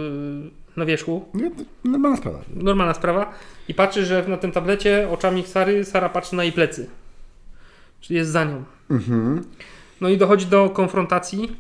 yy, 0.44 0.52
na 0.78 0.86
wierzchu. 0.86 1.26
No, 1.34 1.50
normalna 1.84 2.18
sprawa. 2.18 2.42
Normalna 2.56 2.94
sprawa. 2.94 3.34
I 3.68 3.74
patrzy, 3.74 4.06
że 4.06 4.26
na 4.28 4.38
tym 4.38 4.52
tablecie 4.52 5.10
oczami 5.10 5.44
Sary, 5.44 5.86
Sara 5.86 6.10
patrzy 6.10 6.36
na 6.36 6.44
jej 6.44 6.52
plecy. 6.54 6.90
Czyli 8.06 8.18
jest 8.18 8.32
za 8.32 8.44
nią. 8.44 8.64
Mhm. 8.90 9.44
No 10.02 10.10
i 10.10 10.18
dochodzi 10.18 10.46
do 10.46 10.70
konfrontacji. 10.70 11.56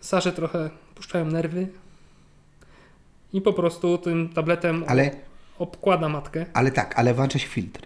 Sarze 0.00 0.32
trochę 0.32 0.70
puszczają 0.94 1.24
nerwy. 1.24 1.66
I 3.32 3.40
po 3.40 3.52
prostu 3.52 3.98
tym 3.98 4.28
tabletem 4.28 4.84
Ale, 4.86 5.10
obkłada 5.58 6.08
matkę. 6.08 6.46
ale 6.54 6.70
tak, 6.70 6.98
ale 6.98 7.14
włącza 7.14 7.38
się 7.38 7.48
filtr. 7.48 7.80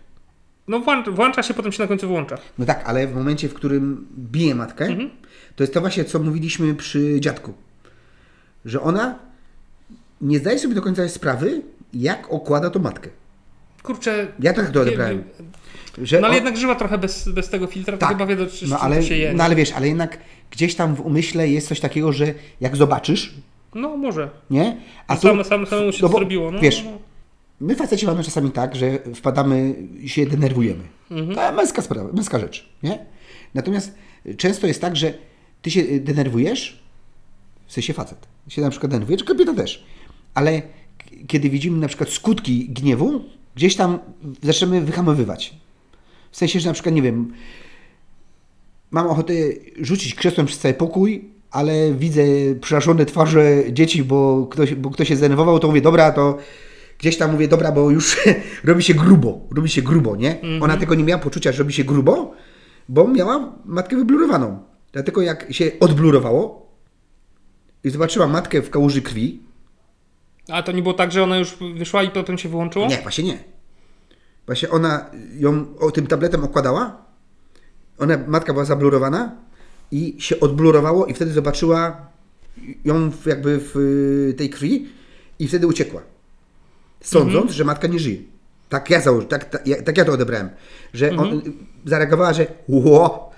No 0.68 0.81
włącza, 1.12 1.42
się, 1.42 1.55
potem 1.55 1.72
się 1.72 1.83
na 1.83 1.88
końcu 1.88 2.09
wyłącza. 2.09 2.38
No 2.59 2.66
tak, 2.66 2.83
ale 2.88 3.07
w 3.07 3.14
momencie, 3.14 3.48
w 3.48 3.55
którym 3.55 4.07
bije 4.18 4.55
matkę, 4.55 4.85
Mhm. 4.87 5.11
to 5.57 5.62
jest 5.62 5.74
to 5.74 5.81
właśnie, 5.81 6.05
co 6.05 6.18
mówiliśmy 6.18 6.74
przy 6.74 7.20
dziadku. 7.20 7.55
Że 8.64 8.81
ona 8.81 9.18
nie 10.20 10.38
zdaje 10.38 10.59
sobie 10.59 10.74
do 10.74 10.83
końca 10.83 11.09
sprawy, 11.09 11.62
jak 11.94 12.33
okłada 12.33 12.70
to 12.70 12.78
matkę. 12.78 13.11
Kurczę. 13.83 14.33
Ja 14.38 14.52
tak 14.52 14.70
to 14.70 14.81
odebrałem. 14.81 15.24
Że 16.02 16.20
No 16.20 16.26
ale 16.26 16.28
on- 16.28 16.35
jednak 16.44 16.57
żyła 16.61 16.74
trochę 16.74 16.98
bez, 16.98 17.28
bez 17.28 17.48
tego 17.48 17.66
filtra, 17.66 17.96
to 17.96 18.00
Tak. 18.00 18.09
chyba 18.09 18.26
wie, 18.26 18.37
do, 18.37 18.46
czy, 18.46 18.68
no, 18.68 18.78
ale, 18.78 18.96
to 18.96 19.02
się 19.02 19.16
je. 19.16 19.33
no 19.33 19.44
ale 19.44 19.55
wiesz, 19.57 19.72
ale 19.72 19.88
jednak 19.88 20.18
gdzieś 20.50 20.74
tam 20.74 20.94
w 20.94 21.00
umyśle 21.00 21.48
jest 21.48 21.68
coś 21.68 21.81
takiego, 21.81 22.12
że 22.12 22.35
jak 22.61 22.76
zobaczysz, 22.76 23.35
No 23.74 23.96
może. 23.96 24.31
nie? 24.50 24.76
A 25.07 25.12
A 25.12 25.16
tu, 25.16 25.22
sam, 25.22 25.44
sam, 25.44 25.66
samemu 25.66 25.92
się 25.92 25.98
no 26.02 26.09
to 26.09 26.12
bo, 26.12 26.18
zrobiło. 26.18 26.50
No, 26.50 26.61
wiesz, 26.61 26.85
no, 26.85 26.90
no. 26.90 26.98
my 27.61 27.74
faceci 27.76 28.07
mamy 28.07 28.24
czasami 28.24 28.50
tak, 28.50 28.76
że 28.76 28.98
wpadamy, 29.14 29.74
się 30.07 30.26
denerwujemy. 30.26 30.85
Mhm. 31.11 31.35
To 31.35 31.52
męska 31.57 31.83
sprawa, 31.83 32.12
męska 32.12 32.38
rzecz, 32.38 32.68
nie? 32.83 32.98
Natomiast 33.55 33.94
często 34.37 34.66
jest 34.66 34.81
tak, 34.81 34.96
że 34.96 35.14
ty 35.62 35.70
się 35.70 35.83
denerwujesz, 36.00 36.83
w 37.66 37.72
sensie 37.72 37.92
facet, 37.92 38.26
się 38.48 38.62
na 38.62 38.70
przykład 38.70 38.92
denerwuje, 38.92 39.18
czy 39.18 39.24
kobieta 39.24 39.55
też, 39.55 39.85
ale 40.35 40.62
kiedy 41.27 41.50
widzimy 41.50 41.79
na 41.79 41.88
przykład 41.88 42.10
skutki 42.10 42.69
gniewu, 42.69 43.25
gdzieś 43.54 43.77
tam 43.77 43.98
zaczynamy 44.42 44.81
wyhamowywać. 44.81 45.54
W 46.33 46.37
sensie, 46.37 46.60
że 46.60 46.68
na 46.68 46.72
przykład, 46.74 46.94
nie 46.94 47.02
wiem, 47.02 47.33
mam 48.90 49.06
ochotę 49.06 49.35
rzucić 49.80 50.14
krzesłem 50.14 50.46
przez 50.46 50.58
cały 50.58 50.74
pokój, 50.74 51.24
ale 51.50 51.92
widzę 51.94 52.22
przerażone 52.60 53.06
twarze 53.06 53.62
dzieci, 53.72 54.04
bo 54.04 54.46
ktoś, 54.50 54.74
bo 54.74 54.90
ktoś 54.90 55.08
się 55.08 55.16
zdenerwował, 55.16 55.58
to 55.58 55.68
mówię, 55.68 55.80
dobra, 55.80 56.12
to 56.12 56.38
gdzieś 56.98 57.16
tam 57.16 57.33
mówię, 57.33 57.48
dobra, 57.48 57.72
bo 57.72 57.90
już 57.90 58.16
robi 58.64 58.83
się 58.83 58.94
grubo, 58.94 59.40
robi 59.56 59.68
się 59.68 59.83
grubo, 59.83 60.16
nie? 60.16 60.37
Ona 60.60 60.76
tego 60.76 60.94
nie 60.94 61.04
miała 61.04 61.22
poczucia, 61.22 61.52
że 61.52 61.58
robi 61.58 61.72
się 61.72 61.85
grubo, 61.85 62.35
bo 62.88 63.08
miała 63.08 63.52
matkę 63.64 63.96
wyblurowaną. 63.96 64.58
Dlatego 64.92 65.22
jak 65.22 65.52
się 65.52 65.70
odblurowało 65.80 66.66
i 67.85 67.90
zobaczyła 67.90 68.26
matkę 68.26 68.62
w 68.62 68.70
kałuży 68.70 69.02
krwi, 69.02 69.40
A 70.48 70.62
to 70.62 70.72
nie 70.72 70.83
było 70.83 70.94
tak, 70.94 71.12
że 71.12 71.22
ona 71.22 71.38
już 71.38 71.56
wyszła 71.76 72.02
i 72.02 72.10
potem 72.10 72.38
się 72.38 72.48
wyłączyło? 72.48 72.87
nie, 72.87 72.96
właśnie 72.96 73.24
nie. 73.24 73.38
Właśnie 74.47 74.71
ona 74.71 75.07
ją 75.38 75.65
o, 75.79 75.90
tym 75.90 76.07
tabletem 76.07 76.45
okładała, 76.45 76.97
ona, 77.99 78.19
matka 78.27 78.53
była 78.53 78.65
zablurowana 78.65 79.37
i 79.90 80.17
się 80.19 80.40
odblurowało 80.40 81.07
i 81.07 81.15
wtedy 81.15 81.33
zobaczyła 81.33 81.97
ją 82.85 83.11
w, 83.11 83.27
jakby 83.27 83.59
w 83.61 83.77
y, 83.77 84.35
tej 84.35 84.51
krwi 84.51 84.88
i 85.38 85.49
wtedy 85.49 85.67
uciekła. 85.67 86.03
Sądząc, 87.01 87.51
że 87.51 87.65
matka 87.65 87.88
nie 87.88 87.99
żyje. 87.99 88.19
Tak 88.69 88.90
ja, 88.90 89.01
założy, 89.01 89.27
tak, 89.27 89.45
tak, 89.45 89.67
ja- 89.67 89.83
tak 89.83 89.97
ja 89.99 90.05
to 90.05 90.13
odebrałem. 90.13 90.51
Że 90.95 91.11
on 91.17 91.38
y, 91.38 91.43
zareagowała, 91.85 92.33
że 92.33 92.47
ło, 92.69 93.33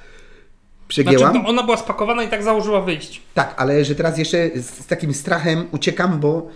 przegięłam. 0.89 1.19
Znaczy, 1.33 1.45
to 1.45 1.49
ona 1.51 1.63
była 1.63 1.77
spakowana 1.77 2.23
i 2.23 2.29
tak 2.29 2.43
założyła 2.43 2.81
wyjść. 2.81 3.23
Tak, 3.35 3.55
ale 3.57 3.85
że 3.85 3.95
teraz 3.95 4.19
jeszcze 4.19 4.51
z, 4.55 4.67
z 4.71 4.87
takim 4.87 5.15
strachem 5.15 5.67
uciekam, 5.73 6.21
bo 6.21 6.49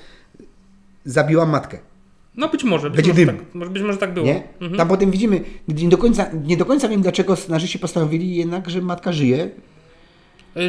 zabiłam 1.04 1.50
matkę. 1.50 1.78
No 2.38 2.48
być 2.48 2.64
może. 2.64 2.90
Być 2.90 2.96
Będzie 2.96 3.12
może 3.12 3.26
dym. 3.26 3.44
Tak, 3.46 3.54
może- 3.54 3.70
być 3.70 3.82
może 3.82 3.98
tak 3.98 4.14
było. 4.14 4.26
Nie? 4.26 4.42
Tam 4.76 4.88
potem 4.88 5.10
widzimy, 5.10 5.40
nie 5.68 5.88
do, 5.88 5.98
końca, 5.98 6.26
nie 6.44 6.56
do 6.56 6.64
końca 6.64 6.88
wiem, 6.88 7.02
dlaczego 7.02 7.36
scenarzyści 7.36 7.78
postanowili 7.78 8.36
jednak, 8.36 8.70
że 8.70 8.80
matka 8.82 9.12
żyje. 9.12 9.50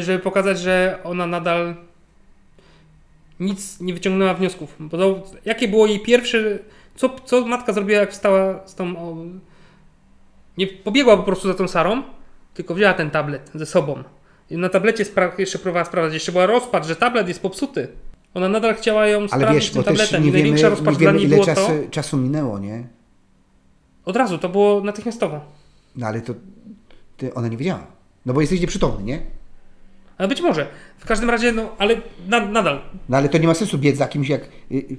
Żeby 0.00 0.18
pokazać, 0.18 0.58
że 0.60 0.98
ona 1.04 1.26
nadal 1.26 1.74
nic 3.40 3.80
nie 3.80 3.94
wyciągnęła 3.94 4.34
wniosków. 4.34 4.76
Bo 4.80 4.98
to, 4.98 5.22
jakie 5.44 5.68
było 5.68 5.86
jej 5.86 6.00
pierwsze. 6.00 6.58
Co, 6.96 7.08
co 7.24 7.46
matka 7.46 7.72
zrobiła, 7.72 8.00
jak 8.00 8.12
wstała 8.12 8.60
z 8.66 8.74
tą. 8.74 8.96
O, 8.98 9.16
nie 10.58 10.66
pobiegła 10.66 11.16
po 11.16 11.22
prostu 11.22 11.48
za 11.48 11.54
tą 11.54 11.68
Sarą, 11.68 12.02
tylko 12.54 12.74
wzięła 12.74 12.92
ten 12.94 13.10
tablet 13.10 13.50
ze 13.54 13.66
sobą. 13.66 14.02
I 14.50 14.56
na 14.56 14.68
tablecie 14.68 15.04
spra- 15.04 15.38
jeszcze 15.40 15.58
próbowała 15.58 15.84
sprawdzać. 15.84 16.14
Jeszcze 16.14 16.32
była 16.32 16.46
rozpacz, 16.46 16.86
że 16.86 16.96
tablet 16.96 17.28
jest 17.28 17.42
popsuty. 17.42 17.88
Ona 18.34 18.48
nadal 18.48 18.74
chciała 18.74 19.06
ją 19.06 19.18
Ale 19.18 19.28
sprawdzić 19.28 19.54
wiesz, 19.54 19.70
tym 19.70 19.82
bo 19.82 19.90
też 19.96 20.12
nie 20.12 20.18
I 20.18 20.32
największa 20.32 20.70
wiemy, 20.70 20.90
nie 20.92 20.98
wiemy 20.98 21.20
ile 21.20 21.44
czasu, 21.44 21.66
to. 21.66 21.90
czasu 21.90 22.16
minęło, 22.16 22.58
nie? 22.58 22.84
Od 24.04 24.16
razu, 24.16 24.38
to 24.38 24.48
było 24.48 24.80
natychmiastowo. 24.80 25.40
No 25.96 26.06
ale 26.06 26.20
to 26.20 26.34
ty, 27.16 27.34
ona 27.34 27.48
nie 27.48 27.56
wiedziała. 27.56 27.86
No 28.26 28.32
bo 28.32 28.40
jesteś 28.40 28.60
nieprzytomny, 28.60 29.02
nie? 29.04 29.20
Ale 30.18 30.28
być 30.28 30.40
może. 30.40 30.66
W 30.98 31.06
każdym 31.06 31.30
razie, 31.30 31.52
no, 31.52 31.68
ale 31.78 31.96
na, 32.28 32.46
nadal. 32.46 32.80
No 33.08 33.16
ale 33.16 33.28
to 33.28 33.38
nie 33.38 33.46
ma 33.46 33.54
sensu 33.54 33.78
biec 33.78 33.96
za 33.96 34.08
kimś, 34.08 34.28
jak 34.28 34.42
y, 34.42 34.74
y, 34.74 34.96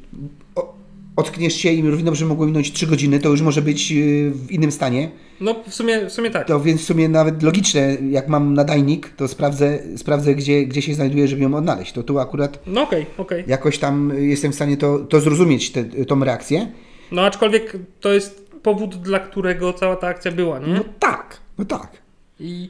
o, 0.55 0.73
ockniesz 1.15 1.53
się 1.55 1.69
i 1.71 1.81
równie 1.81 2.05
dobrze 2.05 2.25
mogło 2.25 2.45
minąć 2.45 2.71
3 2.71 2.87
godziny, 2.87 3.19
to 3.19 3.29
już 3.29 3.41
może 3.41 3.61
być 3.61 3.91
y, 3.91 4.31
w 4.35 4.51
innym 4.51 4.71
stanie. 4.71 5.11
No 5.41 5.55
w 5.67 5.73
sumie, 5.73 6.05
w 6.05 6.11
sumie 6.11 6.29
tak. 6.31 6.47
To 6.47 6.59
więc 6.61 6.81
w 6.81 6.83
sumie 6.83 7.09
nawet 7.09 7.43
logiczne, 7.43 7.97
jak 8.09 8.27
mam 8.27 8.53
nadajnik, 8.53 9.09
to 9.09 9.27
sprawdzę, 9.27 9.79
sprawdzę 9.97 10.35
gdzie, 10.35 10.65
gdzie 10.65 10.81
się 10.81 10.93
znajduje, 10.93 11.27
żeby 11.27 11.41
ją 11.41 11.55
odnaleźć. 11.55 11.91
To 11.93 12.03
tu 12.03 12.19
akurat 12.19 12.59
No 12.67 12.81
okej, 12.81 13.05
okej. 13.17 13.43
jakoś 13.47 13.77
tam 13.79 14.11
jestem 14.19 14.51
w 14.51 14.55
stanie 14.55 14.77
to, 14.77 14.99
to 14.99 15.19
zrozumieć, 15.19 15.71
tę 15.71 15.83
tą 15.83 16.23
reakcję. 16.23 16.71
No 17.11 17.21
aczkolwiek 17.21 17.77
to 17.99 18.13
jest 18.13 18.51
powód, 18.63 18.95
dla 18.95 19.19
którego 19.19 19.73
cała 19.73 19.95
ta 19.95 20.07
akcja 20.07 20.31
była, 20.31 20.59
nie? 20.59 20.73
No 20.73 20.83
tak, 20.99 21.37
no 21.57 21.65
tak. 21.65 21.91
I 22.39 22.69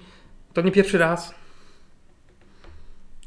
to 0.53 0.61
nie 0.61 0.71
pierwszy 0.71 0.97
raz. 0.97 1.33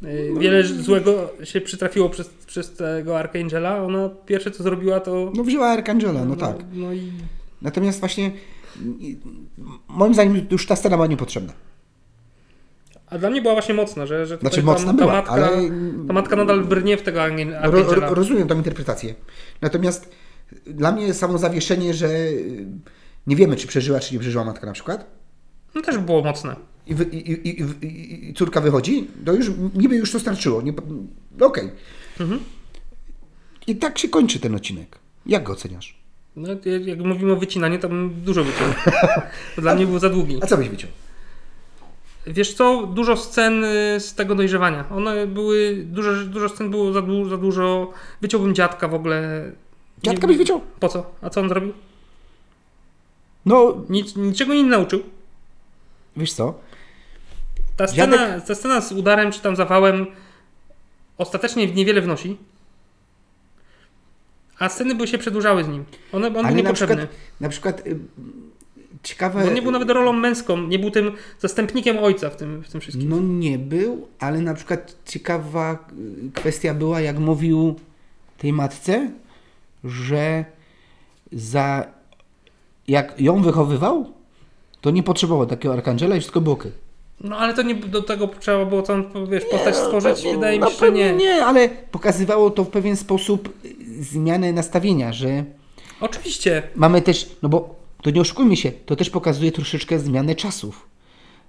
Yy, 0.05 0.41
Wiele 0.41 0.65
złego 0.65 1.31
się 1.45 1.61
przytrafiło 1.61 2.09
przez, 2.11 2.29
przez 2.29 2.73
tego 2.73 3.19
Archangela. 3.19 3.83
Ona 3.85 4.11
pierwsze 4.27 4.51
co 4.51 4.63
zrobiła 4.63 5.01
to. 5.01 5.33
No 5.35 5.45
wzięła 5.45 5.67
Arcangela, 5.67 6.25
no 6.25 6.37
tak. 6.37 6.57
No 6.73 6.93
i 6.93 7.13
Natomiast 7.63 8.01
właśnie 8.01 8.31
moim 9.89 10.15
zdaniem 10.15 10.47
już 10.51 10.67
ta 10.67 10.77
scena 10.77 10.97
była 10.97 11.07
niepotrzebna. 11.07 11.53
A 13.07 13.19
dla 13.19 13.31
mnie 13.31 13.43
była 13.43 13.55
właśnie 13.55 13.75
mocna, 13.75 14.07
że, 14.07 14.27
że 14.27 14.39
Znaczy 14.39 14.61
ta, 14.61 14.67
mocna 14.67 14.93
ta, 14.93 14.99
była, 14.99 15.13
matka, 15.13 15.33
ale 15.33 15.49
ta 16.07 16.13
matka 16.13 16.37
nadal 16.37 16.65
brnie 16.65 16.97
w 16.97 17.03
tego 17.03 17.23
Archangela. 17.23 17.67
ro, 17.67 17.83
ro, 17.95 18.15
rozumiem 18.15 18.49
tą 18.49 18.57
interpretację. 18.57 19.15
Natomiast 19.61 20.11
dla 20.67 20.93
mnie 20.93 21.15
samo 21.15 21.39
zawieszenie, 21.39 21.95
że 21.95 22.09
nie 23.27 23.37
wiemy, 23.37 23.57
czy 23.57 23.67
przeżyła, 23.67 24.01
czy 24.01 24.15
nie 24.15 24.21
przeżyła 24.21 24.45
matka 24.45 24.67
na 24.67 24.73
przykład, 24.73 25.07
No 25.75 25.83
też 25.83 25.99
było 25.99 26.23
mocne. 26.23 26.57
I, 26.87 26.95
wy, 26.95 27.05
i, 27.05 27.31
i, 27.49 27.63
i, 27.87 28.29
i 28.31 28.35
córka 28.35 28.61
wychodzi, 28.61 29.07
to 29.27 29.33
już 29.33 29.51
niby 29.75 29.97
już 29.97 30.13
to 30.13 30.21
starczyło. 30.21 30.63
Nie, 30.63 30.73
no 31.39 31.47
okej. 31.47 31.71
Mhm. 32.21 32.41
I 33.67 33.77
tak 33.77 33.99
się 33.99 34.09
kończy 34.09 34.41
ten 34.41 34.55
odcinek. 34.55 34.99
Jak 35.27 35.43
go 35.43 35.53
oceniasz? 35.53 35.99
No, 36.37 36.49
jak 36.87 36.99
mówimy 36.99 37.33
o 37.33 37.37
wycinaniu, 37.37 37.79
to 37.79 37.89
bym 37.89 38.15
dużo 38.25 38.45
wyciął. 38.45 38.69
Dla 39.59 39.75
mnie 39.75 39.87
był 39.87 39.99
za 39.99 40.11
długi. 40.11 40.39
A 40.43 40.47
co 40.47 40.57
byś 40.57 40.69
wyciął? 40.69 40.91
Wiesz 42.27 42.55
co, 42.55 42.87
dużo 42.87 43.17
scen 43.17 43.65
y, 43.65 44.01
z 44.01 44.15
tego 44.15 44.35
dojrzewania. 44.35 44.85
One 44.91 45.27
były, 45.27 45.85
dużo, 45.87 46.13
dużo 46.25 46.49
scen 46.49 46.71
było 46.71 46.93
za, 46.93 47.03
du, 47.03 47.29
za 47.29 47.37
dużo. 47.37 47.93
Wyciąłbym 48.21 48.55
dziadka 48.55 48.89
w 48.89 48.95
ogóle. 48.95 49.51
Dziadka 50.03 50.21
Nie- 50.23 50.27
byś 50.29 50.37
wyciął? 50.37 50.61
Po 50.81 50.89
co? 50.89 51.11
A 51.23 51.31
co 51.31 51.41
on 51.41 51.49
zrobił? 51.49 51.73
No, 53.47 53.75
Nic, 53.91 54.17
niczego 54.17 54.55
nie 54.55 54.65
nauczył. 54.65 55.03
wiesz 56.17 56.33
co? 56.33 56.55
Ta 57.77 57.87
scena, 57.87 58.41
ta 58.41 58.55
scena 58.55 58.81
z 58.81 58.93
udarem 58.93 59.33
czy 59.33 59.41
tam 59.41 59.57
zawałem 59.57 60.07
ostatecznie 61.19 61.67
niewiele 61.67 62.01
wnosi. 62.01 62.37
A 64.59 64.69
sceny 64.69 64.95
by 64.95 65.07
się 65.07 65.19
przedłużały 65.19 65.65
z 65.65 65.69
nim. 65.69 65.85
One, 66.13 66.27
on 66.27 66.33
był 66.33 66.43
Ale 66.43 66.51
na 66.51 66.57
niepotrzebny. 66.57 66.97
przykład, 66.97 67.41
na 67.41 67.49
przykład 67.49 67.87
y, 67.87 67.97
ciekawe... 69.03 69.49
On 69.49 69.55
nie 69.55 69.63
był 69.63 69.71
nawet 69.71 69.91
rolą 69.91 70.13
męską, 70.13 70.57
nie 70.57 70.79
był 70.79 70.91
tym 70.91 71.13
zastępnikiem 71.41 71.99
ojca 71.99 72.31
w 72.31 72.37
tym, 72.37 72.63
w 72.63 72.69
tym 72.69 72.81
wszystkim. 72.81 73.09
No 73.09 73.21
nie 73.21 73.59
był, 73.59 74.09
ale 74.19 74.41
na 74.41 74.55
przykład 74.55 74.97
ciekawa 75.05 75.89
y, 76.29 76.31
kwestia 76.35 76.75
była, 76.75 77.01
jak 77.01 77.19
mówił 77.19 77.81
tej 78.39 78.53
matce, 78.53 79.11
że 79.85 80.45
za 81.33 81.87
jak 82.89 83.21
ją 83.21 83.43
wychowywał, 83.43 84.13
to 84.81 84.91
nie 84.91 85.03
potrzebował 85.03 85.47
takiego 85.47 85.75
arkangela 85.75 86.17
i 86.17 86.21
wszystko 86.21 86.41
było 86.41 86.55
okej. 86.55 86.84
No 87.21 87.37
ale 87.39 87.55
to 87.55 87.63
nie 87.63 87.75
do 87.75 88.03
tego 88.03 88.29
trzeba 88.41 88.65
było 88.67 88.83
całą 88.83 89.03
wiesz, 89.31 89.45
postać 89.45 89.77
stworzyć. 89.77 90.17
Pewnie- 90.17 90.35
Wydaje 90.35 90.59
no 90.59 90.67
mi 90.67 90.73
się, 90.73 90.79
że 90.79 90.93
nie. 90.93 91.13
nie, 91.13 91.45
ale 91.45 91.69
pokazywało 91.69 92.51
to 92.51 92.65
w 92.65 92.69
pewien 92.71 92.97
sposób 92.97 93.49
y, 93.65 94.05
zmianę 94.05 94.53
nastawienia, 94.53 95.13
że 95.13 95.45
Oczywiście. 96.01 96.63
mamy 96.77 97.03
też, 97.03 97.37
no 97.43 97.49
bo 97.49 97.75
to 98.03 98.11
nie 98.11 98.21
oszukujmy 98.21 98.57
się, 98.57 98.73
to 98.87 98.97
też 98.97 99.11
pokazuje 99.11 99.53
troszeczkę 99.53 99.99
zmianę 99.99 100.35
czasów. 100.35 100.89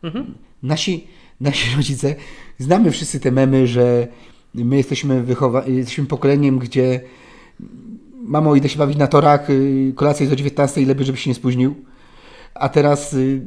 Mhm. 0.03 0.34
Nasi, 0.63 1.07
nasi 1.41 1.76
rodzice, 1.78 2.16
znamy 2.57 2.91
wszyscy 2.91 3.20
te 3.20 3.32
memy, 3.32 3.68
że 3.68 4.07
my 4.53 4.78
jesteśmy, 4.78 5.24
wychowa- 5.24 5.68
jesteśmy 5.70 6.05
pokoleniem, 6.05 6.59
gdzie 6.59 7.01
mamo 8.13 8.55
idę 8.55 8.70
się 8.70 8.78
bawić 8.80 8.97
na 8.97 9.07
torach, 9.07 9.49
y, 9.49 9.93
kolacja 9.95 10.24
jest 10.24 10.34
o 10.34 10.36
19, 10.36 10.82
ile 10.82 10.95
by, 10.95 11.03
żeby 11.03 11.18
się 11.18 11.30
nie 11.30 11.36
spóźnił. 11.36 11.76
A 12.53 12.70
teraz 12.70 13.13
y, 13.13 13.41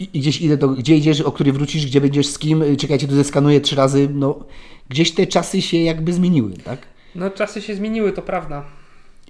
i- 0.00 0.08
i 0.14 0.20
gdzieś 0.20 0.40
idę 0.40 0.56
do, 0.56 0.68
gdzie 0.68 0.96
idziesz, 0.96 1.20
o 1.20 1.32
który 1.32 1.52
wrócisz, 1.52 1.86
gdzie 1.86 2.00
będziesz 2.00 2.26
z 2.26 2.38
kim, 2.38 2.64
czekajcie, 2.76 3.08
tu 3.08 3.14
zeskanuję 3.14 3.60
trzy 3.60 3.76
razy. 3.76 4.08
No, 4.14 4.44
gdzieś 4.88 5.10
te 5.12 5.26
czasy 5.26 5.62
się 5.62 5.76
jakby 5.78 6.12
zmieniły, 6.12 6.52
tak? 6.64 6.78
No 7.14 7.30
czasy 7.30 7.62
się 7.62 7.74
zmieniły, 7.74 8.12
to 8.12 8.22
prawda. 8.22 8.64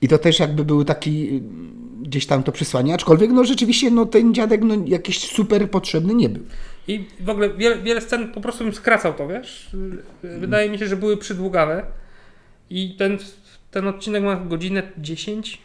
I 0.02 0.08
to 0.08 0.18
też 0.18 0.38
jakby 0.40 0.64
był 0.64 0.84
taki 0.84 1.28
y, 1.36 1.40
gdzieś 2.02 2.26
tam 2.26 2.42
to 2.42 2.52
przesłanie, 2.52 2.94
aczkolwiek 2.94 3.30
no 3.30 3.44
rzeczywiście 3.44 3.90
no, 3.90 4.06
ten 4.06 4.34
dziadek 4.34 4.60
no, 4.64 4.74
jakiś 4.86 5.18
super 5.18 5.70
potrzebny 5.70 6.14
nie 6.14 6.28
był. 6.28 6.42
I 6.88 7.04
w 7.20 7.28
ogóle 7.30 7.50
wiele, 7.54 7.78
wiele 7.78 8.00
scen 8.00 8.32
po 8.32 8.40
prostu 8.40 8.64
bym 8.64 8.72
skracał 8.72 9.14
to, 9.14 9.28
wiesz? 9.28 9.70
Wydaje 10.22 10.70
mi 10.70 10.78
się, 10.78 10.86
że 10.88 10.96
były 10.96 11.16
przydługawe. 11.16 11.86
I 12.70 12.94
ten, 12.98 13.18
ten 13.70 13.86
odcinek 13.88 14.22
ma 14.22 14.36
godzinę 14.36 14.82
10. 14.98 15.58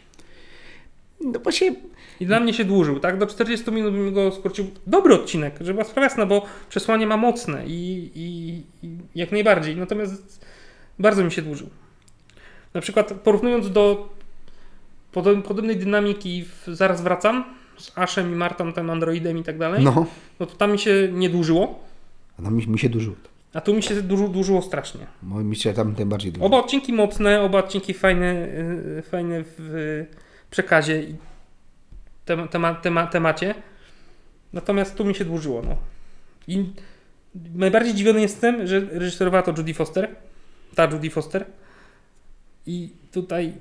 No 1.20 1.40
właśnie 1.40 1.74
I 2.22 2.26
dla 2.26 2.40
mnie 2.40 2.52
się 2.54 2.64
dłużył, 2.64 3.00
tak? 3.00 3.18
Do 3.18 3.26
40 3.26 3.70
minut 3.70 3.92
bym 3.94 4.12
go 4.14 4.32
skrócił. 4.32 4.70
Dobry 4.86 5.14
odcinek, 5.14 5.54
żeby 5.60 5.72
była 5.72 5.84
sprawa 5.84 6.04
jasna, 6.04 6.26
bo 6.26 6.42
przesłanie 6.68 7.06
ma 7.06 7.16
mocne 7.16 7.66
i, 7.66 8.10
i, 8.14 8.56
i 8.86 8.96
jak 9.14 9.32
najbardziej. 9.32 9.76
Natomiast 9.76 10.44
bardzo 10.98 11.24
mi 11.24 11.32
się 11.32 11.42
dłużył. 11.42 11.68
Na 12.74 12.80
przykład 12.80 13.12
porównując 13.12 13.70
do 13.70 14.08
podob- 15.14 15.42
podobnej 15.42 15.76
dynamiki 15.76 16.44
w 16.44 16.64
Zaraz 16.76 17.02
wracam 17.02 17.44
z 17.78 17.92
Ashem 17.98 18.32
i 18.32 18.36
Martą, 18.36 18.72
tym 18.72 18.90
androidem 18.90 19.38
i 19.38 19.42
tak 19.42 19.58
dalej, 19.58 19.84
No, 19.84 20.06
no 20.40 20.46
to 20.46 20.56
tam 20.56 20.72
mi 20.72 20.78
się 20.78 21.08
nie 21.12 21.30
dłużyło, 21.30 21.80
a 22.38 22.42
no, 22.42 22.50
mi, 22.50 22.66
mi 22.66 22.78
się 22.78 22.88
dłużyło. 22.88 23.16
to. 23.22 23.58
a 23.58 23.60
tu 23.60 23.74
mi 23.74 23.82
się 23.82 24.02
dłuży, 24.02 24.28
dłużyło 24.28 24.62
strasznie. 24.62 25.06
Mi 25.22 25.56
się 25.56 25.72
tam 25.72 25.94
tym 25.94 26.08
bardziej 26.08 26.32
dłużyło. 26.32 26.46
Oba 26.46 26.64
odcinki 26.64 26.92
mocne, 26.92 27.40
oba 27.42 27.58
odcinki 27.58 27.94
fajne, 27.94 28.48
yy, 28.96 29.02
fajne 29.02 29.44
w 29.58 30.04
przekazie 30.50 31.02
i 31.02 31.14
tem, 32.24 32.48
tema, 32.48 32.74
tema, 32.74 33.06
temacie. 33.06 33.54
Natomiast 34.52 34.94
tu 34.94 35.04
mi 35.04 35.14
się 35.14 35.24
dłużyło. 35.24 35.62
No. 35.62 35.76
I 36.48 36.64
najbardziej 37.54 37.94
dziwiony 37.94 38.20
jestem, 38.20 38.66
że 38.66 38.80
reżyserowała 38.80 39.42
to 39.42 39.54
Judy 39.56 39.74
Foster. 39.74 40.16
Ta 40.74 40.84
Judy 40.84 41.10
Foster. 41.10 41.46
I 42.66 42.90
tutaj 43.12 43.52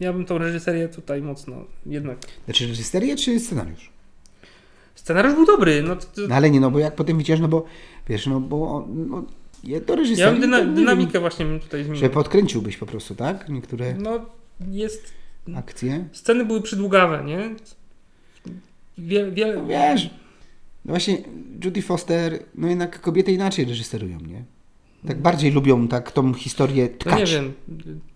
ja 0.00 0.12
bym 0.12 0.24
tą 0.24 0.38
reżyserię 0.38 0.88
tutaj 0.88 1.22
mocno 1.22 1.64
jednak. 1.86 2.18
Znaczy 2.44 2.66
reżyserię 2.66 3.16
czy 3.16 3.40
scenariusz? 3.40 3.90
Scenariusz 4.94 5.34
był 5.34 5.46
dobry. 5.46 5.82
No, 5.82 5.96
to, 5.96 6.06
to, 6.06 6.20
No 6.28 6.34
ale 6.34 6.50
nie, 6.50 6.60
no 6.60 6.70
bo 6.70 6.78
jak 6.78 6.94
potem 6.94 7.18
widzisz, 7.18 7.40
no 7.40 7.48
bo 7.48 7.64
wiesz, 8.08 8.26
no 8.26 8.40
bo 8.40 8.88
no, 8.94 9.24
je 9.64 9.80
do 9.80 9.94
ja 10.16 10.30
bym 10.30 10.40
dyna, 10.40 10.58
to 10.58 10.66
dynamikę 10.66 11.20
właśnie 11.20 11.46
bym 11.46 11.60
tutaj 11.60 11.80
Że 11.80 11.86
zmienił. 11.86 12.10
podkręciłbyś 12.10 12.76
po 12.76 12.86
prostu, 12.86 13.14
tak? 13.14 13.48
Niektóre 13.48 13.94
No 13.94 14.26
jest 14.70 15.12
akcje. 15.56 16.04
Sceny 16.12 16.44
były 16.44 16.62
przydługawe, 16.62 17.24
nie? 17.24 17.54
Wiele, 18.98 19.30
wiele, 19.30 19.56
No 19.56 19.66
wiesz, 19.66 20.10
no 20.84 20.92
właśnie 20.92 21.18
Judy 21.64 21.82
Foster, 21.82 22.38
no 22.54 22.68
jednak 22.68 23.00
kobiety 23.00 23.32
inaczej 23.32 23.64
reżyserują, 23.64 24.18
nie? 24.20 24.44
Tak 25.08 25.20
bardziej 25.22 25.50
lubią 25.50 25.88
tak 25.88 26.12
tą 26.12 26.34
historię 26.34 26.88
No 26.92 26.98
tkać. 26.98 27.18
nie 27.18 27.26
wiem, 27.38 27.52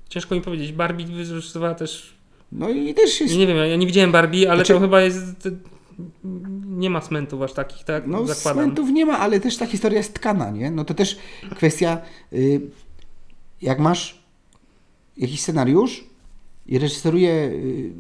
ciężko 0.09 0.35
mi 0.35 0.41
powiedzieć. 0.41 0.73
Barbie 0.73 1.07
wykorzystywała 1.07 1.75
też... 1.75 2.17
No 2.53 2.69
i 2.71 2.95
też 2.95 3.21
jest... 3.21 3.37
Nie 3.37 3.47
wiem, 3.47 3.57
ja 3.57 3.77
nie 3.77 3.87
widziałem 3.87 4.13
Barbie, 4.13 4.51
ale 4.51 4.59
Znaczy- 4.59 4.73
to 4.75 4.81
chyba 4.81 5.01
jest... 5.01 5.49
Nie 6.67 6.91
ma 6.91 7.01
smentów 7.01 7.43
aż 7.43 7.53
takich, 7.53 7.85
tak? 7.85 8.07
No 8.07 8.27
Zakładam. 8.27 8.65
smentów 8.65 8.91
nie 8.91 9.07
ma, 9.07 9.19
ale 9.19 9.41
też 9.41 9.57
ta 9.57 9.67
historia 9.67 9.99
jest 9.99 10.15
tkana, 10.15 10.51
nie? 10.51 10.71
No 10.71 10.85
to 10.85 10.95
też 10.95 11.19
kwestia, 11.57 11.99
y, 12.33 12.61
jak 13.63 13.79
masz 13.79 14.23
jakiś 15.17 15.41
scenariusz 15.41 16.05
i 16.69 16.79
reżyseruje, 16.79 17.31
y, 17.31 17.93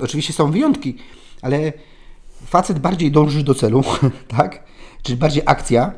oczywiście 0.00 0.32
są 0.32 0.50
wyjątki, 0.50 0.96
ale 1.42 1.72
facet 2.46 2.78
bardziej 2.78 3.10
dąży 3.10 3.42
do 3.42 3.54
celu, 3.54 3.82
tak? 4.36 4.64
Czyli 5.02 5.16
bardziej 5.18 5.42
akcja, 5.46 5.92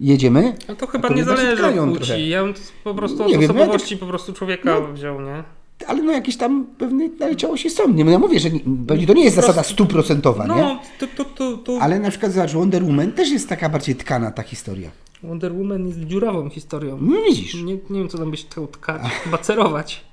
jedziemy. 0.00 0.54
No 0.68 0.76
to 0.76 0.86
chyba 0.86 1.08
nie 1.08 1.24
zależy 1.24 1.80
od 1.80 1.98
płci. 1.98 2.28
Ja 2.28 2.42
bym 2.44 2.54
po 2.84 2.94
prostu 2.94 3.24
Nie 3.24 3.34
od 3.34 3.40
wiem, 3.40 3.40
no 3.40 3.54
ja 3.54 3.60
osobowości 3.60 3.96
po 3.96 4.06
prostu 4.06 4.32
człowieka 4.32 4.80
no. 4.80 4.92
wziął, 4.92 5.20
nie? 5.20 5.44
Ale 5.86 6.02
no 6.02 6.12
jakieś 6.12 6.36
tam 6.36 6.66
pewne 6.78 7.08
naleciałości 7.20 7.70
są. 7.70 7.92
Nie, 7.92 8.04
no 8.04 8.10
ja 8.10 8.18
mówię, 8.18 8.40
że 8.40 8.50
nie, 8.98 9.06
to 9.06 9.12
nie 9.12 9.24
jest 9.24 9.36
zasada 9.36 9.62
stuprocentowa, 9.62 10.46
nie? 10.46 10.54
No, 10.54 10.80
to, 10.98 11.06
to, 11.16 11.24
to, 11.24 11.56
to 11.56 11.78
Ale 11.80 11.98
na 11.98 12.10
przykład 12.10 12.32
zobacz, 12.32 12.52
Wonder 12.52 12.84
Woman 12.84 13.12
też 13.12 13.30
jest 13.30 13.48
taka 13.48 13.68
bardziej 13.68 13.96
tkana 13.96 14.30
ta 14.30 14.42
historia. 14.42 14.90
Wonder 15.22 15.52
Woman 15.52 15.86
jest 15.86 16.00
dziurawą 16.00 16.50
historią. 16.50 16.98
No 17.00 17.22
widzisz. 17.22 17.54
Nie, 17.54 17.74
nie 17.90 17.98
wiem, 17.98 18.08
co 18.08 18.18
tam 18.18 18.30
byś 18.30 18.46
chciał 18.46 18.66
tkać. 18.66 19.02
Chyba 19.02 19.38
cerować. 19.38 20.04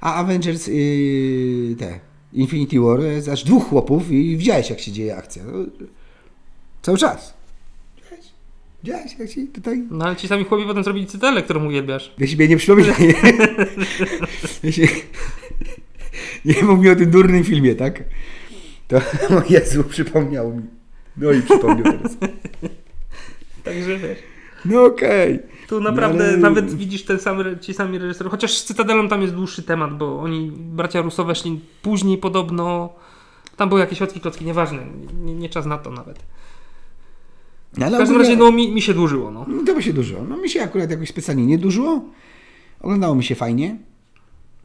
A 0.00 0.14
Avengers, 0.14 0.66
yy, 0.66 1.76
te, 1.78 2.00
Infinity 2.32 2.80
War, 2.80 3.00
jest 3.00 3.28
aż 3.28 3.44
dwóch 3.44 3.68
chłopów 3.68 4.10
i 4.10 4.36
widziałeś, 4.36 4.70
jak 4.70 4.80
się 4.80 4.92
dzieje 4.92 5.16
akcja. 5.16 5.42
No, 5.44 5.52
cały 6.82 6.98
czas. 6.98 7.34
Widziałeś? 7.96 8.26
Widziałeś, 8.82 9.18
jak 9.18 9.30
się 9.30 9.46
tutaj... 9.46 9.82
No 9.90 10.04
ale 10.04 10.16
ci 10.16 10.28
sami 10.28 10.44
chłopi 10.44 10.64
potem 10.66 10.84
zrobili 10.84 11.06
cytelę, 11.06 11.42
którą 11.42 11.66
uwielbiasz. 11.66 12.14
Ja 12.18 12.26
sobie 12.26 12.48
nie 12.48 12.56
przypominam. 12.56 12.94
ja 14.62 14.72
się... 14.72 14.86
Nie 16.44 16.62
mów 16.62 16.80
mi 16.80 16.90
o 16.90 16.96
tym 16.96 17.10
durnym 17.10 17.44
filmie, 17.44 17.74
tak? 17.74 18.04
To, 18.88 18.96
o 19.38 19.42
Jezu, 19.50 19.84
przypomniał 19.84 20.54
mi. 20.54 20.62
No 21.16 21.32
i 21.32 21.42
przypomniał 21.42 21.84
teraz. 21.84 22.16
Także 23.64 23.98
wiesz. 23.98 24.18
No 24.64 24.84
okej. 24.84 25.38
Tu 25.68 25.80
naprawdę 25.80 26.28
ale- 26.28 26.36
nawet 26.36 26.74
widzisz 26.74 27.04
ten 27.04 27.18
sam, 27.18 27.38
ci 27.60 27.74
sami 27.74 27.98
reżyserowie. 27.98 28.30
Chociaż 28.30 28.58
z 28.58 28.64
Cytadelą 28.64 29.08
tam 29.08 29.22
jest 29.22 29.34
dłuższy 29.34 29.62
temat, 29.62 29.98
bo 29.98 30.20
oni, 30.20 30.52
bracia 30.54 31.02
Russo 31.02 31.24
weszli 31.24 31.60
później 31.82 32.18
podobno. 32.18 32.92
Tam 33.56 33.68
były 33.68 33.80
jakieś 33.80 33.98
środki 33.98 34.20
klocki, 34.20 34.44
nieważne. 34.44 34.78
Nie, 35.24 35.34
nie 35.34 35.48
czas 35.48 35.66
na 35.66 35.78
to 35.78 35.90
nawet. 35.90 36.18
No, 37.78 37.86
ale 37.86 37.96
W 37.96 38.00
każdym 38.00 38.18
razie 38.18 38.36
no, 38.36 38.52
mi, 38.52 38.72
mi 38.72 38.82
się 38.82 38.94
dłużyło. 38.94 39.30
No. 39.30 39.46
No 39.48 39.64
to 39.64 39.80
się 39.80 39.92
dużo. 39.92 40.24
No 40.28 40.36
mi 40.36 40.50
się 40.50 40.62
akurat 40.62 40.90
jakoś 40.90 41.08
specjalnie 41.08 41.46
nie 41.46 41.58
dużo. 41.58 42.02
Oglądało 42.80 43.14
mi 43.14 43.24
się 43.24 43.34
fajnie. 43.34 43.76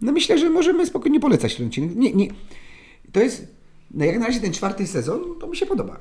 No 0.01 0.11
myślę, 0.11 0.37
że 0.37 0.49
możemy 0.49 0.85
spokojnie 0.85 1.19
polecać 1.19 1.55
ten 1.55 1.67
odcinek. 1.67 1.95
Nie, 1.95 2.13
nie. 2.13 2.27
To 3.11 3.19
jest, 3.19 3.55
no 3.91 4.05
jak 4.05 4.19
na 4.19 4.27
razie 4.27 4.39
ten 4.39 4.53
czwarty 4.53 4.87
sezon, 4.87 5.21
to 5.39 5.47
mi 5.47 5.57
się 5.57 5.65
podoba. 5.65 5.97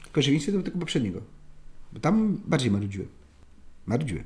W 0.00 0.08
przeciwieństwie 0.08 0.52
do 0.52 0.62
tego 0.62 0.78
poprzedniego. 0.78 1.20
Tam 2.00 2.40
bardziej 2.46 2.70
marudziłem. 2.70 3.08
Marudziłem. 3.86 4.24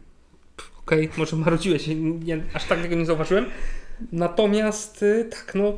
Okej, 0.80 1.08
może 1.16 1.36
marudziłeś, 1.36 1.86
nie, 2.24 2.42
aż 2.54 2.64
tak 2.64 2.82
tego 2.82 2.96
nie 2.96 3.06
zauważyłem. 3.06 3.46
Natomiast 4.12 5.02
y, 5.02 5.28
tak, 5.30 5.52
no, 5.54 5.72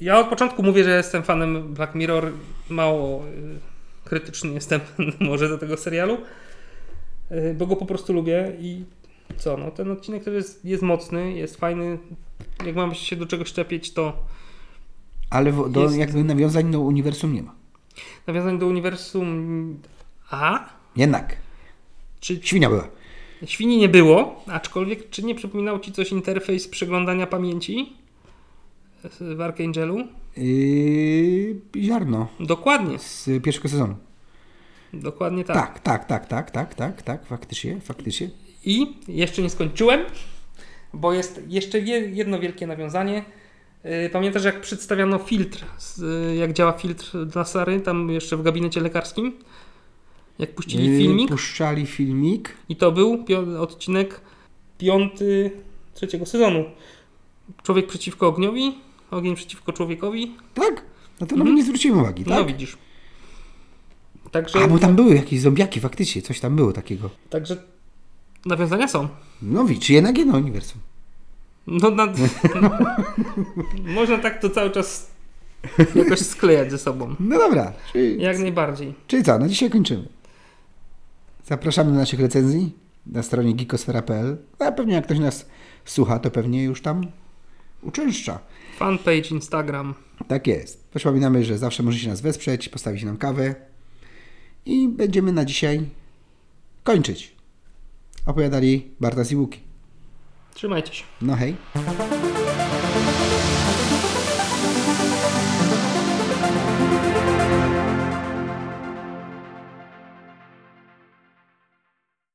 ja 0.00 0.18
od 0.18 0.28
początku 0.28 0.62
mówię, 0.62 0.84
że 0.84 0.96
jestem 0.96 1.22
fanem 1.22 1.74
Black 1.74 1.94
Mirror, 1.94 2.32
mało 2.68 3.26
y, 3.26 3.58
krytyczny 4.04 4.50
jestem 4.52 4.80
może 5.20 5.48
do 5.48 5.58
tego 5.58 5.76
serialu, 5.76 6.18
y, 7.30 7.54
bo 7.58 7.66
go 7.66 7.76
po 7.76 7.86
prostu 7.86 8.12
lubię 8.12 8.52
i 8.60 8.84
co, 9.36 9.56
no 9.56 9.70
ten 9.70 9.90
odcinek 9.90 10.24
też 10.24 10.34
jest, 10.34 10.64
jest 10.64 10.82
mocny, 10.82 11.32
jest 11.32 11.56
fajny, 11.56 11.98
jak 12.66 12.76
mam 12.76 12.94
się 12.94 13.16
do 13.16 13.26
czegoś 13.26 13.52
czepić, 13.52 13.92
to 13.92 14.24
Ale 15.30 15.52
do, 15.70 15.82
Jest. 15.82 15.96
jakby 15.96 16.24
nawiązań 16.24 16.70
do 16.70 16.80
uniwersum 16.80 17.32
nie 17.32 17.42
ma. 17.42 17.54
nawiązanie 18.26 18.58
do 18.58 18.66
uniwersum 18.66 19.78
A, 20.30 20.68
Jednak. 20.96 21.36
czy 22.20 22.40
Świnia 22.42 22.68
była. 22.70 22.88
świni 23.44 23.76
nie 23.78 23.88
było, 23.88 24.44
aczkolwiek 24.46 25.10
czy 25.10 25.22
nie 25.22 25.34
przypominał 25.34 25.78
Ci 25.80 25.92
coś 25.92 26.12
interfejs 26.12 26.68
przeglądania 26.68 27.26
pamięci 27.26 27.92
w 29.20 29.40
Archangelu? 29.40 29.98
Yy, 30.36 31.56
ziarno 31.76 32.28
Dokładnie, 32.40 32.98
z 32.98 33.28
pierwszego 33.42 33.68
sezonu. 33.68 33.96
dokładnie 34.92 35.44
tak. 35.44 35.56
Tak, 35.56 35.78
tak, 35.80 36.04
tak, 36.04 36.26
tak, 36.26 36.50
tak, 36.50 36.74
tak, 36.74 37.02
tak, 37.02 37.26
faktycznie, 37.26 37.80
faktycznie. 37.80 38.30
I 38.64 38.86
jeszcze 39.08 39.42
nie 39.42 39.50
skończyłem, 39.50 40.00
bo 40.92 41.12
jest 41.12 41.40
jeszcze 41.48 41.78
je- 41.78 42.10
jedno 42.10 42.38
wielkie 42.40 42.66
nawiązanie. 42.66 43.24
Yy, 43.84 44.10
Pamiętasz, 44.12 44.44
jak 44.44 44.60
przedstawiano 44.60 45.18
filtr, 45.18 45.64
jak 46.38 46.52
działa 46.52 46.72
filtr 46.72 47.26
dla 47.26 47.44
Sary, 47.44 47.80
tam 47.80 48.10
jeszcze 48.10 48.36
w 48.36 48.42
gabinecie 48.42 48.80
lekarskim? 48.80 49.32
Jak 50.38 50.54
puścili 50.54 50.86
Yy, 50.92 50.98
filmik? 50.98 51.28
Puszczali 51.30 51.86
filmik. 51.86 52.56
I 52.68 52.76
to 52.76 52.92
był 52.92 53.24
pio- 53.24 53.56
odcinek 53.60 54.20
piąty 54.78 55.50
trzeciego 55.94 56.26
sezonu. 56.26 56.64
Człowiek 57.62 57.86
przeciwko 57.86 58.26
ogniowi, 58.28 58.78
ogień 59.10 59.34
przeciwko 59.36 59.72
człowiekowi. 59.72 60.36
Tak? 60.54 60.82
No 61.20 61.26
to 61.26 61.34
Mhm. 61.34 61.54
nie 61.54 61.64
zwróciłem 61.64 61.98
uwagi, 62.00 62.24
tak? 62.24 62.34
No 62.34 62.44
widzisz. 62.44 62.76
Także, 64.30 64.58
A, 64.64 64.68
bo 64.68 64.78
tam 64.78 64.96
były 64.96 65.14
jakieś 65.14 65.40
zombiaki, 65.40 65.80
faktycznie, 65.80 66.22
coś 66.22 66.40
tam 66.40 66.56
było 66.56 66.72
takiego. 66.72 67.10
także 67.30 67.56
nawiązania 68.46 68.88
są. 68.88 69.08
No 69.42 69.64
widz, 69.64 69.88
jednak 69.88 70.18
jedno 70.18 70.36
uniwersum. 70.38 70.80
No, 71.66 71.90
na, 71.90 72.06
można 73.94 74.18
tak 74.18 74.42
to 74.42 74.50
cały 74.50 74.70
czas 74.70 75.10
jakoś 75.94 76.18
sklejać 76.18 76.70
ze 76.70 76.78
sobą. 76.78 77.14
No 77.20 77.38
dobra, 77.38 77.72
czyli, 77.92 78.22
Jak 78.22 78.38
najbardziej. 78.38 78.94
czyli 79.06 79.22
co, 79.22 79.38
na 79.38 79.48
dzisiaj 79.48 79.70
kończymy. 79.70 80.08
Zapraszamy 81.48 81.92
do 81.92 81.98
naszych 81.98 82.20
recenzji 82.20 82.76
na 83.06 83.22
stronie 83.22 83.54
geekosfera.pl. 83.54 84.36
A 84.58 84.72
pewnie 84.72 84.94
jak 84.94 85.04
ktoś 85.04 85.18
nas 85.18 85.46
słucha, 85.84 86.18
to 86.18 86.30
pewnie 86.30 86.64
już 86.64 86.82
tam 86.82 87.06
uczęszcza. 87.82 88.38
Fanpage, 88.76 89.28
Instagram. 89.30 89.94
Tak 90.28 90.46
jest. 90.46 90.88
Przypominamy, 90.94 91.44
że 91.44 91.58
zawsze 91.58 91.82
możecie 91.82 92.08
nas 92.08 92.20
wesprzeć, 92.20 92.68
postawić 92.68 93.04
nam 93.04 93.16
kawę 93.16 93.54
i 94.66 94.88
będziemy 94.88 95.32
na 95.32 95.44
dzisiaj 95.44 95.88
kończyć. 96.84 97.36
Opowiadali 98.26 98.90
Bartas 99.00 99.32
i 99.32 99.36
Łuki. 99.36 99.60
Trzymajcie 100.54 100.94
się. 100.94 101.04
No 101.22 101.36
hej. 101.36 101.56